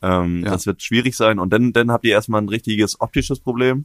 Ähm, 0.00 0.44
Ja. 0.44 0.52
Das 0.52 0.66
wird 0.66 0.80
schwierig 0.82 1.16
sein. 1.16 1.40
Und 1.40 1.52
dann, 1.52 1.72
dann 1.72 1.90
habt 1.90 2.04
ihr 2.04 2.12
erstmal 2.12 2.40
ein 2.40 2.48
richtiges 2.48 3.00
optisches 3.00 3.40
Problem. 3.40 3.84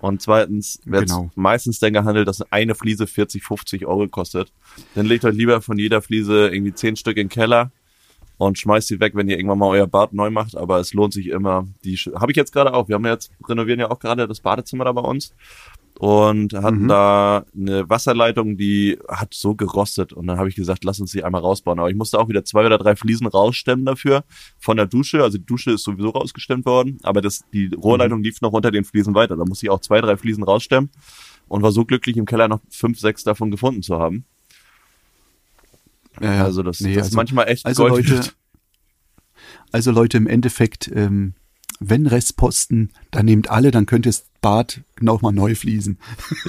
Und 0.00 0.22
zweitens 0.22 0.80
wird 0.84 1.08
Genau. 1.08 1.30
meistens 1.34 1.78
dann 1.78 1.92
gehandelt, 1.92 2.26
dass 2.26 2.40
eine 2.52 2.74
Fliese 2.74 3.06
40, 3.06 3.42
50 3.42 3.86
Euro 3.86 4.08
kostet. 4.08 4.52
Dann 4.94 5.06
legt 5.06 5.24
euch 5.24 5.34
lieber 5.34 5.60
von 5.60 5.78
jeder 5.78 6.00
Fliese 6.02 6.48
irgendwie 6.48 6.72
zehn 6.74 6.96
Stück 6.96 7.16
in 7.18 7.28
den 7.28 7.30
Keller 7.32 7.70
und 8.38 8.58
schmeißt 8.58 8.88
sie 8.88 8.98
weg, 9.00 9.12
wenn 9.14 9.28
ihr 9.28 9.36
irgendwann 9.36 9.58
mal 9.58 9.68
euer 9.68 9.86
Bad 9.86 10.14
neu 10.14 10.30
macht. 10.30 10.56
Aber 10.56 10.78
es 10.80 10.94
lohnt 10.94 11.12
sich 11.12 11.26
immer. 11.26 11.66
Die 11.84 11.96
habe 11.96 12.32
ich 12.32 12.36
jetzt 12.36 12.52
gerade 12.52 12.72
auch. 12.72 12.88
Wir 12.88 12.94
haben 12.94 13.04
jetzt 13.04 13.30
renovieren 13.46 13.80
ja 13.80 13.90
auch 13.90 13.98
gerade 13.98 14.26
das 14.26 14.40
Badezimmer 14.40 14.84
da 14.86 14.92
bei 14.92 15.02
uns 15.02 15.34
und 16.00 16.54
hatten 16.54 16.84
Mhm. 16.84 16.88
da 16.88 17.44
eine 17.54 17.90
Wasserleitung, 17.90 18.56
die 18.56 18.98
hat 19.06 19.34
so 19.34 19.54
gerostet. 19.54 20.14
Und 20.14 20.28
dann 20.28 20.38
habe 20.38 20.48
ich 20.48 20.54
gesagt, 20.54 20.82
lass 20.82 20.98
uns 20.98 21.12
die 21.12 21.22
einmal 21.24 21.42
rausbauen. 21.42 21.78
Aber 21.78 21.90
ich 21.90 21.94
musste 21.96 22.18
auch 22.18 22.30
wieder 22.30 22.42
zwei 22.42 22.64
oder 22.64 22.78
drei 22.78 22.96
Fliesen 22.96 23.26
rausstemmen 23.26 23.84
dafür 23.84 24.24
von 24.58 24.78
der 24.78 24.86
Dusche. 24.86 25.22
Also 25.22 25.36
die 25.36 25.44
Dusche 25.44 25.72
ist 25.72 25.82
sowieso 25.84 26.08
rausgestemmt 26.08 26.64
worden, 26.64 26.96
aber 27.02 27.20
das, 27.20 27.44
die 27.52 27.66
Rohrleitung 27.74 28.22
lief 28.22 28.40
noch 28.40 28.52
unter 28.52 28.70
den 28.70 28.84
Fliesen 28.84 29.14
weiter. 29.14 29.36
Da 29.36 29.44
musste 29.44 29.66
ich 29.66 29.70
auch 29.70 29.80
zwei, 29.82 30.00
drei 30.00 30.16
Fliesen 30.16 30.42
rausstemmen 30.42 30.88
und 31.48 31.60
war 31.62 31.70
so 31.70 31.84
glücklich, 31.84 32.16
im 32.16 32.24
Keller 32.24 32.48
noch 32.48 32.60
fünf, 32.70 32.98
sechs 32.98 33.22
davon 33.22 33.50
gefunden 33.50 33.82
zu 33.82 33.98
haben. 33.98 34.24
Ja, 36.18 36.34
ja. 36.34 36.44
Also 36.44 36.62
das, 36.62 36.80
Nee, 36.80 36.94
das 36.94 37.08
ist 37.08 37.14
manchmal 37.14 37.46
echt 37.48 37.66
also 37.66 37.86
Gold 37.86 38.08
Leute, 38.08 38.30
also 39.70 39.90
Leute, 39.90 40.16
im 40.16 40.26
Endeffekt, 40.26 40.90
ähm, 40.94 41.34
wenn 41.78 42.06
Restposten, 42.06 42.90
dann 43.10 43.26
nehmt 43.26 43.50
alle, 43.50 43.70
dann 43.70 43.84
könnt 43.84 44.06
ihr 44.06 44.12
das 44.12 44.29
Bad 44.40 44.80
noch 45.00 45.22
mal 45.22 45.32
neu 45.32 45.54
fließen. 45.54 45.98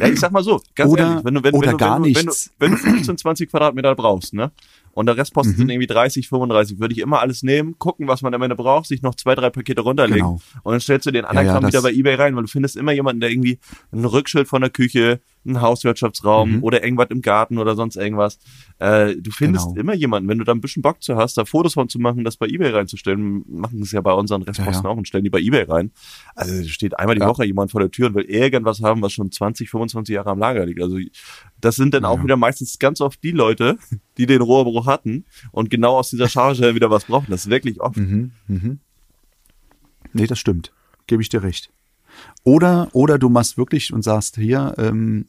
Ja, 0.00 0.08
ich 0.08 0.20
sag 0.20 0.32
mal 0.32 0.42
so, 0.42 0.60
ganz 0.74 0.92
Oder- 0.92 1.04
ehrlich, 1.08 1.24
wenn 1.24 1.34
du, 1.34 1.42
wenn, 1.44 1.54
oder 1.54 1.66
wenn, 1.66 1.72
du, 1.72 1.76
gar 1.78 2.02
wenn, 2.02 2.12
du, 2.12 2.18
wenn, 2.18 2.24
du, 2.26 2.30
nichts. 2.30 2.50
wenn 2.58 2.70
du 2.72 2.76
15, 2.76 3.18
20 3.18 3.50
Quadratmeter 3.50 3.94
brauchst, 3.94 4.34
ne? 4.34 4.50
Und 4.92 5.06
der 5.06 5.16
Restposten 5.18 5.52
Mhm. 5.54 5.58
sind 5.58 5.68
irgendwie 5.68 5.86
30, 5.86 6.26
35, 6.28 6.80
würde 6.80 6.94
ich 6.94 7.00
immer 7.00 7.20
alles 7.20 7.42
nehmen, 7.42 7.78
gucken, 7.78 8.08
was 8.08 8.22
man 8.22 8.32
am 8.32 8.40
Ende 8.40 8.56
braucht, 8.56 8.86
sich 8.86 9.02
noch 9.02 9.14
zwei, 9.14 9.34
drei 9.34 9.50
Pakete 9.50 9.82
runterlegen 9.82 10.22
Genau. 10.22 10.40
und 10.62 10.72
dann 10.72 10.80
stellst 10.80 11.04
du 11.04 11.10
den 11.10 11.26
anderen 11.26 11.46
Ja, 11.46 11.60
ja, 11.60 11.66
wieder 11.66 11.82
bei 11.82 11.92
Ebay 11.92 12.14
rein, 12.14 12.34
weil 12.34 12.44
du 12.44 12.48
findest 12.48 12.76
immer 12.76 12.92
jemanden, 12.92 13.20
der 13.20 13.30
irgendwie 13.30 13.58
ein 13.92 14.04
Rückschild 14.06 14.48
von 14.48 14.62
der 14.62 14.70
Küche, 14.70 15.20
einen 15.46 15.60
Hauswirtschaftsraum 15.60 16.56
Mhm. 16.56 16.62
oder 16.64 16.82
irgendwas 16.82 17.08
im 17.10 17.20
Garten 17.20 17.58
oder 17.58 17.76
sonst 17.76 17.96
irgendwas. 17.96 18.38
Äh, 18.78 19.16
du 19.16 19.30
findest 19.30 19.66
Genau. 19.68 19.80
immer 19.80 19.94
jemanden, 19.94 20.28
wenn 20.30 20.38
du 20.38 20.44
da 20.44 20.52
ein 20.52 20.60
bisschen 20.62 20.82
Bock 20.82 21.02
zu 21.02 21.16
hast, 21.16 21.36
da 21.36 21.44
Fotos 21.44 21.74
von 21.74 21.88
zu 21.90 21.98
machen, 21.98 22.24
das 22.24 22.36
bei 22.38 22.46
Ebay 22.46 22.70
reinzustellen, 22.70 23.44
machen 23.48 23.82
es 23.82 23.92
ja 23.92 24.00
bei 24.00 24.12
unseren 24.12 24.42
Restposten 24.42 24.74
Ja, 24.82 24.82
ja. 24.82 24.88
auch 24.88 24.96
und 24.96 25.06
stellen 25.06 25.24
die 25.24 25.30
bei 25.30 25.40
Ebay 25.40 25.64
rein. 25.64 25.92
Also 26.34 26.65
steht 26.68 26.98
einmal 26.98 27.14
die 27.16 27.20
Ja. 27.22 27.28
Woche 27.28 27.44
jemand 27.44 27.70
vor 27.70 27.80
der 27.80 27.90
Tür 27.90 28.08
und 28.08 28.14
will 28.14 28.24
irgendwas 28.24 28.82
haben, 28.82 29.02
was 29.02 29.12
schon 29.12 29.30
20, 29.30 29.70
25 29.70 30.14
Jahre 30.14 30.30
am 30.30 30.38
Lager 30.38 30.66
liegt. 30.66 30.82
Also 30.82 30.98
das 31.60 31.76
sind 31.76 31.94
dann 31.94 32.02
Ja, 32.04 32.08
auch 32.08 32.22
wieder 32.22 32.36
meistens 32.36 32.78
ganz 32.78 33.00
oft 33.00 33.22
die 33.22 33.30
Leute, 33.32 33.78
die 34.18 34.26
den 34.26 34.42
Rohrbruch 34.42 34.86
hatten 34.86 35.24
und 35.52 35.70
genau 35.70 35.96
aus 35.96 36.10
dieser 36.10 36.28
Charge 36.28 36.74
wieder 36.74 36.90
was 36.90 37.04
brauchen. 37.04 37.30
Das 37.30 37.42
ist 37.46 37.50
wirklich 37.50 37.80
oft. 37.80 37.96
Mhm, 37.96 38.32
mhm. 38.48 38.80
Nee, 40.12 40.26
das 40.26 40.38
stimmt. 40.38 40.72
Gebe 41.06 41.22
ich 41.22 41.28
dir 41.28 41.42
recht. 41.42 41.70
Oder, 42.44 42.88
oder 42.92 43.18
du 43.18 43.28
machst 43.28 43.58
wirklich 43.58 43.92
und 43.92 44.02
sagst 44.02 44.36
hier, 44.36 44.74
ähm, 44.78 45.26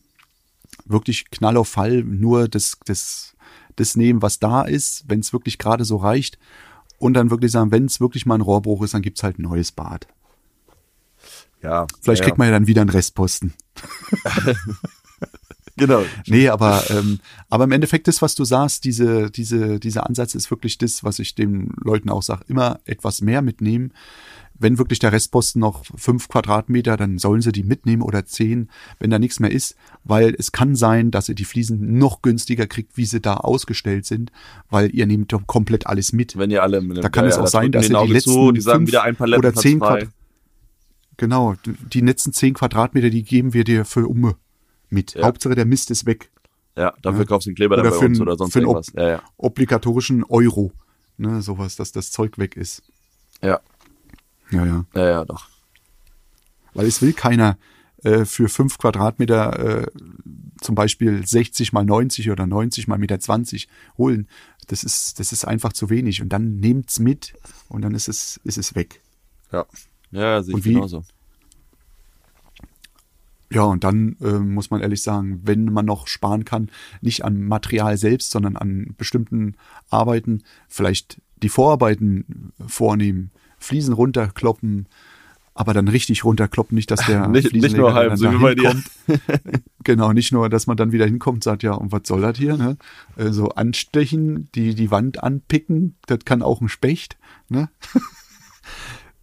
wirklich 0.86 1.30
Knall 1.32 1.58
auf 1.58 1.68
Fall, 1.68 2.04
nur 2.04 2.48
das, 2.48 2.78
das, 2.86 3.36
das 3.76 3.96
nehmen, 3.96 4.22
was 4.22 4.40
da 4.40 4.62
ist, 4.64 5.04
wenn 5.08 5.20
es 5.20 5.34
wirklich 5.34 5.58
gerade 5.58 5.84
so 5.86 5.98
reicht. 5.98 6.38
Und 7.00 7.14
dann 7.14 7.30
wirklich 7.30 7.52
sagen, 7.52 7.72
wenn 7.72 7.86
es 7.86 8.00
wirklich 8.00 8.26
mal 8.26 8.36
ein 8.36 8.42
Rohrbruch 8.42 8.82
ist, 8.84 8.94
dann 8.94 9.02
gibt's 9.04 9.22
halt 9.22 9.38
ein 9.38 9.44
neues 9.44 9.72
Bad. 9.72 10.08
Ja. 11.62 11.88
Vielleicht 12.02 12.22
ja, 12.22 12.26
kriegt 12.26 12.38
man 12.38 12.48
ja 12.48 12.54
dann 12.54 12.68
wieder 12.68 12.82
einen 12.82 12.90
Restposten. 12.90 13.54
Genau. 15.78 16.04
Nee, 16.26 16.50
aber, 16.50 16.84
ähm, 16.90 17.20
aber 17.50 17.66
im 17.66 17.72
Endeffekt 17.72 18.08
ist, 18.08 18.24
was 18.24 18.34
du 18.34 18.44
sagst, 18.44 18.84
diese, 18.84 19.30
diese, 19.30 19.80
dieser 19.80 20.08
Ansatz 20.08 20.34
ist 20.34 20.50
wirklich 20.50 20.80
das, 20.80 21.04
was 21.04 21.20
ich 21.20 21.36
den 21.36 21.72
Leuten 21.80 22.10
auch 22.10 22.24
sage, 22.24 22.44
immer 22.48 22.80
etwas 22.86 23.22
mehr 23.22 23.44
mitnehmen. 23.44 23.94
Wenn 24.60 24.80
wirklich 24.80 24.98
der 24.98 25.12
Restposten 25.12 25.60
noch 25.60 25.86
fünf 25.96 26.30
Quadratmeter, 26.30 26.98
dann 26.98 27.20
sollen 27.20 27.42
sie 27.42 27.52
die 27.52 27.62
mitnehmen 27.62 28.02
oder 28.02 28.26
zehn, 28.26 28.72
wenn 28.98 29.12
da 29.12 29.20
nichts 29.20 29.40
mehr 29.40 29.52
ist, 29.52 29.76
weil 30.04 30.36
es 30.36 30.52
kann 30.52 30.76
sein, 30.76 31.12
dass 31.12 31.30
ihr 31.30 31.36
die 31.36 31.46
Fliesen 31.46 32.00
noch 32.00 32.24
günstiger 32.24 32.66
kriegt, 32.66 32.98
wie 32.98 33.06
sie 33.06 33.22
da 33.22 33.36
ausgestellt 33.36 34.08
sind, 34.08 34.32
weil 34.72 34.96
ihr 34.96 35.06
nehmt 35.06 35.32
doch 35.32 35.46
komplett 35.46 35.86
alles 35.86 36.12
mit. 36.12 36.40
Wenn 36.40 36.50
ihr 36.50 36.64
alle 36.64 36.82
Da 36.82 37.10
kann 37.10 37.26
es 37.26 37.38
auch 37.38 37.46
sein, 37.46 37.72
dass 37.72 37.88
ihr 37.88 38.02
die 38.04 38.14
letzten 38.14 38.32
zu, 38.32 38.52
die 38.52 38.62
sagen 38.62 38.80
fünf 38.80 38.88
wieder 38.88 39.04
ein 39.04 39.16
Paletten 39.16 39.46
oder 39.46 39.54
zehn 39.54 39.78
frei. 39.78 40.08
Genau, 41.18 41.56
die 41.66 42.02
letzten 42.02 42.32
zehn 42.34 42.54
Quadratmeter, 42.54 43.10
die 43.10 43.24
geben 43.24 43.54
wir 43.54 43.64
dir 43.64 43.86
für 43.86 44.08
Umme 44.08 44.36
mit. 44.90 45.16
Ja. 45.16 45.26
Hauptsache 45.26 45.56
der 45.56 45.66
Mist 45.66 45.90
ist 45.92 46.06
weg. 46.06 46.30
Ja, 46.76 46.94
dafür 47.02 47.22
Ja. 47.22 47.26
kaufst 47.26 47.48
du 47.48 47.52
den 47.52 47.56
Kleber 47.56 47.76
dann 47.76 47.86
Oder 47.88 47.96
bei 47.96 48.00
für 48.00 48.06
uns 48.06 48.20
ein- 48.20 48.22
oder 48.22 48.36
sonst 48.38 48.54
für 48.54 48.60
irgendwas. 48.60 48.94
Ja, 48.96 49.10
ja. 49.10 49.22
Obligatorischen 49.38 50.24
Euro. 50.26 50.72
Ne, 51.18 51.42
sowas, 51.42 51.76
dass 51.76 51.92
das 51.92 52.12
Zeug 52.12 52.38
weg 52.38 52.56
ist. 52.56 52.84
Ja, 53.42 53.60
Ja, 54.52 54.66
ja. 54.66 54.86
ja, 54.94 55.10
ja, 55.10 55.26
doch. 55.26 55.50
Weil 56.76 56.86
es 56.86 57.02
will 57.02 57.14
keiner 57.14 57.58
äh, 58.04 58.24
für 58.26 58.48
fünf 58.48 58.78
Quadratmeter 58.78 59.82
äh, 59.82 59.88
zum 60.62 60.76
Beispiel 60.76 61.26
60 61.26 61.74
mal 61.74 61.84
90 61.84 62.30
oder 62.30 62.46
90 62.46 62.88
mal 62.88 63.00
Meter 63.00 63.20
20 63.20 63.68
holen. 63.98 64.28
Das 64.68 64.84
ist, 64.84 65.20
das 65.20 65.32
ist 65.32 65.46
einfach 65.46 65.74
zu 65.74 65.90
wenig. 65.90 66.22
Und 66.22 66.30
dann 66.30 66.58
nehmt's 66.60 67.00
mit 67.00 67.34
und 67.70 67.82
dann 67.82 67.96
ist 67.96 68.08
es, 68.08 68.40
ist 68.44 68.60
es 68.60 68.76
weg. 68.76 69.02
Ja. 69.52 69.66
Ja, 70.12 70.42
sehe 70.44 70.52
ich 70.52 70.56
Und 70.56 70.66
wie- 70.66 70.74
genauso. 70.74 71.04
Ja, 73.50 73.62
und 73.64 73.86
dann 73.86 74.18
äh, 74.22 74.40
muss 74.40 74.72
man 74.72 74.82
ehrlich 74.82 75.02
sagen, 75.02 75.40
wenn 75.44 75.72
man 75.72 75.86
noch 75.86 76.08
sparen 76.08 76.44
kann, 76.44 76.70
nicht 77.00 77.24
an 77.24 77.44
Material 77.46 77.98
selbst, 77.98 78.32
sondern 78.32 78.58
an 78.58 78.94
bestimmten 78.98 79.56
Arbeiten, 79.90 80.44
vielleicht 80.68 81.22
die 81.42 81.48
Vorarbeiten 81.50 82.52
vornehmen, 82.68 83.32
Fliesen 83.58 83.94
runterkloppen, 83.94 84.88
aber 85.54 85.74
dann 85.74 85.88
richtig 85.88 86.26
runterkloppen, 86.26 86.76
nicht, 86.76 86.92
dass 86.92 87.06
der 87.06 87.28
Nicht- 87.30 87.54
nicht 87.54 87.78
nur 87.78 87.94
halb, 87.94 88.18
so 88.18 88.30
wie 88.34 88.38
bei 88.38 88.54
dir. 88.54 88.76
genau, 89.86 90.12
nicht 90.12 90.34
nur, 90.34 90.50
dass 90.50 90.68
man 90.68 90.76
dann 90.76 90.92
wieder 90.92 91.06
hinkommt 91.06 91.38
und 91.38 91.44
sagt, 91.46 91.64
ja, 91.64 91.72
und 91.72 91.94
was 91.94 92.02
soll 92.06 92.22
das 92.22 92.38
hier, 92.38 92.58
ne? 92.58 92.78
Äh, 93.16 93.32
So 93.32 93.50
anstechen, 93.52 94.50
die, 94.56 94.76
die 94.76 94.92
Wand 94.92 95.24
anpicken, 95.24 95.96
das 96.06 96.20
kann 96.26 96.42
auch 96.42 96.60
ein 96.60 96.68
Specht, 96.70 97.18
ne? 97.48 97.70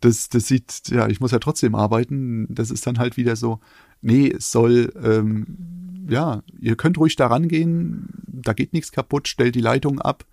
das, 0.05 0.29
das 0.29 0.47
sieht, 0.47 0.89
ja, 0.89 1.09
ich 1.09 1.21
muss 1.21 1.33
ja 1.33 1.39
trotzdem 1.39 1.75
arbeiten. 1.75 2.47
Das 2.51 2.71
ist 2.71 2.87
dann 2.87 2.99
halt 2.99 3.17
wieder 3.17 3.37
so, 3.37 3.61
nee, 4.03 4.29
es 4.29 4.51
soll, 4.51 4.93
ähm, 5.03 6.07
ja, 6.09 6.43
ihr 6.61 6.77
könnt 6.77 6.99
ruhig 6.99 7.17
da 7.17 7.29
rangehen, 7.29 8.09
da 8.27 8.53
geht 8.53 8.73
nichts 8.73 8.93
kaputt, 8.93 9.29
stellt 9.29 9.55
die 9.55 9.61
Leitung 9.61 10.01
ab 10.01 10.27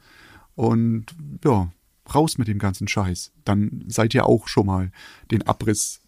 und 0.56 1.06
ja, 1.46 1.72
raus 2.14 2.38
mit 2.38 2.48
dem 2.48 2.60
ganzen 2.60 2.88
Scheiß. 2.88 3.32
Dann 3.46 3.86
seid 3.88 4.14
ihr 4.14 4.26
auch 4.26 4.48
schon 4.48 4.66
mal 4.66 4.92
den 5.32 5.48
Abriss 5.48 6.02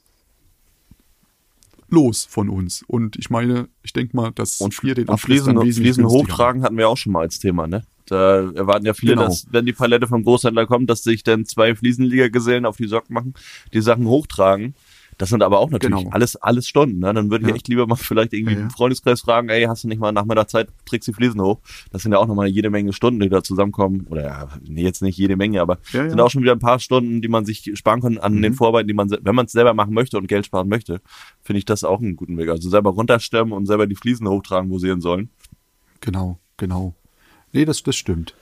los 1.90 2.26
von 2.26 2.50
uns. 2.50 2.84
Und 2.86 3.16
ich 3.16 3.30
meine, 3.30 3.70
ich 3.84 3.94
denke 3.94 4.16
mal, 4.16 4.32
dass 4.32 4.60
Und, 4.60 4.84
wir 4.84 4.96
den 4.96 5.08
und 5.08 5.14
Abriss 5.14 5.26
Fliesen, 5.26 5.56
dann 5.56 5.66
wesentlich 5.66 5.96
Fliesen 5.96 6.06
hochtragen 6.06 6.64
hatten 6.64 6.78
wir 6.78 6.90
auch 6.90 6.98
schon 6.98 7.14
mal 7.14 7.22
als 7.22 7.40
Thema, 7.40 7.68
ne? 7.68 7.86
Da 8.08 8.52
erwarten 8.52 8.86
ja 8.86 8.94
viele, 8.94 9.14
Genau. 9.14 9.26
dass, 9.26 9.48
wenn 9.52 9.66
die 9.66 9.74
Palette 9.74 10.08
vom 10.08 10.24
Großhändler 10.24 10.66
kommt, 10.66 10.90
dass 10.90 11.04
sich 11.04 11.24
dann 11.24 11.46
zwei 11.46 11.76
Fliesenliga-Gesellen 11.76 12.66
auf 12.66 12.78
die 12.78 12.88
Socken 12.88 13.14
machen, 13.14 13.34
die 13.74 13.82
Sachen 13.82 14.08
hochtragen. 14.08 14.76
Das 15.20 15.30
sind 15.30 15.44
aber 15.44 15.60
auch 15.60 15.70
natürlich 15.70 16.00
Genau. 16.00 16.10
alles, 16.12 16.36
alles 16.38 16.68
Stunden, 16.68 16.98
ne? 16.98 17.14
Dann 17.14 17.30
würde 17.30 17.44
ich 17.46 17.50
Ja. 17.50 17.56
echt 17.56 17.68
lieber 17.68 17.86
mal 17.86 17.96
vielleicht 17.96 18.34
irgendwie 18.34 18.54
Ja, 18.54 18.60
ja. 18.62 18.66
im 18.66 18.72
Freundeskreis 18.72 19.22
fragen, 19.22 19.48
ey, 19.50 19.64
hast 19.66 19.84
du 19.84 19.88
nicht 19.88 20.00
mal 20.02 20.12
nach 20.12 20.26
meiner 20.26 20.48
Zeit, 20.48 20.70
trägst 20.86 21.08
die 21.08 21.14
Fliesen 21.14 21.40
hoch? 21.40 21.60
Das 21.92 22.02
sind 22.02 22.12
ja 22.14 22.18
auch 22.18 22.26
nochmal 22.26 22.48
jede 22.48 22.72
Menge 22.72 22.94
Stunden, 22.94 23.20
die 23.20 23.30
da 23.30 23.44
zusammenkommen. 23.44 24.08
Oder 24.10 24.24
ja, 24.24 24.48
nee, 24.68 24.82
jetzt 24.82 25.04
nicht 25.04 25.18
jede 25.18 25.36
Menge, 25.38 25.62
aber 25.62 25.78
sind 25.92 26.20
auch 26.20 26.32
schon 26.32 26.42
wieder 26.42 26.54
ein 26.54 26.60
paar 26.60 26.80
Stunden, 26.80 27.22
die 27.22 27.28
man 27.28 27.46
sich 27.46 27.72
sparen 27.76 28.02
kann 28.02 28.18
an 28.18 28.34
Mhm. 28.38 28.42
den 28.42 28.54
Vorarbeiten, 28.56 28.88
die 28.88 28.96
man, 28.96 29.08
wenn 29.22 29.36
man 29.36 29.46
es 29.46 29.52
selber 29.52 29.76
machen 29.76 29.94
möchte 29.94 30.18
und 30.18 30.28
Geld 30.28 30.48
sparen 30.48 30.68
möchte, 30.68 31.00
finde 31.44 31.60
ich 31.60 31.66
das 31.66 31.84
auch 31.84 32.02
einen 32.02 32.16
guten 32.16 32.36
Weg. 32.40 32.50
Also 32.50 32.70
selber 32.72 32.90
runterstemmen 32.90 33.54
und 33.54 33.68
selber 33.68 33.86
die 33.86 33.96
Fliesen 33.96 34.28
hochtragen, 34.28 34.72
wo 34.72 34.80
sie 34.80 34.90
hin 34.90 35.00
sollen. 35.00 35.30
Genau, 36.02 36.40
genau. 36.58 36.96
Nee, 37.54 37.66
das, 37.66 37.84
das 37.84 37.96
stimmt. 37.96 38.36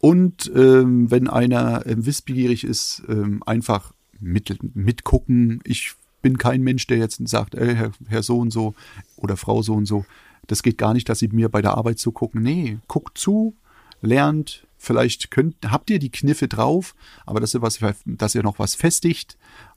Und 0.00 0.50
ähm, 0.54 1.10
wenn 1.10 1.28
einer 1.28 1.86
ähm, 1.86 2.04
wissbegierig 2.06 2.64
ist, 2.64 3.02
ähm, 3.08 3.42
einfach 3.44 3.92
mit, 4.20 4.58
mitgucken. 4.74 5.60
Ich 5.64 5.94
bin 6.22 6.38
kein 6.38 6.62
Mensch, 6.62 6.86
der 6.86 6.98
jetzt 6.98 7.26
sagt, 7.28 7.54
ey, 7.54 7.74
Herr, 7.74 7.92
Herr 8.08 8.22
so 8.22 8.38
und 8.38 8.50
so 8.50 8.74
oder 9.16 9.36
Frau 9.36 9.62
so 9.62 9.74
und 9.74 9.86
so. 9.86 10.04
Das 10.46 10.62
geht 10.62 10.78
gar 10.78 10.94
nicht, 10.94 11.08
dass 11.08 11.18
Sie 11.18 11.28
mir 11.28 11.48
bei 11.48 11.62
der 11.62 11.76
Arbeit 11.76 11.98
zugucken. 11.98 12.42
Nee, 12.42 12.78
guckt 12.88 13.18
zu, 13.18 13.54
lernt. 14.00 14.66
Vielleicht 14.78 15.30
könnt, 15.30 15.56
habt 15.66 15.90
ihr 15.90 15.98
die 15.98 16.10
Kniffe 16.10 16.48
drauf, 16.48 16.94
aber 17.24 17.40
dass 17.40 17.54
ihr, 17.54 17.62
was, 17.62 17.80
dass 18.04 18.34
ihr 18.34 18.42
noch 18.42 18.58
was 18.58 18.74
festigt. 18.74 19.36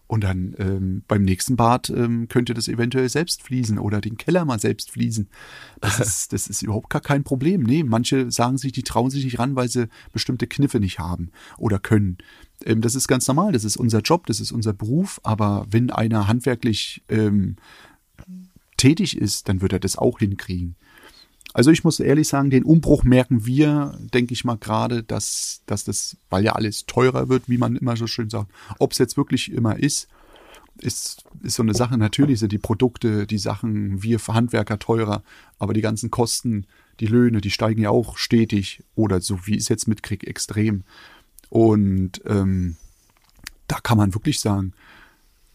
Und 0.09 0.23
dann 0.23 0.55
ähm, 0.57 1.03
beim 1.07 1.21
nächsten 1.21 1.55
Bad 1.55 1.91
ähm, 1.91 2.27
könnt 2.29 2.49
ihr 2.49 2.55
das 2.55 2.67
eventuell 2.67 3.07
selbst 3.09 3.43
fließen 3.43 3.77
oder 3.77 4.01
den 4.01 4.17
Keller 4.17 4.43
mal 4.43 4.59
selbst 4.59 4.89
fließen. 4.89 5.29
Das 5.81 5.99
ist, 5.99 6.33
das 6.33 6.47
ist 6.47 6.63
überhaupt 6.63 6.89
gar 6.89 7.01
kein 7.01 7.23
Problem. 7.23 7.61
Nee, 7.61 7.83
manche 7.83 8.31
sagen 8.31 8.57
sich, 8.57 8.71
die 8.71 8.81
trauen 8.81 9.11
sich 9.11 9.23
nicht 9.23 9.37
ran, 9.37 9.55
weil 9.55 9.69
sie 9.69 9.87
bestimmte 10.11 10.47
Kniffe 10.47 10.79
nicht 10.79 10.97
haben 10.97 11.29
oder 11.59 11.77
können. 11.77 12.17
Ähm, 12.65 12.81
das 12.81 12.95
ist 12.95 13.07
ganz 13.07 13.27
normal, 13.27 13.51
das 13.51 13.63
ist 13.63 13.77
unser 13.77 13.99
Job, 13.99 14.25
das 14.25 14.39
ist 14.39 14.51
unser 14.51 14.73
Beruf. 14.73 15.21
Aber 15.21 15.67
wenn 15.69 15.91
einer 15.91 16.27
handwerklich 16.27 17.03
ähm, 17.07 17.57
tätig 18.77 19.15
ist, 19.15 19.47
dann 19.47 19.61
wird 19.61 19.73
er 19.73 19.79
das 19.79 19.95
auch 19.95 20.17
hinkriegen. 20.17 20.75
Also 21.53 21.71
ich 21.71 21.83
muss 21.83 21.99
ehrlich 21.99 22.27
sagen, 22.27 22.49
den 22.49 22.63
Umbruch 22.63 23.03
merken 23.03 23.45
wir, 23.45 23.97
denke 24.13 24.33
ich 24.33 24.45
mal 24.45 24.57
gerade, 24.57 25.03
dass, 25.03 25.61
dass 25.65 25.83
das, 25.83 26.17
weil 26.29 26.43
ja 26.43 26.53
alles 26.53 26.85
teurer 26.85 27.27
wird, 27.27 27.49
wie 27.49 27.57
man 27.57 27.75
immer 27.75 27.97
so 27.97 28.07
schön 28.07 28.29
sagt, 28.29 28.51
ob 28.77 28.91
es 28.91 28.99
jetzt 28.99 29.17
wirklich 29.17 29.51
immer 29.51 29.77
ist, 29.77 30.07
ist, 30.77 31.23
ist 31.41 31.55
so 31.55 31.63
eine 31.63 31.73
Sache. 31.73 31.97
Natürlich 31.97 32.39
sind 32.39 32.51
die 32.51 32.57
Produkte, 32.57 33.25
die 33.25 33.37
Sachen, 33.37 34.03
wir 34.03 34.19
Handwerker 34.19 34.79
teurer, 34.79 35.23
aber 35.57 35.73
die 35.73 35.81
ganzen 35.81 36.11
Kosten, 36.11 36.65
die 36.99 37.07
Löhne, 37.07 37.41
die 37.41 37.51
steigen 37.51 37.81
ja 37.81 37.89
auch 37.89 38.17
stetig 38.17 38.83
oder 38.95 39.21
so 39.21 39.45
wie 39.45 39.57
es 39.57 39.69
jetzt 39.69 39.87
mitkriege, 39.87 40.27
extrem. 40.27 40.83
Und 41.49 42.21
ähm, 42.25 42.75
da 43.67 43.79
kann 43.79 43.97
man 43.97 44.13
wirklich 44.13 44.39
sagen, 44.39 44.73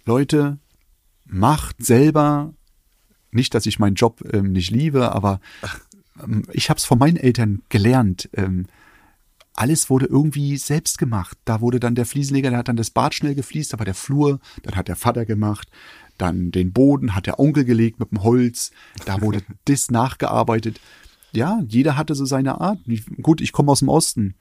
Leute, 0.05 0.59
macht 1.25 1.85
selber, 1.85 2.53
nicht, 3.35 3.55
dass 3.55 3.67
ich 3.67 3.79
meinen 3.79 3.95
Job 3.95 4.23
ähm, 4.33 4.53
nicht 4.53 4.71
liebe, 4.71 5.13
aber 5.13 5.41
ähm, 6.23 6.43
ich 6.53 6.71
habe 6.71 6.79
es 6.79 6.85
von 6.85 6.99
meinen 6.99 7.17
Eltern 7.17 7.63
gelernt. 7.69 8.29
Ähm, 8.35 8.67
alles 9.55 9.89
wurde 9.89 10.07
irgendwie 10.07 10.57
selbst 10.57 10.99
gemacht. 10.99 11.39
Da 11.45 11.61
wurde 11.61 11.79
dann 11.79 11.95
der 11.95 12.07
Fliesenleger, 12.07 12.51
der 12.51 12.59
hat 12.59 12.69
dann 12.69 12.77
das 12.77 12.91
Bad 12.91 13.15
schnell 13.15 13.35
gefliest, 13.35 13.73
da 13.73 13.79
war 13.79 13.85
der 13.85 13.95
Flur, 13.95 14.41
dann 14.63 14.75
hat 14.75 14.89
der 14.89 14.97
Vater 14.97 15.25
gemacht, 15.25 15.69
dann 16.19 16.51
den 16.51 16.73
Boden 16.73 17.15
hat 17.15 17.27
der 17.27 17.39
Onkel 17.39 17.65
gelegt 17.65 18.01
mit 18.01 18.11
dem 18.11 18.23
Holz, 18.23 18.73
da 19.07 19.21
wurde 19.21 19.43
das 19.65 19.91
nachgearbeitet. 19.91 20.81
Ja, 21.33 21.63
jeder 21.67 21.97
hatte 21.97 22.15
so 22.15 22.25
seine 22.25 22.61
Art. 22.61 22.79
Gut, 23.23 23.41
ich 23.41 23.53
komme 23.53 23.73
aus 23.73 23.81
dem 23.81 23.89
Osten. 23.89 24.35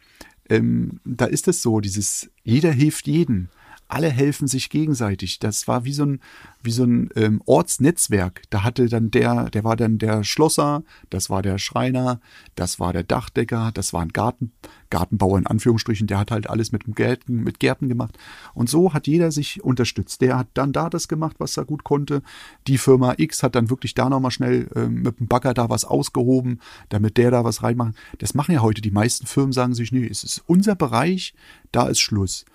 Ähm, 0.50 1.00
da 1.06 1.26
ist 1.26 1.48
es 1.48 1.62
so, 1.62 1.80
dieses 1.80 2.30
jeder 2.44 2.72
hilft 2.72 3.08
jeden. 3.08 3.50
Alle 3.94 4.10
helfen 4.10 4.48
sich 4.48 4.72
gegenseitig. 4.72 5.38
Das 5.38 5.68
war 5.68 5.86
wie 5.86 5.94
so 5.94 6.04
ein, 6.04 6.20
wie 6.64 6.72
so 6.72 6.84
ein 6.84 7.12
ähm, 7.16 7.44
Ortsnetzwerk. 7.46 8.42
Da 8.50 8.64
hatte 8.64 8.90
dann 8.90 9.12
der, 9.12 9.52
der 9.52 9.64
war 9.64 9.76
dann 9.76 10.00
der 10.00 10.24
Schlosser, 10.24 10.82
das 11.12 11.30
war 11.30 11.44
der 11.44 11.60
Schreiner, 11.60 12.20
das 12.56 12.80
war 12.80 12.92
der 12.92 13.04
Dachdecker, 13.04 13.70
das 13.72 13.94
war 13.94 14.02
ein 14.02 14.10
Garten, 14.10 14.52
Gartenbauer 14.90 15.38
in 15.38 15.46
Anführungsstrichen, 15.46 16.08
der 16.08 16.18
hat 16.18 16.32
halt 16.32 16.50
alles 16.50 16.72
mit 16.72 16.84
Gärten, 16.96 17.44
mit 17.44 17.60
Gärten 17.60 17.88
gemacht. 17.88 18.18
Und 18.56 18.68
so 18.68 18.96
hat 18.96 19.06
jeder 19.06 19.32
sich 19.32 19.64
unterstützt. 19.64 20.22
Der 20.22 20.40
hat 20.40 20.48
dann 20.56 20.74
da 20.74 20.90
das 20.90 21.08
gemacht, 21.08 21.36
was 21.38 21.56
er 21.56 21.66
gut 21.66 21.84
konnte. 21.84 22.24
Die 22.66 22.80
Firma 22.80 23.14
X 23.18 23.44
hat 23.44 23.54
dann 23.54 23.70
wirklich 23.70 23.94
da 23.94 24.10
nochmal 24.10 24.32
schnell 24.32 24.70
ähm, 24.76 25.04
mit 25.04 25.20
dem 25.20 25.28
Bagger 25.28 25.54
da 25.54 25.70
was 25.70 25.86
ausgehoben, 25.86 26.62
damit 26.90 27.18
der 27.18 27.30
da 27.30 27.44
was 27.44 27.62
reinmacht. 27.62 27.94
Das 28.18 28.34
machen 28.34 28.54
ja 28.54 28.64
heute 28.64 28.82
die 28.82 28.90
meisten 28.90 29.28
Firmen, 29.28 29.54
sagen 29.54 29.76
sich, 29.76 29.92
nee, 29.92 30.08
es 30.08 30.24
ist 30.24 30.42
unser 30.48 30.74
Bereich, 30.74 31.36
da 31.72 31.88
ist 31.88 32.00
Schluss. 32.00 32.46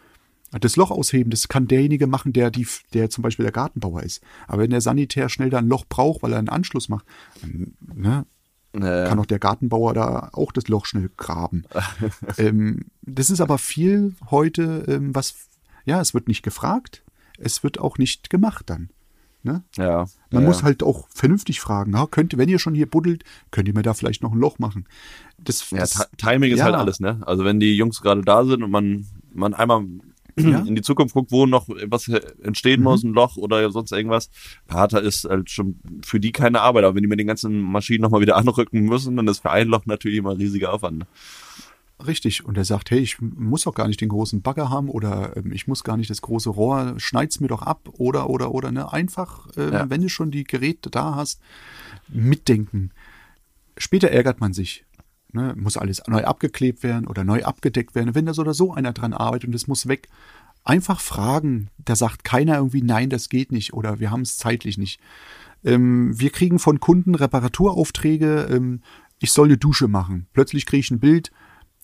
Das 0.51 0.77
Loch 0.77 0.91
ausheben, 0.91 1.31
das 1.31 1.49
kann 1.49 1.69
derjenige 1.69 2.07
machen, 2.07 2.33
der 2.33 2.51
die, 2.51 2.67
der 2.95 3.11
zum 3.11 3.23
Beispiel 3.23 3.43
der 3.45 3.53
Gartenbauer 3.53 4.03
ist. 4.03 4.23
Aber 4.47 4.63
wenn 4.63 4.71
der 4.71 4.81
Sanitär 4.81 5.29
schnell 5.29 5.51
da 5.51 5.59
ein 5.59 5.69
Loch 5.69 5.85
braucht, 5.87 6.23
weil 6.23 6.33
er 6.33 6.39
einen 6.39 6.49
Anschluss 6.49 6.89
macht, 6.89 7.05
dann, 7.43 7.75
ne, 7.95 8.25
Äh, 8.73 9.09
kann 9.09 9.19
auch 9.19 9.27
der 9.27 9.39
Gartenbauer 9.39 9.95
da 9.95 10.29
auch 10.33 10.53
das 10.53 10.69
Loch 10.69 10.87
schnell 10.87 11.11
graben. 11.17 11.65
ähm, 12.39 12.87
das 13.03 13.31
ist 13.31 13.41
aber 13.41 13.59
viel 13.59 14.15
heute, 14.31 14.85
ähm, 14.89 15.15
was, 15.15 15.35
ja, 15.85 16.01
es 16.01 16.13
wird 16.15 16.29
nicht 16.29 16.43
gefragt, 16.43 17.03
es 17.39 17.63
wird 17.63 17.79
auch 17.79 17.99
nicht 17.99 18.31
gemacht 18.31 18.69
dann. 18.71 18.91
Ne? 19.43 19.63
Ja. 19.77 20.07
Man 20.31 20.43
ja, 20.43 20.49
muss 20.49 20.59
ja. 20.61 20.65
halt 20.65 20.83
auch 20.83 21.09
vernünftig 21.15 21.61
fragen. 21.61 21.93
Na, 21.93 22.07
könnt, 22.07 22.37
wenn 22.37 22.49
ihr 22.49 22.59
schon 22.59 22.75
hier 22.75 22.91
buddelt, 22.91 23.23
könnt 23.51 23.69
ihr 23.69 23.75
mir 23.75 23.83
da 23.83 23.95
vielleicht 23.95 24.23
noch 24.23 24.33
ein 24.33 24.39
Loch 24.39 24.59
machen. 24.59 24.87
Das, 25.39 25.71
Ja, 25.71 25.79
das, 25.79 25.93
Ti- 25.93 26.17
Timing 26.17 26.53
ist 26.53 26.59
ja. 26.59 26.65
halt 26.67 26.75
alles, 26.75 27.01
ne? 27.01 27.21
Also 27.25 27.45
wenn 27.45 27.61
die 27.61 27.75
Jungs 27.77 28.03
gerade 28.03 28.23
da 28.23 28.45
sind 28.45 28.63
und 28.63 28.71
man, 28.71 29.07
man 29.33 29.55
einmal 29.55 29.85
Ja. 30.45 30.61
in 30.61 30.75
die 30.75 30.83
Zukunft 30.83 31.15
guckt, 31.15 31.31
wo 31.33 31.47
noch 31.47 31.69
was 31.87 32.09
entstehen 32.09 32.83
muss, 32.83 33.03
ein 33.05 33.13
Loch 33.13 33.37
oder 33.37 33.71
sonst 33.71 33.93
irgendwas, 33.93 34.31
Pater 34.67 35.03
ist 35.03 35.25
halt 35.25 35.51
schon 35.51 35.79
für 36.05 36.21
die 36.21 36.33
keine 36.33 36.61
Arbeit. 36.61 36.85
Aber 36.85 36.95
wenn 36.95 37.03
die 37.03 37.09
mit 37.09 37.19
den 37.21 37.27
ganzen 37.27 37.61
Maschinen 37.61 38.03
nochmal 38.03 38.21
wieder 38.21 38.37
anrücken 38.39 38.81
müssen, 38.83 39.17
dann 39.17 39.27
ist 39.29 39.41
für 39.41 39.51
ein 39.51 39.69
Loch 39.69 39.87
natürlich 39.87 40.19
immer 40.19 40.31
ein 40.33 40.37
riesiger 40.39 40.73
Aufwand. 40.73 40.99
ne? 40.99 41.07
Richtig. 42.07 42.45
Und 42.45 42.57
er 42.57 42.65
sagt, 42.65 42.93
hey, 42.93 43.01
ich 43.01 43.21
muss 43.21 43.65
doch 43.65 43.75
gar 43.75 43.89
nicht 43.89 44.01
den 44.01 44.09
großen 44.11 44.41
Bagger 44.41 44.71
haben 44.71 44.89
oder 44.89 45.37
ähm, 45.37 45.51
ich 45.51 45.67
muss 45.67 45.83
gar 45.83 45.97
nicht 45.97 46.09
das 46.11 46.23
große 46.23 46.49
Rohr, 46.51 46.95
schneid's 46.99 47.41
mir 47.41 47.49
doch 47.49 47.63
ab 47.63 47.89
oder, 47.99 48.31
oder, 48.31 48.53
oder, 48.53 48.71
ne? 48.71 48.93
Einfach, 48.93 49.49
ähm, 49.57 49.73
Ja. 49.73 49.91
wenn 49.91 50.03
du 50.03 50.09
schon 50.09 50.31
die 50.31 50.45
Geräte 50.45 50.91
da 50.91 51.17
hast, 51.17 51.41
mitdenken. 52.07 52.91
Später 53.77 54.11
ärgert 54.11 54.41
man 54.41 54.53
sich. 54.53 54.85
Ne? 55.33 55.55
Muss 55.57 55.77
alles 55.77 56.03
neu 56.07 56.25
abgeklebt 56.25 56.83
werden 56.83 57.07
oder 57.07 57.25
neu 57.25 57.45
abgedeckt 57.45 57.95
werden. 57.95 58.15
Wenn 58.15 58.27
da 58.27 58.35
so 58.35 58.43
oder 58.43 58.55
so 58.55 58.73
einer 58.73 58.93
dran 58.93 59.13
arbeitet 59.13 59.49
und 59.49 59.55
es 59.55 59.67
muss 59.67 59.89
weg, 59.89 60.09
einfach 60.65 61.01
fragen. 61.01 61.69
Da 61.79 61.97
sagt 61.97 62.25
keiner 62.25 62.57
irgendwie, 62.57 62.83
nein, 62.83 63.11
das 63.11 63.29
geht 63.29 63.53
nicht 63.53 63.73
oder 63.73 64.01
wir 64.01 64.11
haben 64.11 64.23
es 64.23 64.37
zeitlich 64.37 64.79
nicht. 64.79 65.01
Ähm, 65.65 66.19
wir 66.19 66.31
kriegen 66.31 66.59
von 66.59 66.81
Kunden 66.81 67.15
Reparaturaufträge, 67.15 68.49
ähm, 68.51 68.83
ich 69.19 69.33
soll 69.33 69.49
eine 69.49 69.59
Dusche 69.59 69.89
machen. 69.89 70.27
Plötzlich 70.33 70.67
kriege 70.67 70.81
ich 70.81 70.91
ein 70.91 71.01
Bild, 71.01 71.33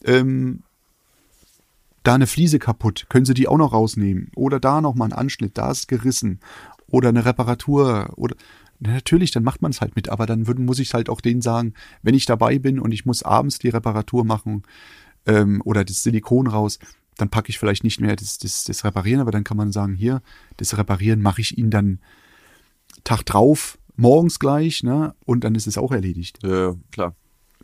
ähm, 0.05 0.63
da 2.05 2.15
eine 2.15 2.27
Fliese 2.27 2.59
kaputt, 2.59 3.07
können 3.09 3.25
Sie 3.25 3.35
die 3.35 3.49
auch 3.49 3.57
noch 3.57 3.73
rausnehmen? 3.73 4.31
Oder 4.37 4.61
da 4.61 4.81
noch 4.81 4.95
mal 4.95 5.07
ein 5.07 5.13
Anschnitt, 5.13 5.57
da 5.59 5.71
ist 5.71 5.89
gerissen. 5.89 6.39
Oder 6.87 7.09
eine 7.09 7.25
Reparatur. 7.25 8.11
Oder 8.17 8.37
natürlich, 8.81 9.31
dann 9.31 9.45
macht 9.45 9.63
man 9.63 9.71
es 9.71 9.81
halt 9.81 9.97
mit. 9.97 10.09
Aber 10.09 10.27
dann 10.27 10.47
würden, 10.47 10.65
muss 10.65 10.79
ich 10.79 10.95
halt 10.95 11.09
auch 11.09 11.21
denen 11.21 11.43
sagen, 11.43 11.75
wenn 12.03 12.15
ich 12.15 12.27
dabei 12.27 12.59
bin 12.59 12.79
und 12.79 12.93
ich 12.93 13.07
muss 13.07 13.23
abends 13.23 13.59
die 13.59 13.69
Reparatur 13.69 14.25
machen 14.25 14.63
ähm, 15.27 15.63
oder 15.65 15.85
das 15.85 16.03
Silikon 16.03 16.47
raus, 16.47 16.79
dann 17.17 17.31
packe 17.31 17.51
ich 17.51 17.59
vielleicht 17.59 17.85
nicht 17.85 18.01
mehr 18.01 18.17
das, 18.17 18.39
das, 18.39 18.65
das 18.65 18.85
Reparieren, 18.85 19.21
aber 19.21 19.31
dann 19.31 19.45
kann 19.45 19.57
man 19.57 19.73
sagen, 19.73 19.95
hier, 19.95 20.23
das 20.57 20.77
Reparieren 20.77 21.23
mache 21.23 21.41
ich 21.41 21.57
Ihnen 21.57 21.71
dann 21.71 22.01
Tag 23.05 23.25
drauf, 23.25 23.79
morgens 23.97 24.39
gleich, 24.39 24.83
ne? 24.83 25.15
Und 25.25 25.45
dann 25.45 25.55
ist 25.55 25.67
es 25.67 25.79
auch 25.79 25.93
erledigt. 25.93 26.39
Ja, 26.43 26.75
klar. 26.91 27.15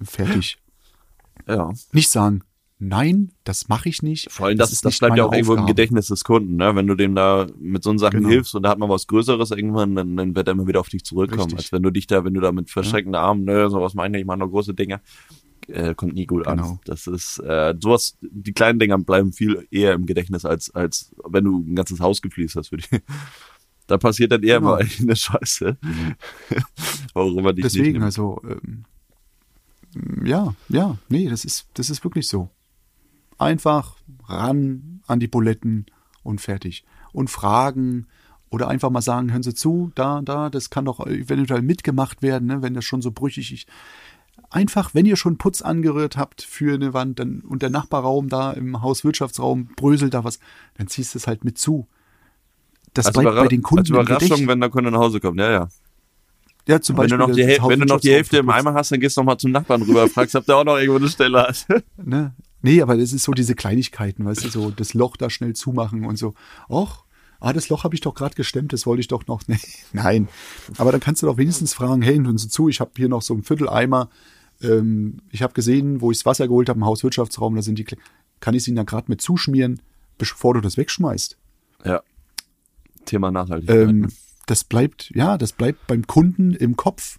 Fertig. 0.02 0.58
Ja. 1.48 1.72
Nicht 1.92 2.10
sagen, 2.10 2.42
nein, 2.80 3.30
das 3.44 3.68
mache 3.68 3.88
ich 3.88 4.02
nicht. 4.02 4.30
Vor 4.32 4.46
allem, 4.46 4.58
das, 4.58 4.70
das, 4.70 4.82
nicht 4.84 4.98
bleibt 4.98 5.16
ja 5.16 5.24
auch 5.24 5.32
irgendwo 5.32 5.54
im. 5.54 5.66
Gedächtnis 5.66 6.08
des 6.08 6.24
Kunden, 6.24 6.56
ne? 6.56 6.74
Wenn 6.74 6.86
du 6.88 6.94
dem 6.96 7.14
da 7.14 7.46
mit 7.60 7.84
so 7.84 7.96
Sachen 7.98 8.18
Genau. 8.20 8.30
hilfst 8.30 8.54
und 8.56 8.62
da 8.64 8.70
hat 8.70 8.78
man 8.78 8.88
was 8.88 9.06
Größeres 9.06 9.52
irgendwann, 9.52 9.94
dann, 9.94 10.16
dann 10.16 10.34
wird 10.34 10.48
er 10.48 10.52
immer 10.52 10.66
wieder 10.66 10.80
auf 10.80 10.88
dich 10.88 11.04
zurückkommen. 11.04 11.42
Richtig. 11.42 11.58
Als 11.58 11.72
wenn 11.72 11.82
du 11.82 11.90
dich 11.90 12.06
da, 12.08 12.24
wenn 12.24 12.34
du 12.34 12.40
da 12.40 12.50
mit 12.50 12.70
verschreckten 12.70 13.14
Armen, 13.14 13.44
ne, 13.44 13.70
sowas 13.70 13.94
meine 13.94 14.16
ich, 14.18 14.22
ich 14.22 14.26
mache 14.26 14.38
nur 14.38 14.50
große 14.50 14.74
Dinge, 14.74 15.00
äh, 15.68 15.94
kommt 15.94 16.14
nie 16.14 16.26
gut 16.26 16.46
Genau. 16.46 16.62
an. 16.72 16.80
Das 16.86 17.06
ist, 17.06 17.38
äh, 17.38 17.74
sowas, 17.78 18.16
die 18.22 18.52
kleinen 18.52 18.78
Dinger 18.80 18.98
bleiben 18.98 19.32
viel 19.32 19.66
eher 19.70 19.92
im 19.92 20.06
Gedächtnis, 20.06 20.44
als, 20.44 20.74
als 20.74 21.14
wenn 21.28 21.44
du 21.44 21.58
ein 21.60 21.76
ganzes 21.76 22.00
Haus 22.00 22.20
gefliest 22.22 22.56
hast 22.56 22.68
für 22.70 22.78
die. 22.78 22.84
Da 23.86 23.98
passiert 23.98 24.30
dann 24.30 24.44
eher 24.44 24.58
Genau. 24.60 24.70
mal 24.76 24.86
eine 25.00 25.16
Scheiße. 25.16 25.76
Warum 27.12 27.42
man 27.42 27.56
dich 27.56 27.64
nicht 27.64 27.74
Deswegen, 27.74 27.92
nimmt. 27.94 28.04
also, 28.04 28.40
ähm, 28.48 28.84
ja, 30.24 30.54
ja, 30.68 30.96
nee, 31.08 31.28
das 31.28 31.44
ist, 31.44 31.66
das 31.74 31.90
ist 31.90 32.04
wirklich 32.04 32.28
so. 32.28 32.48
Einfach 33.40 33.96
ran 34.28 35.00
an 35.06 35.18
die 35.18 35.26
Buletten 35.26 35.86
und 36.22 36.42
fertig. 36.42 36.84
Und 37.14 37.30
fragen 37.30 38.06
oder 38.50 38.68
einfach 38.68 38.90
mal 38.90 39.00
sagen, 39.00 39.32
hören 39.32 39.42
Sie 39.42 39.54
zu, 39.54 39.92
da, 39.94 40.20
da, 40.22 40.50
das 40.50 40.68
kann 40.68 40.84
doch 40.84 41.06
eventuell 41.06 41.62
mitgemacht 41.62 42.20
werden, 42.20 42.48
ne, 42.48 42.60
wenn 42.60 42.74
das 42.74 42.84
schon 42.84 43.00
so 43.00 43.12
brüchig 43.12 43.50
ist. 43.50 43.66
Einfach, 44.50 44.92
wenn 44.92 45.06
ihr 45.06 45.16
schon 45.16 45.38
Putz 45.38 45.62
angerührt 45.62 46.18
habt 46.18 46.42
für 46.42 46.74
eine 46.74 46.92
Wand 46.92 47.18
dann, 47.18 47.40
und 47.40 47.62
der 47.62 47.70
Nachbarraum 47.70 48.28
da 48.28 48.52
im 48.52 48.82
Hauswirtschaftsraum 48.82 49.70
bröselt 49.74 50.12
da 50.12 50.22
was, 50.22 50.38
dann 50.76 50.88
ziehst 50.88 51.14
du 51.14 51.18
es 51.18 51.26
halt 51.26 51.42
mit 51.42 51.56
zu. 51.56 51.88
Das 52.92 53.06
als, 53.06 53.16
bleibt 53.16 53.36
bei 53.36 53.48
den 53.48 53.62
Kunden 53.62 53.96
als 53.96 54.06
Überraschung, 54.06 54.48
wenn 54.48 54.60
der 54.60 54.68
Kunde 54.68 54.90
nach 54.90 55.00
Hause 55.00 55.18
kommt, 55.18 55.40
ja, 55.40 55.50
ja. 55.50 55.68
Ja, 56.68 56.78
zum 56.82 56.98
wenn 56.98 57.08
du 57.08 57.16
Beispiel 57.16 57.46
noch 57.48 57.58
die, 57.58 57.70
wenn 57.70 57.80
du 57.80 57.86
noch 57.86 58.00
die 58.00 58.12
Hälfte 58.12 58.36
im. 58.36 58.50
Eimer 58.50 58.74
hast, 58.74 58.92
dann 58.92 59.00
gehst 59.00 59.16
du 59.16 59.22
noch 59.22 59.26
mal 59.26 59.38
zum 59.38 59.50
Nachbarn 59.52 59.80
rüber, 59.80 60.06
fragst, 60.08 60.36
ob 60.36 60.44
der 60.44 60.58
auch 60.58 60.64
noch 60.64 60.76
irgendwo 60.76 60.98
eine 60.98 61.08
Stelle 61.08 61.40
hat. 61.40 61.66
Ne? 61.96 62.34
Nee, 62.62 62.82
aber 62.82 62.96
das 62.96 63.12
ist 63.12 63.24
so 63.24 63.32
diese 63.32 63.54
Kleinigkeiten, 63.54 64.24
weißt 64.24 64.44
du, 64.44 64.48
so 64.50 64.70
das 64.70 64.94
Loch 64.94 65.16
da 65.16 65.30
schnell 65.30 65.54
zumachen 65.54 66.04
und 66.04 66.16
so. 66.16 66.34
Och, 66.68 67.04
ah, 67.40 67.52
das 67.52 67.68
Loch 67.70 67.84
habe 67.84 67.94
ich 67.94 68.00
doch 68.02 68.14
gerade 68.14 68.34
gestemmt, 68.34 68.72
das 68.72 68.84
wollte 68.86 69.00
ich 69.00 69.08
doch 69.08 69.26
noch. 69.26 69.42
Nee, 69.48 69.58
nein. 69.92 70.28
Aber 70.78 70.92
dann 70.92 71.00
kannst 71.00 71.22
du 71.22 71.26
doch 71.26 71.36
wenigstens 71.38 71.72
fragen, 71.74 72.02
hey, 72.02 72.16
hören 72.18 72.38
Sie 72.38 72.48
zu, 72.48 72.68
ich 72.68 72.80
habe 72.80 72.90
hier 72.96 73.08
noch 73.08 73.22
so 73.22 73.34
ein 73.34 73.42
Vierteleimer. 73.42 74.10
Ähm, 74.62 75.22
ich 75.30 75.42
habe 75.42 75.54
gesehen, 75.54 76.00
wo 76.02 76.10
ich 76.10 76.18
das 76.18 76.26
Wasser 76.26 76.48
geholt 76.48 76.68
habe 76.68 76.78
im 76.78 76.84
Hauswirtschaftsraum, 76.84 77.54
da 77.56 77.62
sind 77.62 77.78
die, 77.78 77.86
Kle- 77.86 77.98
kann 78.40 78.54
ich 78.54 78.62
sie 78.64 78.74
da 78.74 78.82
gerade 78.82 79.06
mit 79.08 79.22
zuschmieren, 79.22 79.80
bevor 80.18 80.52
du 80.54 80.60
das 80.60 80.76
wegschmeißt. 80.76 81.38
Ja. 81.86 82.02
Thema 83.06 83.30
Nachhaltigkeit. 83.30 83.88
Ähm, 83.88 84.08
das 84.46 84.64
bleibt, 84.64 85.10
ja, 85.14 85.38
das 85.38 85.52
bleibt 85.52 85.86
beim 85.86 86.06
Kunden 86.06 86.52
im 86.52 86.76
Kopf. 86.76 87.18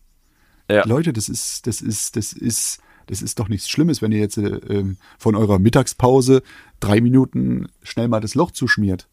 ja. 0.70 0.86
Leute, 0.86 1.14
das 1.14 1.30
ist, 1.30 1.66
das 1.66 1.82
ist, 1.82 2.16
das 2.16 2.34
ist, 2.34 2.80
das 3.12 3.22
ist 3.22 3.40
doch 3.40 3.50
nichts 3.50 3.70
Schlimmes, 3.70 4.02
wenn 4.02 4.14
ihr 4.14 4.20
jetzt 4.20 4.38
äh, 4.38 4.48
ähm, 4.48 4.96
von 5.20 5.36
eurer 5.36 5.60
Mittagspause 5.60 6.44
drei 6.80 7.02
Minuten 7.02 7.68
schnell 7.84 8.08
mal 8.08 8.22
das 8.22 8.36
Loch 8.36 8.52
zuschmiert. 8.52 9.10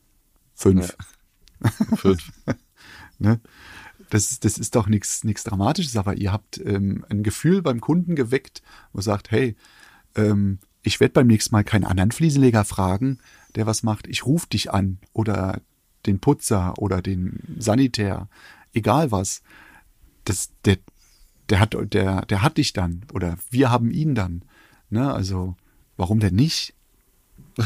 Fünf. 0.55 0.97
Fünf. 1.97 2.33
Ne? 3.21 3.41
Das, 4.11 4.39
das 4.39 4.59
ist 4.59 4.77
doch 4.77 4.87
nichts 4.87 5.25
nichts 5.25 5.43
Dramatisches, 5.43 5.97
aber 5.97 6.17
ihr 6.17 6.31
habt 6.31 6.59
ähm, 6.65 7.05
ein 7.09 7.25
Gefühl 7.25 7.63
beim 7.63 7.81
Kunden 7.81 8.15
geweckt, 8.15 8.63
wo 8.93 9.01
sagt, 9.01 9.33
hey, 9.33 9.57
ähm, 10.15 10.61
ich 10.83 11.01
werde 11.01 11.15
beim 11.15 11.27
nächsten 11.27 11.53
Mal 11.53 11.65
keinen 11.65 11.83
anderen 11.83 12.13
Fliesenleger 12.13 12.65
fragen, 12.65 13.19
der 13.57 13.67
was 13.67 13.83
macht. 13.83 14.07
Ich 14.07 14.25
rufe 14.25 14.47
dich 14.47 14.71
an 14.71 14.99
oder 15.13 15.61
den 16.07 16.21
Putzer 16.21 16.79
oder 16.79 17.03
den 17.03 17.41
Sanitär, 17.59 18.29
egal 18.73 19.11
was. 19.11 19.43
Das, 20.25 20.51
der, 20.65 20.77
der 21.51 21.61
hat, 21.61 21.77
der, 21.93 22.23
der 22.27 22.43
hat 22.43 22.57
dich 22.59 22.73
dann 22.73 23.03
oder 23.13 23.37
wir 23.51 23.71
haben 23.71 23.91
ihn 23.91 24.15
dann. 24.15 24.43
Ne? 24.91 25.13
Also, 25.13 25.57
warum 25.97 26.21
denn 26.21 26.35
nicht? 26.35 26.75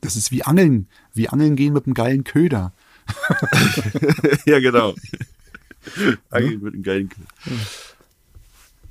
Das 0.00 0.16
ist 0.16 0.30
wie 0.30 0.42
Angeln, 0.42 0.86
wie 1.14 1.30
Angeln 1.30 1.56
gehen 1.56 1.72
mit 1.72 1.86
einem 1.86 1.94
geilen 1.94 2.24
Köder. 2.24 2.74
ja, 4.44 4.60
genau. 4.60 4.94
Eigentlich 6.30 6.60
mit 6.60 6.74
einem 6.74 6.82
geilen 6.82 7.08
Kill. 7.08 7.24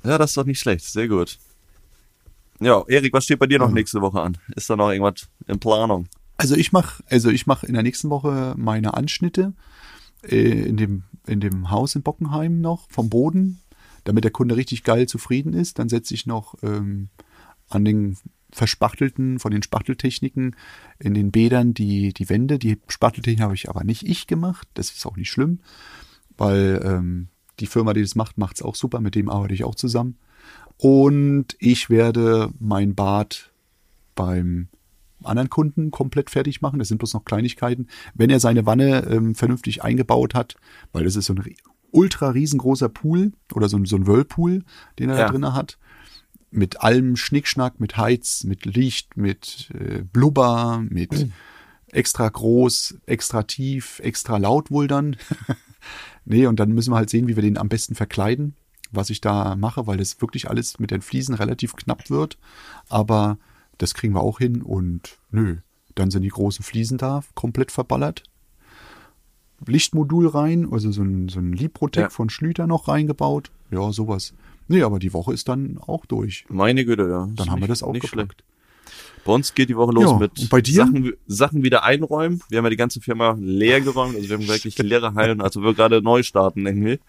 Ja, 0.02 0.18
das 0.18 0.32
ist 0.32 0.36
doch 0.36 0.44
nicht 0.44 0.58
schlecht. 0.58 0.84
Sehr 0.84 1.06
gut. 1.06 1.38
Ja, 2.58 2.82
Erik, 2.88 3.12
was 3.12 3.26
steht 3.26 3.38
bei 3.38 3.46
dir 3.46 3.60
noch 3.60 3.70
nächste 3.70 4.00
Woche 4.00 4.20
an? 4.20 4.36
Ist 4.56 4.68
da 4.68 4.74
noch 4.74 4.90
irgendwas 4.90 5.28
in 5.46 5.60
Planung? 5.60 6.08
Also 6.36 6.56
ich 6.56 6.72
mache, 6.72 7.04
also 7.08 7.30
ich 7.30 7.46
mache 7.46 7.66
in 7.66 7.74
der 7.74 7.84
nächsten 7.84 8.10
Woche 8.10 8.54
meine 8.56 8.94
Anschnitte 8.94 9.52
äh, 10.28 10.68
in 10.68 10.76
dem 10.76 11.04
in 11.26 11.40
dem 11.40 11.70
Haus 11.70 11.94
in 11.94 12.02
Bockenheim 12.02 12.60
noch 12.60 12.86
vom 12.90 13.08
Boden, 13.08 13.60
damit 14.04 14.24
der 14.24 14.30
Kunde 14.30 14.56
richtig 14.56 14.84
geil 14.84 15.06
zufrieden 15.08 15.52
ist. 15.52 15.78
Dann 15.78 15.88
setze 15.88 16.14
ich 16.14 16.26
noch 16.26 16.54
ähm, 16.62 17.08
an 17.68 17.84
den 17.84 18.16
verspachtelten 18.50 19.40
von 19.40 19.50
den 19.50 19.62
Spachteltechniken 19.62 20.54
in 21.00 21.14
den 21.14 21.32
Bädern 21.32 21.74
die 21.74 22.12
die 22.12 22.28
Wände. 22.28 22.58
Die 22.58 22.78
Spachteltechnik 22.86 23.42
habe 23.42 23.54
ich 23.54 23.68
aber 23.68 23.82
nicht 23.82 24.04
ich 24.04 24.26
gemacht. 24.28 24.68
Das 24.74 24.90
ist 24.90 25.04
auch 25.06 25.16
nicht 25.16 25.30
schlimm, 25.30 25.58
weil 26.36 26.80
ähm, 26.84 27.28
die 27.60 27.66
Firma, 27.66 27.92
die 27.92 28.02
das 28.02 28.14
macht, 28.14 28.38
macht's 28.38 28.62
auch 28.62 28.76
super. 28.76 29.00
Mit 29.00 29.14
dem 29.14 29.28
arbeite 29.28 29.54
ich 29.54 29.64
auch 29.64 29.74
zusammen. 29.74 30.18
Und 30.76 31.56
ich 31.58 31.90
werde 31.90 32.52
mein 32.58 32.94
Bad 32.94 33.52
beim 34.14 34.68
anderen 35.22 35.48
Kunden 35.48 35.90
komplett 35.90 36.30
fertig 36.30 36.60
machen. 36.60 36.78
Das 36.78 36.88
sind 36.88 36.98
bloß 36.98 37.14
noch 37.14 37.24
Kleinigkeiten. 37.24 37.88
Wenn 38.14 38.30
er 38.30 38.40
seine 38.40 38.66
Wanne 38.66 39.06
ähm, 39.10 39.34
vernünftig 39.34 39.82
eingebaut 39.82 40.34
hat, 40.34 40.56
weil 40.92 41.04
das 41.04 41.16
ist 41.16 41.26
so 41.26 41.34
ein 41.34 41.40
ri- 41.40 41.56
ultra 41.94 42.30
riesengroßer 42.30 42.88
Pool 42.88 43.32
oder 43.54 43.68
so 43.68 43.76
ein, 43.76 43.84
so 43.86 43.96
ein 43.96 44.06
Whirlpool, 44.06 44.64
den 44.98 45.10
er 45.10 45.18
Ja. 45.18 45.24
da 45.26 45.30
drin 45.32 45.52
hat. 45.54 45.78
Mit 46.50 46.80
allem 46.82 47.16
Schnickschnack, 47.16 47.80
mit 47.80 47.96
Heiz, 47.96 48.44
mit 48.44 48.64
Licht, 48.64 49.16
mit 49.16 49.70
äh, 49.74 50.02
Blubber, 50.02 50.84
mit 50.88 51.28
extra 51.88 52.28
groß, 52.28 52.96
extra 53.06 53.42
tief, 53.44 54.00
extra 54.00 54.36
laut 54.36 54.70
wohl 54.70 54.86
dann. 54.88 55.16
nee, 56.24 56.46
und 56.46 56.60
dann 56.60 56.72
müssen 56.72 56.92
wir 56.92 56.96
halt 56.96 57.10
sehen, 57.10 57.28
wie 57.28 57.36
wir 57.36 57.42
den 57.42 57.58
am 57.58 57.68
besten 57.68 57.94
verkleiden, 57.94 58.54
was 58.90 59.10
ich 59.10 59.20
da 59.20 59.56
mache, 59.56 59.86
weil 59.86 59.96
das 59.96 60.20
wirklich 60.20 60.48
alles 60.50 60.78
mit 60.78 60.90
den 60.90 61.02
Fliesen 61.02 61.34
relativ 61.34 61.74
knapp 61.76 62.10
wird. 62.10 62.38
Aber 62.88 63.38
das 63.78 63.94
kriegen 63.94 64.14
wir 64.14 64.20
auch 64.22 64.38
hin 64.38 64.62
und 64.62 65.18
nö, 65.30 65.56
dann 65.96 66.10
sind 66.10 66.22
die 66.22 66.28
großen 66.28 66.64
Fliesen 66.64 66.98
da, 66.98 67.22
komplett 67.34 67.72
verballert. 67.72 68.22
Lichtmodul 69.68 70.28
rein, 70.28 70.68
also 70.70 70.90
so 70.92 71.02
ein, 71.02 71.28
so 71.28 71.40
ein 71.40 71.52
Liprotec 71.52 72.02
Ja. 72.04 72.10
von 72.10 72.30
Schlüter 72.30 72.66
noch 72.66 72.88
reingebaut. 72.88 73.50
Ja, 73.70 73.92
sowas. 73.92 74.34
Nee, 74.68 74.82
aber 74.82 74.98
die 74.98 75.12
Woche 75.12 75.32
ist 75.32 75.48
dann 75.48 75.78
auch 75.86 76.06
durch. 76.06 76.44
Meine 76.48 76.84
Güte, 76.84 77.08
ja. 77.08 77.28
Dann 77.34 77.50
haben 77.50 77.60
wir 77.60 77.68
das 77.68 77.82
auch 77.82 77.92
nicht 77.92 78.10
gepackt. 78.10 78.42
Bei 79.24 79.32
uns 79.32 79.54
geht 79.54 79.70
die 79.70 79.76
Woche 79.76 79.92
los 79.92 80.10
Ja, 80.10 80.18
mit? 80.18 80.50
Sachen, 80.76 81.12
Sachen 81.26 81.62
wieder 81.62 81.82
einräumen. 81.82 82.42
Wir 82.50 82.58
haben 82.58 82.64
ja 82.66 82.70
die 82.70 82.76
ganze 82.76 83.00
Firma 83.00 83.34
leer 83.40 83.80
geräumt, 83.80 84.14
also 84.16 84.28
wir 84.28 84.36
haben 84.36 84.46
wirklich 84.48 84.76
leere 84.78 85.14
Hallen, 85.14 85.40
also 85.40 85.62
wir 85.62 85.72
gerade 85.72 86.02
neu 86.02 86.22
starten 86.22 86.66
irgendwie. 86.66 87.00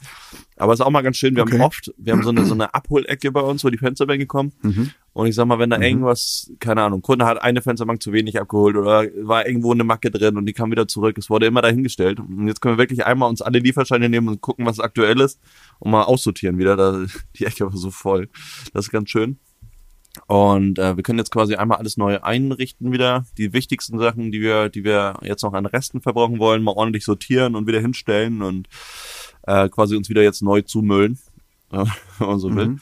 Aber 0.55 0.71
es 0.71 0.79
ist 0.79 0.85
auch 0.85 0.89
mal 0.91 1.01
ganz 1.01 1.17
schön, 1.17 1.35
wir 1.35 1.43
Okay. 1.43 1.55
haben 1.59 1.65
oft, 1.65 1.93
wir 1.97 2.13
haben 2.13 2.23
so 2.23 2.29
eine, 2.29 2.45
so 2.45 2.53
eine 2.53 2.73
Abholecke 2.73 3.29
bei 3.33 3.41
uns, 3.41 3.65
wo 3.65 3.69
die 3.69 3.77
Fensterbänke 3.77 4.27
kommen. 4.27 4.53
Mhm. 4.61 4.91
Und 5.11 5.27
ich 5.27 5.35
sag 5.35 5.45
mal, 5.45 5.59
wenn 5.59 5.69
da 5.69 5.79
irgendwas, 5.79 6.51
keine 6.59 6.83
Ahnung, 6.83 7.01
Kunde 7.01 7.25
hat 7.25 7.41
eine 7.41 7.61
Fensterbank 7.61 8.01
zu 8.01 8.13
wenig 8.13 8.39
abgeholt 8.39 8.77
oder 8.77 9.03
war 9.23 9.45
irgendwo 9.45 9.73
eine 9.73 9.83
Macke 9.83 10.09
drin 10.09 10.37
und 10.37 10.45
die 10.45 10.53
kam 10.53 10.71
wieder 10.71 10.87
zurück, 10.87 11.17
es 11.17 11.29
wurde 11.29 11.45
immer 11.47 11.61
dahingestellt. 11.61 12.19
Und 12.21 12.47
jetzt 12.47 12.61
können 12.61 12.75
wir 12.77 12.81
wirklich 12.81 13.05
einmal 13.05 13.27
uns 13.29 13.41
alle 13.41 13.59
Lieferscheine 13.59 14.07
nehmen 14.07 14.29
und 14.29 14.39
gucken, 14.39 14.65
was 14.65 14.79
aktuell 14.79 15.19
ist 15.19 15.39
und 15.79 15.91
mal 15.91 16.03
aussortieren 16.03 16.57
wieder. 16.57 16.77
Da, 16.77 17.05
die 17.37 17.45
Ecke 17.45 17.65
war 17.65 17.75
so 17.75 17.91
voll. 17.91 18.29
Das 18.73 18.85
ist 18.85 18.91
ganz 18.91 19.09
schön. 19.09 19.37
Und 20.27 20.79
äh, 20.79 20.95
wir 20.95 21.03
können 21.03 21.19
jetzt 21.19 21.31
quasi 21.31 21.55
einmal 21.55 21.77
alles 21.77 21.97
neu 21.97 22.19
einrichten 22.21 22.91
wieder. 22.91 23.25
Die 23.37 23.53
wichtigsten 23.53 23.99
Sachen, 23.99 24.31
die 24.31 24.41
wir, 24.41 24.69
die 24.69 24.83
wir 24.83 25.17
jetzt 25.21 25.43
noch 25.43 25.53
an 25.53 25.65
Resten 25.65 26.01
verbrauchen 26.01 26.39
wollen, 26.39 26.63
mal 26.63 26.71
ordentlich 26.71 27.05
sortieren 27.05 27.55
und 27.55 27.67
wieder 27.67 27.79
hinstellen 27.79 28.41
und 28.41 28.67
äh, 29.43 29.69
quasi 29.69 29.95
uns 29.95 30.09
wieder 30.09 30.23
jetzt 30.23 30.41
neu 30.41 30.61
zumüllen, 30.61 31.19
äh, 31.71 31.85
wenn 32.19 32.27
man 32.27 32.39
so 32.39 32.55
will. 32.55 32.77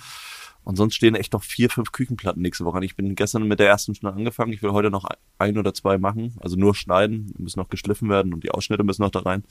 Und 0.66 0.78
sonst 0.78 0.96
stehen 0.96 1.16
echt 1.16 1.34
noch 1.34 1.44
vier, 1.44 1.70
fünf 1.70 1.92
Küchenplatten 1.92 2.42
nächste 2.42 2.64
Woche 2.64 2.78
an. 2.78 2.84
Ich 2.84 2.96
bin 2.96 3.16
gestern 3.16 3.48
mit 3.48 3.60
der 3.60 3.68
ersten 3.68 3.96
schon 3.96 4.10
angefangen. 4.10 4.54
Ich 4.54 4.62
will 4.62 4.72
heute 4.72 4.90
noch 4.90 5.06
ein 5.38 5.58
oder 5.58 5.74
zwei 5.74 5.98
machen. 5.98 6.38
Also 6.40 6.56
nur 6.56 6.74
schneiden, 6.74 7.34
Die 7.38 7.44
müssen 7.44 7.60
noch 7.60 7.68
geschliffen 7.68 8.10
werden 8.10 8.34
und 8.34 8.44
die 8.44 8.52
Ausschnitte 8.52 8.84
müssen 8.84 9.02
noch 9.02 9.12
da 9.12 9.20
rein. 9.20 9.44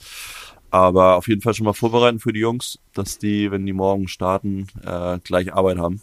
Aber 0.71 1.17
auf 1.17 1.29
jeden 1.29 1.43
Fall 1.43 1.53
schon 1.53 1.67
mal 1.67 1.75
vorbereiten 1.75 2.19
für 2.19 2.33
die 2.33 2.41
Jungs, 2.41 2.79
dass 2.95 3.19
die, 3.19 3.51
wenn 3.51 3.67
die 3.67 3.75
morgen 3.75 4.09
starten, 4.09 4.69
äh, 4.85 5.19
gleich 5.23 5.53
Arbeit 5.53 5.77
haben. 5.77 6.01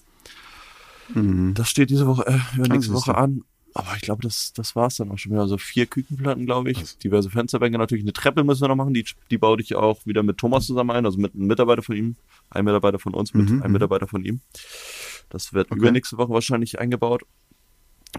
Das 1.56 1.70
steht 1.70 1.90
diese 1.90 2.08
Woche, 2.08 2.26
äh, 2.28 2.68
nächste 2.68 2.94
Woche 2.94 3.16
an. 3.16 3.44
Aber 3.76 3.96
ich 3.96 4.02
glaube, 4.02 4.24
das, 4.24 4.52
das 4.54 4.76
war's 4.76 4.96
dann 4.98 5.12
auch 5.12 5.18
schon 5.18 5.32
wieder. 5.32 5.42
Also 5.42 5.58
vier 5.58 5.86
Küchenplatten, 5.86 6.46
glaube 6.46 6.72
ich. 6.72 6.98
Diverse 6.98 7.30
Fensterbänke 7.30 7.78
natürlich. 7.78 8.04
Eine 8.04 8.14
Treppe 8.14 8.44
müssen 8.44 8.62
wir 8.62 8.68
noch 8.68 8.76
machen. 8.76 8.94
Die, 8.96 9.06
die 9.30 9.38
baue 9.38 9.62
ich 9.62 9.76
auch 9.76 10.06
wieder 10.06 10.24
mit 10.24 10.38
Thomas 10.38 10.66
zusammen 10.66 10.90
ein. 10.92 11.06
Also 11.06 11.20
mit 11.20 11.36
einem 11.36 11.46
Mitarbeiter 11.48 11.84
von 11.84 11.96
ihm. 11.96 12.16
Ein 12.50 12.66
Mitarbeiter 12.66 12.98
von 13.00 13.14
uns 13.14 13.34
mit 13.34 13.50
Mhm, 13.52 13.62
einem 13.62 13.74
Mitarbeiter 13.74 14.08
von 14.08 14.26
ihm. 14.26 14.42
Das 15.30 15.54
wird 15.54 15.72
Okay. 15.72 15.80
übernächste 15.80 16.18
Woche 16.18 16.34
wahrscheinlich 16.34 16.80
eingebaut. 16.80 17.24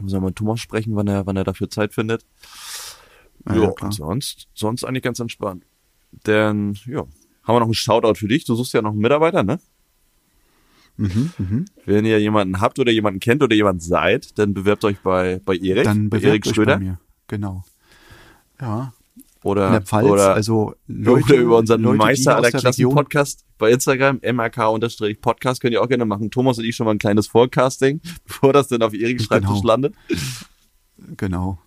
Müssen 0.00 0.16
wir 0.16 0.20
mal 0.20 0.26
mit 0.28 0.36
Thomas 0.36 0.60
sprechen, 0.60 0.94
wann 0.94 1.08
er, 1.08 1.26
wann 1.26 1.36
er 1.36 1.44
dafür 1.44 1.68
Zeit 1.68 1.92
findet. 1.94 2.24
Ja, 3.46 3.54
Ja, 3.56 3.62
ja, 3.62 3.68
und 3.80 3.92
sonst, 3.92 4.46
sonst 4.54 4.84
eigentlich 4.84 5.02
ganz 5.02 5.18
entspannt. 5.18 5.64
Denn, 6.26 6.78
ja, 6.86 7.00
haben 7.00 7.54
wir 7.56 7.60
noch 7.60 7.66
einen 7.66 7.74
Shoutout 7.74 8.14
für 8.14 8.28
dich. 8.28 8.44
Du 8.44 8.54
suchst 8.54 8.72
ja 8.72 8.82
noch 8.82 8.92
einen 8.92 9.00
Mitarbeiter, 9.00 9.42
ne? 9.42 9.58
Mhm, 11.00 11.30
mhm. 11.38 11.64
Wenn 11.86 12.04
ihr 12.04 12.20
jemanden 12.20 12.60
habt 12.60 12.78
oder 12.78 12.92
jemanden 12.92 13.20
kennt 13.20 13.42
oder 13.42 13.54
jemand 13.56 13.82
seid, 13.82 14.38
dann 14.38 14.52
bewerbt 14.54 14.84
euch 14.84 14.98
bei, 15.00 15.40
bei 15.44 15.56
Erik. 15.56 15.84
Dann 15.84 16.10
bewerbt 16.10 16.24
Erik 16.26 16.46
euch 16.46 16.54
Schröder. 16.54 16.74
bei 16.76 16.84
mir. 16.84 17.00
Genau. 17.28 17.64
Ja, 18.60 18.92
Oder, 19.42 19.66
in 19.68 19.72
der 19.72 19.80
Pfalz, 19.82 20.06
oder, 20.06 20.34
also 20.34 20.74
Leute, 20.86 21.34
über 21.34 21.56
unseren 21.58 21.80
Leute, 21.80 21.96
Meister 21.96 22.36
aller 22.36 22.50
Klassen 22.50 22.90
Podcast 22.90 23.46
bei 23.56 23.70
Instagram, 23.70 24.18
mrk-podcast, 24.22 25.60
könnt 25.62 25.72
ihr 25.72 25.82
auch 25.82 25.88
gerne 25.88 26.04
machen. 26.04 26.30
Thomas 26.30 26.58
und 26.58 26.64
ich 26.64 26.76
schon 26.76 26.84
mal 26.84 26.92
ein 26.92 26.98
kleines 26.98 27.26
Forecasting, 27.28 28.00
bevor 28.26 28.52
das 28.52 28.68
dann 28.68 28.82
auf 28.82 28.92
Erik 28.92 29.22
Schreibtisch 29.22 29.48
Genau. 29.48 29.66
landet. 29.66 29.94
Genau. 31.16 31.58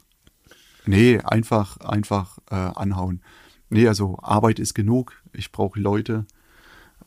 Nee, 0.85 1.19
einfach, 1.23 1.77
einfach 1.77 2.37
äh, 2.51 2.55
anhauen. 2.55 3.21
Nee, 3.69 3.87
also 3.87 4.19
Arbeit 4.21 4.59
ist 4.59 4.75
genug. 4.75 5.13
Ich 5.31 5.51
brauche 5.51 5.79
Leute. 5.79 6.25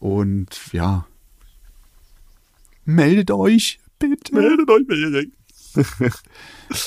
Und 0.00 0.72
ja. 0.72 1.06
Meldet 2.87 3.30
euch, 3.30 3.78
bitte. 3.99 4.34
Meldet 4.34 4.68
euch 4.70 4.89
Erik. 4.89 5.32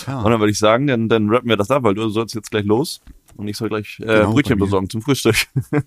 Ja. 0.08 0.20
Und 0.24 0.32
dann 0.32 0.39
würde 0.41 0.52
ich 0.52 0.60
sagen, 0.60 0.88
dann, 0.88 1.08
dann 1.08 1.30
rappen 1.30 1.47
wir 1.47 1.56
das 1.56 1.72
ab, 1.72 1.84
weil 1.84 1.93
du 1.93 2.10
sollst 2.10 2.36
jetzt 2.36 2.52
gleich 2.52 2.66
los 2.66 3.00
und 3.38 3.47
ich 3.47 3.56
soll 3.56 3.70
gleich 3.70 3.97
äh, 4.02 4.06
Genau, 4.06 4.34
Brötchen 4.34 4.60
besorgen 4.60 4.89
zum 4.89 5.02
Frühstück. 5.02 5.36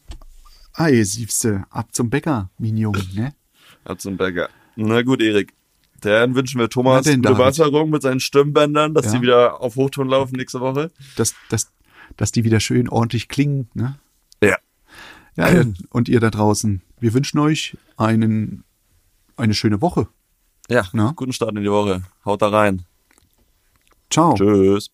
Ah, 0.74 0.88
ihr 0.88 1.04
Siebste, 1.04 1.64
ab 1.68 1.88
zum 1.92 2.08
Bäcker, 2.08 2.48
Junge, 2.58 3.02
ne? 3.14 3.34
Ab 3.84 4.00
zum 4.00 4.16
Bäcker. 4.16 4.48
Na 4.76 5.02
gut, 5.02 5.20
Erik. 5.20 5.52
Dann 6.00 6.34
wünschen 6.34 6.58
wir 6.58 6.70
Thomas 6.70 7.04
gute 7.04 7.18
David. 7.20 7.36
Besserung 7.36 7.90
mit 7.90 8.00
seinen 8.00 8.20
Stimmbändern, 8.20 8.94
dass 8.94 9.04
Ja. 9.04 9.10
sie 9.10 9.20
wieder 9.20 9.60
auf 9.60 9.76
Hochton 9.76 10.08
laufen 10.08 10.36
nächste 10.36 10.60
Woche. 10.60 10.90
Dass, 11.16 11.34
dass, 11.50 11.70
dass 12.16 12.32
die 12.32 12.44
wieder 12.44 12.58
schön 12.58 12.88
ordentlich 12.88 13.28
klingen, 13.28 13.68
ne? 13.74 13.98
Ja. 14.42 14.56
Ja, 15.36 15.62
und 15.90 16.08
ihr 16.08 16.20
da 16.20 16.30
draußen, 16.30 16.80
wir 17.00 17.12
wünschen 17.12 17.38
euch 17.38 17.76
einen, 17.98 18.64
eine 19.36 19.54
schöne 19.54 19.80
Woche. 19.80 20.08
Ja, 20.68 20.86
Na? 20.92 21.12
guten 21.16 21.32
Start 21.32 21.56
in 21.56 21.62
die 21.62 21.70
Woche. 21.70 22.02
Haut 22.24 22.42
da 22.42 22.48
rein. 22.48 22.84
Ciao. 24.10 24.34
Tschüss. 24.34 24.90